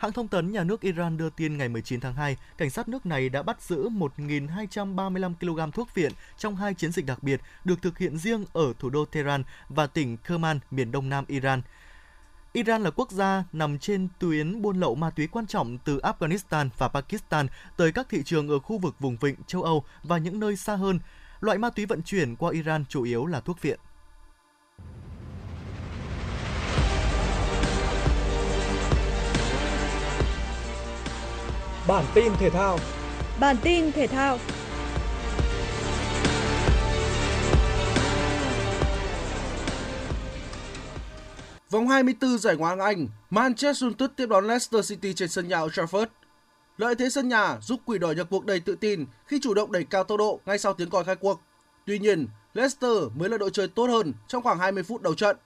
Hãng 0.02 0.12
thông 0.12 0.28
tấn 0.28 0.52
nhà 0.52 0.64
nước 0.64 0.80
Iran 0.80 1.16
đưa 1.16 1.30
tin 1.30 1.58
ngày 1.58 1.68
19 1.68 2.00
tháng 2.00 2.14
2, 2.14 2.36
cảnh 2.58 2.70
sát 2.70 2.88
nước 2.88 3.06
này 3.06 3.28
đã 3.28 3.42
bắt 3.42 3.62
giữ 3.62 3.88
1.235 3.88 5.34
kg 5.40 5.70
thuốc 5.72 5.94
viện 5.94 6.12
trong 6.38 6.56
hai 6.56 6.74
chiến 6.74 6.92
dịch 6.92 7.06
đặc 7.06 7.22
biệt 7.22 7.40
được 7.64 7.82
thực 7.82 7.98
hiện 7.98 8.18
riêng 8.18 8.44
ở 8.52 8.72
thủ 8.78 8.90
đô 8.90 9.04
Tehran 9.04 9.42
và 9.68 9.86
tỉnh 9.86 10.16
Kerman, 10.16 10.58
miền 10.70 10.92
đông 10.92 11.08
nam 11.08 11.24
Iran. 11.28 11.62
Iran 12.52 12.82
là 12.82 12.90
quốc 12.90 13.10
gia 13.10 13.44
nằm 13.52 13.78
trên 13.78 14.08
tuyến 14.18 14.62
buôn 14.62 14.80
lậu 14.80 14.94
ma 14.94 15.10
túy 15.10 15.26
quan 15.26 15.46
trọng 15.46 15.78
từ 15.78 16.00
Afghanistan 16.00 16.68
và 16.78 16.88
Pakistan 16.88 17.46
tới 17.76 17.92
các 17.92 18.08
thị 18.08 18.22
trường 18.24 18.48
ở 18.48 18.58
khu 18.58 18.78
vực 18.78 18.94
vùng 19.00 19.16
vịnh 19.16 19.36
châu 19.46 19.62
Âu 19.62 19.84
và 20.02 20.18
những 20.18 20.40
nơi 20.40 20.56
xa 20.56 20.76
hơn. 20.76 21.00
Loại 21.40 21.58
ma 21.58 21.70
túy 21.70 21.86
vận 21.86 22.02
chuyển 22.02 22.36
qua 22.36 22.52
Iran 22.52 22.84
chủ 22.88 23.02
yếu 23.02 23.26
là 23.26 23.40
thuốc 23.40 23.62
viện. 23.62 23.80
Bản 31.88 32.04
tin 32.14 32.32
thể 32.38 32.50
thao. 32.50 32.78
Bản 33.40 33.56
tin 33.62 33.92
thể 33.92 34.06
thao. 34.06 34.38
Vòng 41.70 41.88
24 41.88 42.38
giải 42.38 42.56
Ngoại 42.56 42.76
hạng 42.76 42.86
Anh, 42.86 43.08
Manchester 43.30 43.82
United 43.82 44.10
tiếp 44.16 44.26
đón 44.26 44.46
Leicester 44.46 44.90
City 44.90 45.14
trên 45.14 45.28
sân 45.28 45.48
nhà 45.48 45.60
Old 45.60 45.78
Trafford. 45.78 46.06
Lợi 46.78 46.94
thế 46.94 47.10
sân 47.10 47.28
nhà 47.28 47.58
giúp 47.60 47.80
quỷ 47.86 47.98
đỏ 47.98 48.12
nhập 48.12 48.26
cuộc 48.30 48.46
đầy 48.46 48.60
tự 48.60 48.74
tin 48.74 49.06
khi 49.26 49.40
chủ 49.42 49.54
động 49.54 49.72
đẩy 49.72 49.84
cao 49.84 50.04
tốc 50.04 50.18
độ 50.18 50.40
ngay 50.46 50.58
sau 50.58 50.74
tiếng 50.74 50.90
còi 50.90 51.04
khai 51.04 51.16
cuộc. 51.16 51.40
Tuy 51.86 51.98
nhiên, 51.98 52.26
Leicester 52.54 52.90
mới 53.14 53.28
là 53.28 53.38
đội 53.38 53.50
chơi 53.50 53.68
tốt 53.68 53.86
hơn 53.86 54.12
trong 54.28 54.42
khoảng 54.42 54.58
20 54.58 54.82
phút 54.82 55.02
đầu 55.02 55.14
trận. 55.14 55.36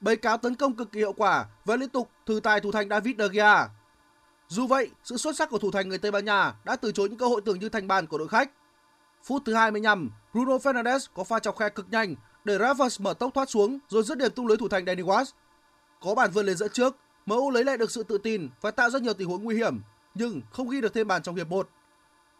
Bầy 0.00 0.16
cáo 0.16 0.36
tấn 0.36 0.54
công 0.54 0.76
cực 0.76 0.92
kỳ 0.92 0.98
hiệu 0.98 1.12
quả 1.12 1.46
và 1.64 1.76
liên 1.76 1.88
tục 1.88 2.10
thử 2.26 2.40
tài 2.40 2.60
thủ 2.60 2.72
thành 2.72 2.88
David 2.88 3.16
De 3.18 3.28
Gea. 3.32 3.68
Dù 4.48 4.66
vậy, 4.66 4.90
sự 5.04 5.16
xuất 5.16 5.36
sắc 5.36 5.50
của 5.50 5.58
thủ 5.58 5.70
thành 5.70 5.88
người 5.88 5.98
Tây 5.98 6.10
Ban 6.10 6.24
Nha 6.24 6.54
đã 6.64 6.76
từ 6.76 6.92
chối 6.92 7.08
những 7.08 7.18
cơ 7.18 7.26
hội 7.26 7.40
tưởng 7.44 7.58
như 7.58 7.68
thành 7.68 7.88
bàn 7.88 8.06
của 8.06 8.18
đội 8.18 8.28
khách. 8.28 8.50
Phút 9.24 9.42
thứ 9.46 9.54
25, 9.54 10.10
Bruno 10.32 10.56
Fernandes 10.56 11.06
có 11.14 11.24
pha 11.24 11.38
chọc 11.38 11.58
khe 11.58 11.68
cực 11.68 11.86
nhanh 11.90 12.14
để 12.44 12.58
Ramos 12.58 13.00
mở 13.00 13.14
tốc 13.14 13.34
thoát 13.34 13.50
xuống 13.50 13.78
rồi 13.88 14.02
dứt 14.02 14.18
điểm 14.18 14.30
tung 14.30 14.46
lưới 14.46 14.56
thủ 14.56 14.68
thành 14.68 14.84
Danny 14.86 15.02
Watts. 15.02 15.32
Có 16.00 16.14
bàn 16.14 16.30
vươn 16.30 16.46
lên 16.46 16.56
dẫn 16.56 16.70
trước, 16.72 16.96
MU 17.26 17.50
lấy 17.50 17.64
lại 17.64 17.76
được 17.76 17.90
sự 17.90 18.02
tự 18.02 18.18
tin 18.18 18.48
và 18.60 18.70
tạo 18.70 18.90
ra 18.90 18.98
nhiều 18.98 19.14
tình 19.14 19.28
huống 19.28 19.44
nguy 19.44 19.56
hiểm, 19.56 19.80
nhưng 20.14 20.40
không 20.50 20.68
ghi 20.68 20.80
được 20.80 20.94
thêm 20.94 21.08
bàn 21.08 21.22
trong 21.22 21.34
hiệp 21.34 21.48
1. 21.48 21.68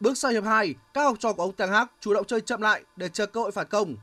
Bước 0.01 0.19
sang 0.19 0.33
hiệp 0.33 0.45
2, 0.45 0.75
các 0.95 1.03
học 1.03 1.17
trò 1.19 1.33
của 1.33 1.43
ông 1.43 1.53
Ten 1.53 1.69
Hag 1.69 1.87
chủ 2.01 2.15
động 2.15 2.27
chơi 2.27 2.41
chậm 2.41 2.61
lại 2.61 2.85
để 2.97 3.09
chờ 3.09 3.27
cơ 3.27 3.41
hội 3.41 3.51
phản 3.51 3.67
công. 3.71 3.97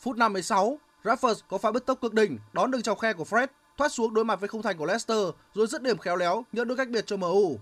Phút 0.00 0.16
56, 0.16 0.78
Raffers 1.04 1.34
có 1.48 1.58
pha 1.58 1.70
bứt 1.70 1.86
tốc 1.86 2.00
cực 2.00 2.14
đỉnh 2.14 2.38
đón 2.52 2.70
đường 2.70 2.82
chọc 2.82 3.00
khe 3.00 3.12
của 3.12 3.24
Fred 3.24 3.46
thoát 3.76 3.88
xuống 3.88 4.14
đối 4.14 4.24
mặt 4.24 4.40
với 4.40 4.48
khung 4.48 4.62
thành 4.62 4.76
của 4.76 4.86
Leicester 4.86 5.18
rồi 5.54 5.66
dứt 5.66 5.82
điểm 5.82 5.98
khéo 5.98 6.16
léo 6.16 6.44
nhận 6.52 6.68
được 6.68 6.74
cách 6.76 6.88
biệt 6.88 7.06
cho 7.06 7.16
MU. 7.16 7.58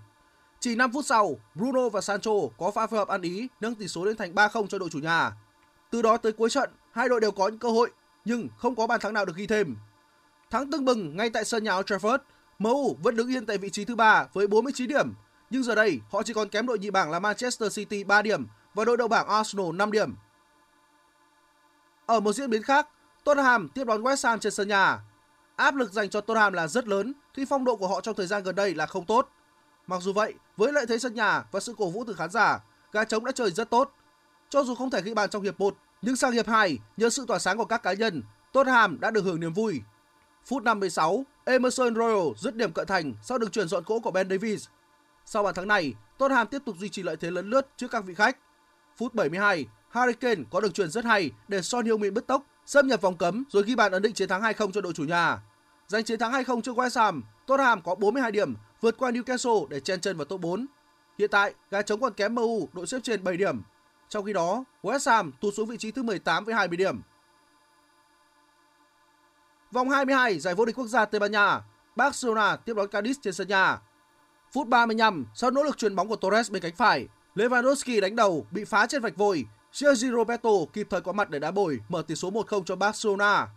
Chỉ 0.60 0.74
5 0.74 0.92
phút 0.92 1.06
sau, 1.06 1.36
Bruno 1.54 1.88
và 1.88 2.00
Sancho 2.00 2.32
có 2.58 2.70
pha 2.70 2.86
phối 2.86 2.98
hợp 2.98 3.08
ăn 3.08 3.22
ý 3.22 3.48
nâng 3.60 3.74
tỷ 3.74 3.88
số 3.88 4.04
lên 4.04 4.16
thành 4.16 4.34
3-0 4.34 4.66
cho 4.66 4.78
đội 4.78 4.88
chủ 4.90 4.98
nhà. 4.98 5.32
Từ 5.90 6.02
đó 6.02 6.16
tới 6.16 6.32
cuối 6.32 6.50
trận, 6.50 6.70
hai 6.92 7.08
đội 7.08 7.20
đều 7.20 7.30
có 7.30 7.48
những 7.48 7.58
cơ 7.58 7.70
hội 7.70 7.90
nhưng 8.24 8.48
không 8.58 8.74
có 8.74 8.86
bàn 8.86 9.00
thắng 9.00 9.14
nào 9.14 9.24
được 9.24 9.36
ghi 9.36 9.46
thêm. 9.46 9.76
Thắng 10.50 10.70
tưng 10.70 10.84
bừng 10.84 11.16
ngay 11.16 11.30
tại 11.30 11.44
sân 11.44 11.64
nhà 11.64 11.76
Old 11.76 11.92
Trafford, 11.92 12.18
MU 12.58 12.94
vẫn 13.02 13.16
đứng 13.16 13.28
yên 13.28 13.46
tại 13.46 13.58
vị 13.58 13.70
trí 13.70 13.84
thứ 13.84 13.96
ba 13.96 14.26
với 14.32 14.46
49 14.46 14.88
điểm, 14.88 15.12
nhưng 15.50 15.62
giờ 15.62 15.74
đây 15.74 16.00
họ 16.10 16.22
chỉ 16.22 16.32
còn 16.32 16.48
kém 16.48 16.66
đội 16.66 16.78
nhị 16.78 16.90
bảng 16.90 17.10
là 17.10 17.18
Manchester 17.18 17.76
City 17.76 18.04
3 18.04 18.22
điểm 18.22 18.46
và 18.74 18.84
đội 18.84 18.96
đầu 18.96 19.08
bảng 19.08 19.28
Arsenal 19.28 19.72
5 19.72 19.92
điểm. 19.92 20.14
Ở 22.06 22.20
một 22.20 22.32
diễn 22.32 22.50
biến 22.50 22.62
khác, 22.62 22.88
Tottenham 23.24 23.68
tiếp 23.68 23.84
đón 23.84 24.02
West 24.02 24.28
Ham 24.28 24.40
trên 24.40 24.52
sân 24.52 24.68
nhà. 24.68 25.00
Áp 25.60 25.76
lực 25.76 25.92
dành 25.92 26.10
cho 26.10 26.20
Tottenham 26.20 26.52
là 26.52 26.66
rất 26.66 26.88
lớn 26.88 27.12
khi 27.34 27.44
phong 27.44 27.64
độ 27.64 27.76
của 27.76 27.88
họ 27.88 28.00
trong 28.00 28.14
thời 28.14 28.26
gian 28.26 28.42
gần 28.42 28.54
đây 28.54 28.74
là 28.74 28.86
không 28.86 29.06
tốt. 29.06 29.28
Mặc 29.86 30.02
dù 30.02 30.12
vậy, 30.12 30.34
với 30.56 30.72
lợi 30.72 30.86
thế 30.86 30.98
sân 30.98 31.14
nhà 31.14 31.44
và 31.52 31.60
sự 31.60 31.74
cổ 31.78 31.90
vũ 31.90 32.04
từ 32.06 32.14
khán 32.14 32.30
giả, 32.30 32.60
gà 32.92 33.04
trống 33.04 33.24
đã 33.24 33.32
chơi 33.32 33.50
rất 33.50 33.70
tốt. 33.70 33.92
Cho 34.48 34.64
dù 34.64 34.74
không 34.74 34.90
thể 34.90 35.02
ghi 35.02 35.14
bàn 35.14 35.30
trong 35.30 35.42
hiệp 35.42 35.60
1, 35.60 35.76
nhưng 36.02 36.16
sang 36.16 36.32
hiệp 36.32 36.46
2, 36.48 36.78
nhờ 36.96 37.10
sự 37.10 37.24
tỏa 37.28 37.38
sáng 37.38 37.58
của 37.58 37.64
các 37.64 37.82
cá 37.82 37.92
nhân, 37.92 38.22
Tottenham 38.52 39.00
đã 39.00 39.10
được 39.10 39.24
hưởng 39.24 39.40
niềm 39.40 39.52
vui. 39.52 39.80
Phút 40.44 40.62
56, 40.62 41.24
Emerson 41.44 41.94
Royal 41.94 42.28
dứt 42.36 42.56
điểm 42.56 42.72
cận 42.72 42.86
thành 42.86 43.14
sau 43.22 43.38
đường 43.38 43.50
chuyển 43.50 43.68
dọn 43.68 43.84
cỗ 43.84 44.00
của 44.00 44.10
Ben 44.10 44.30
Davies. 44.30 44.66
Sau 45.24 45.42
bàn 45.42 45.54
thắng 45.54 45.68
này, 45.68 45.94
Tottenham 46.18 46.46
tiếp 46.46 46.62
tục 46.66 46.76
duy 46.78 46.88
trì 46.88 47.02
lợi 47.02 47.16
thế 47.16 47.30
lấn 47.30 47.50
lướt 47.50 47.68
trước 47.76 47.90
các 47.90 48.04
vị 48.04 48.14
khách. 48.14 48.36
Phút 48.96 49.14
72, 49.14 49.66
Harry 49.88 50.12
Kane 50.12 50.42
có 50.50 50.60
đường 50.60 50.72
truyền 50.72 50.90
rất 50.90 51.04
hay 51.04 51.30
để 51.48 51.62
Son 51.62 51.84
Heung-min 51.84 52.14
bứt 52.14 52.26
tốc, 52.26 52.46
xâm 52.66 52.86
nhập 52.86 53.00
vòng 53.00 53.16
cấm 53.16 53.44
rồi 53.48 53.62
ghi 53.66 53.74
bàn 53.74 53.92
ấn 53.92 54.02
định 54.02 54.14
chiến 54.14 54.28
thắng 54.28 54.42
2-0 54.42 54.72
cho 54.72 54.80
đội 54.80 54.92
chủ 54.92 55.04
nhà. 55.04 55.42
Giành 55.88 56.04
chiến 56.04 56.18
thắng 56.18 56.32
2-0 56.32 56.60
trước 56.60 56.76
West 56.76 57.00
Ham, 57.00 57.22
Tottenham 57.46 57.82
có 57.82 57.94
42 57.94 58.32
điểm, 58.32 58.54
vượt 58.80 58.96
qua 58.98 59.10
Newcastle 59.10 59.68
để 59.68 59.80
chen 59.80 60.00
chân 60.00 60.16
vào 60.16 60.24
top 60.24 60.40
4. 60.40 60.66
Hiện 61.18 61.30
tại, 61.30 61.54
gà 61.70 61.82
trống 61.82 62.00
còn 62.00 62.12
kém 62.12 62.34
MU 62.34 62.68
đội 62.72 62.86
xếp 62.86 62.98
trên 63.02 63.24
7 63.24 63.36
điểm. 63.36 63.62
Trong 64.08 64.24
khi 64.24 64.32
đó, 64.32 64.64
West 64.82 65.10
Ham 65.10 65.32
tụt 65.40 65.54
xuống 65.54 65.68
vị 65.68 65.76
trí 65.76 65.90
thứ 65.90 66.02
18 66.02 66.44
với 66.44 66.54
20 66.54 66.76
điểm. 66.76 67.00
Vòng 69.72 69.90
22 69.90 70.38
giải 70.38 70.54
vô 70.54 70.64
địch 70.64 70.78
quốc 70.78 70.86
gia 70.86 71.04
Tây 71.04 71.18
Ban 71.18 71.32
Nha, 71.32 71.60
Barcelona 71.96 72.56
tiếp 72.56 72.74
đón 72.76 72.86
Cadiz 72.86 73.14
trên 73.22 73.34
sân 73.34 73.48
nhà. 73.48 73.78
Phút 74.52 74.68
35, 74.68 75.26
sau 75.34 75.50
nỗ 75.50 75.62
lực 75.62 75.78
chuyền 75.78 75.96
bóng 75.96 76.08
của 76.08 76.16
Torres 76.16 76.50
bên 76.50 76.62
cánh 76.62 76.76
phải, 76.76 77.08
Lewandowski 77.34 78.00
đánh 78.00 78.16
đầu 78.16 78.46
bị 78.50 78.64
phá 78.64 78.86
trên 78.86 79.02
vạch 79.02 79.16
vôi. 79.16 79.46
Sergio 79.72 80.10
Roberto 80.10 80.50
kịp 80.72 80.86
thời 80.90 81.00
có 81.00 81.12
mặt 81.12 81.30
để 81.30 81.38
đá 81.38 81.50
bồi, 81.50 81.80
mở 81.88 82.02
tỷ 82.02 82.14
số 82.14 82.30
1-0 82.30 82.64
cho 82.64 82.76
Barcelona. 82.76 83.48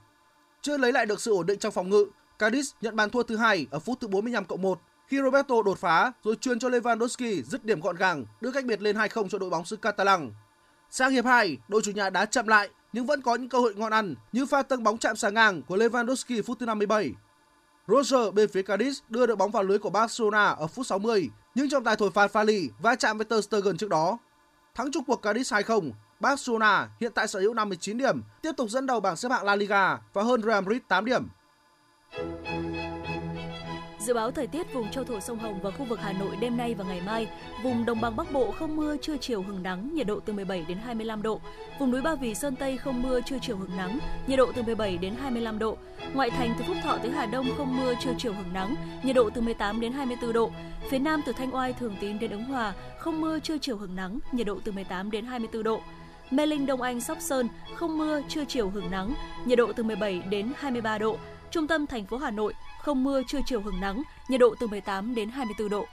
Chưa 0.62 0.78
lấy 0.78 0.92
lại 0.92 1.06
được 1.06 1.22
sự 1.22 1.32
ổn 1.32 1.46
định 1.46 1.60
trong 1.60 1.72
phòng 1.72 1.90
ngự, 1.90 2.06
Cadiz 2.40 2.72
nhận 2.82 2.96
bàn 2.96 3.10
thua 3.10 3.24
thứ 3.24 3.38
hai 3.38 3.68
ở 3.72 3.80
phút 3.80 4.00
thứ 4.00 4.08
45 4.08 4.46
cộng 4.46 4.62
1 4.62 4.80
khi 5.08 5.22
Roberto 5.22 5.56
đột 5.66 5.78
phá 5.78 6.12
rồi 6.24 6.36
truyền 6.36 6.60
cho 6.60 6.70
Lewandowski 6.70 7.42
dứt 7.44 7.66
điểm 7.66 7.82
gọn 7.82 7.96
gàng, 7.96 8.26
đưa 8.42 8.52
cách 8.52 8.66
biệt 8.66 8.82
lên 8.82 8.96
2-0 8.96 9.30
cho 9.30 9.38
đội 9.38 9.50
bóng 9.50 9.66
xứ 9.66 9.76
Catalan. 9.76 10.32
Sang 10.90 11.12
hiệp 11.12 11.26
2, 11.26 11.58
đội 11.68 11.82
chủ 11.82 11.92
nhà 11.92 12.10
đá 12.10 12.26
chậm 12.26 12.48
lại 12.48 12.70
nhưng 12.94 13.06
vẫn 13.06 13.22
có 13.22 13.36
những 13.36 13.50
cơ 13.50 13.60
hội 13.60 13.74
ngon 13.76 13.92
ăn 13.92 14.16
như 14.32 14.46
pha 14.46 14.62
tâng 14.62 14.84
bóng 14.84 14.98
chạm 14.98 15.16
xà 15.16 15.30
ngang 15.30 15.62
của 15.62 15.78
Lewandowski 15.78 16.44
phút 16.44 16.60
thứ 16.60 16.66
57. 16.66 17.14
Roger 17.88 18.34
bên 18.34 18.50
phía 18.50 18.62
Cadiz 18.62 18.94
đưa 19.10 19.26
đội 19.26 19.36
bóng 19.36 19.52
vào 19.52 19.64
lưới 19.64 19.80
của 19.80 19.90
Barcelona 19.90 20.46
ở 20.46 20.68
phút 20.68 20.88
60 20.88 21.30
nhưng 21.56 21.70
trọng 21.70 21.84
tài 21.84 21.96
thổi 21.96 22.12
phạt 22.12 22.28
pha 22.28 22.44
lì 22.44 22.70
va 22.82 22.96
chạm 22.96 23.18
với 23.18 23.26
Ter 23.26 23.46
Stegen 23.46 23.78
trước 23.78 23.90
đó. 23.90 24.18
Thắng 24.78 24.92
chung 24.92 25.04
cuộc 25.04 25.22
Cadiz 25.22 25.62
2-0, 25.64 25.92
Barcelona 26.20 26.90
hiện 27.00 27.12
tại 27.16 27.28
sở 27.28 27.40
hữu 27.40 27.54
59 27.54 27.98
điểm, 27.98 28.24
tiếp 28.42 28.52
tục 28.58 28.70
dẫn 28.70 28.86
đầu 28.86 29.00
bảng 29.00 29.16
xếp 29.16 29.30
hạng 29.32 29.46
La 29.46 29.56
Liga 29.56 29.98
và 30.14 30.24
hơn 30.24 30.42
Real 30.42 30.64
Madrid 30.64 30.82
8 30.88 31.06
điểm. 31.06 31.28
Dự 34.06 34.14
báo 34.14 34.32
thời 34.32 34.48
tiết 34.48 34.74
vùng 34.74 34.92
châu 34.92 35.04
thổ 35.04 35.20
sông 35.20 35.40
Hồng 35.40 35.60
và 35.62 35.72
khu 35.72 35.86
vực 35.86 36.00
Hà 36.02 36.14
Nội 36.14 36.36
đêm 36.40 36.58
nay 36.58 36.74
và 36.74 36.86
ngày 36.86 37.02
mai, 37.06 37.28
vùng 37.64 37.86
đồng 37.86 38.02
bằng 38.02 38.16
Bắc 38.16 38.32
Bộ 38.32 38.52
không 38.52 38.76
mưa, 38.76 38.98
trưa 38.98 39.18
chiều 39.18 39.42
hứng 39.42 39.64
nắng, 39.64 39.90
nhiệt 39.94 40.08
độ 40.08 40.20
từ 40.20 40.34
17 40.34 40.66
đến 40.68 40.78
25 40.78 41.22
độ. 41.22 41.40
Vùng 41.80 41.92
núi 41.92 42.02
Ba 42.02 42.16
Vì 42.16 42.36
Sơn 42.36 42.56
Tây 42.56 42.78
không 42.78 43.02
mưa, 43.02 43.22
trưa 43.22 43.38
chiều 43.42 43.58
hứng 43.58 43.78
nắng, 43.78 44.00
nhiệt 44.28 44.38
độ 44.38 44.52
từ 44.56 44.64
17 44.64 44.98
đến 44.98 45.16
25 45.22 45.60
độ. 45.60 45.78
Ngoại 46.14 46.30
thành 46.30 46.56
từ 46.58 46.66
Phúc 46.68 46.78
Thọ 46.84 46.98
tới 46.98 47.12
Hà 47.12 47.26
Đông 47.26 47.48
không 47.58 47.78
mưa, 47.78 47.94
trưa 48.00 48.14
chiều 48.18 48.34
hứng 48.34 48.54
nắng, 48.54 48.76
nhiệt 49.04 49.16
độ 49.16 49.30
từ 49.30 49.42
18 49.42 49.80
đến 49.80 49.92
24 49.92 50.34
độ. 50.34 50.52
Phía 50.90 51.00
Nam 51.00 51.22
từ 51.26 51.34
Thanh 51.34 51.56
Oai, 51.56 51.74
Thường 51.74 51.96
Tín 52.00 52.20
đến 52.20 52.32
Ứng 52.32 52.44
Hòa 52.44 52.74
không 53.00 53.22
mưa, 53.22 53.40
trưa 53.40 53.58
chiều 53.58 53.78
hứng 53.78 53.96
nắng, 53.96 54.20
nhiệt 54.32 54.48
độ 54.48 54.60
từ 54.64 54.72
18 54.72 55.12
đến 55.12 55.26
24 55.26 55.64
độ. 55.64 55.82
Mê 56.32 56.46
Linh 56.46 56.66
Đông 56.66 56.82
Anh 56.82 57.02
Sóc 57.02 57.18
Sơn 57.22 57.48
không 57.76 57.98
mưa, 57.98 58.22
trưa 58.28 58.46
chiều 58.46 58.70
hứng 58.70 58.92
nắng, 58.92 59.14
nhiệt 59.46 59.58
độ 59.58 59.74
từ 59.74 59.84
17 59.84 60.22
đến 60.30 60.52
23 60.58 60.98
độ. 60.98 61.18
Trung 61.52 61.68
tâm 61.68 61.88
thành 61.88 62.06
phố 62.06 62.18
Hà 62.18 62.32
Nội 62.32 62.54
không 62.84 63.04
mưa, 63.04 63.22
trưa 63.28 63.40
chiều 63.46 63.62
hứng 63.62 63.80
nắng, 63.80 64.04
nhiệt 64.28 64.40
độ 64.40 64.56
từ 64.60 64.68
18 64.68 65.16
đến 65.16 65.30
24 65.30 65.70
độ. 65.70 65.86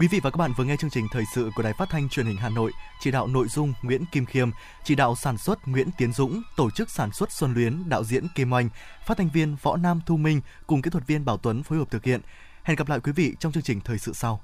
Quý 0.00 0.08
vị 0.08 0.20
và 0.22 0.30
các 0.30 0.36
bạn 0.36 0.52
vừa 0.56 0.64
nghe 0.64 0.76
chương 0.76 0.90
trình 0.90 1.06
thời 1.12 1.24
sự 1.34 1.50
của 1.54 1.62
Đài 1.62 1.72
Phát 1.72 1.88
thanh 1.90 2.08
Truyền 2.08 2.26
hình 2.26 2.36
Hà 2.36 2.48
Nội, 2.48 2.72
chỉ 3.00 3.10
đạo 3.10 3.26
nội 3.26 3.48
dung 3.48 3.72
Nguyễn 3.82 4.04
Kim 4.12 4.26
Khiêm, 4.26 4.50
chỉ 4.84 4.94
đạo 4.94 5.14
sản 5.16 5.38
xuất 5.38 5.68
Nguyễn 5.68 5.88
Tiến 5.98 6.12
Dũng, 6.12 6.42
tổ 6.56 6.70
chức 6.70 6.90
sản 6.90 7.12
xuất 7.12 7.32
Xuân 7.32 7.54
Luyến, 7.54 7.88
đạo 7.88 8.04
diễn 8.04 8.26
Kim 8.34 8.52
Oanh, 8.52 8.68
phát 9.06 9.18
thanh 9.18 9.30
viên 9.30 9.56
Võ 9.62 9.76
Nam 9.76 10.00
Thu 10.06 10.16
Minh 10.16 10.40
cùng 10.66 10.82
kỹ 10.82 10.90
thuật 10.90 11.06
viên 11.06 11.24
Bảo 11.24 11.36
Tuấn 11.36 11.62
phối 11.62 11.78
hợp 11.78 11.90
thực 11.90 12.04
hiện. 12.04 12.20
Hẹn 12.62 12.76
gặp 12.76 12.88
lại 12.88 13.00
quý 13.00 13.12
vị 13.12 13.34
trong 13.40 13.52
chương 13.52 13.62
trình 13.62 13.80
thời 13.80 13.98
sự 13.98 14.12
sau. 14.12 14.40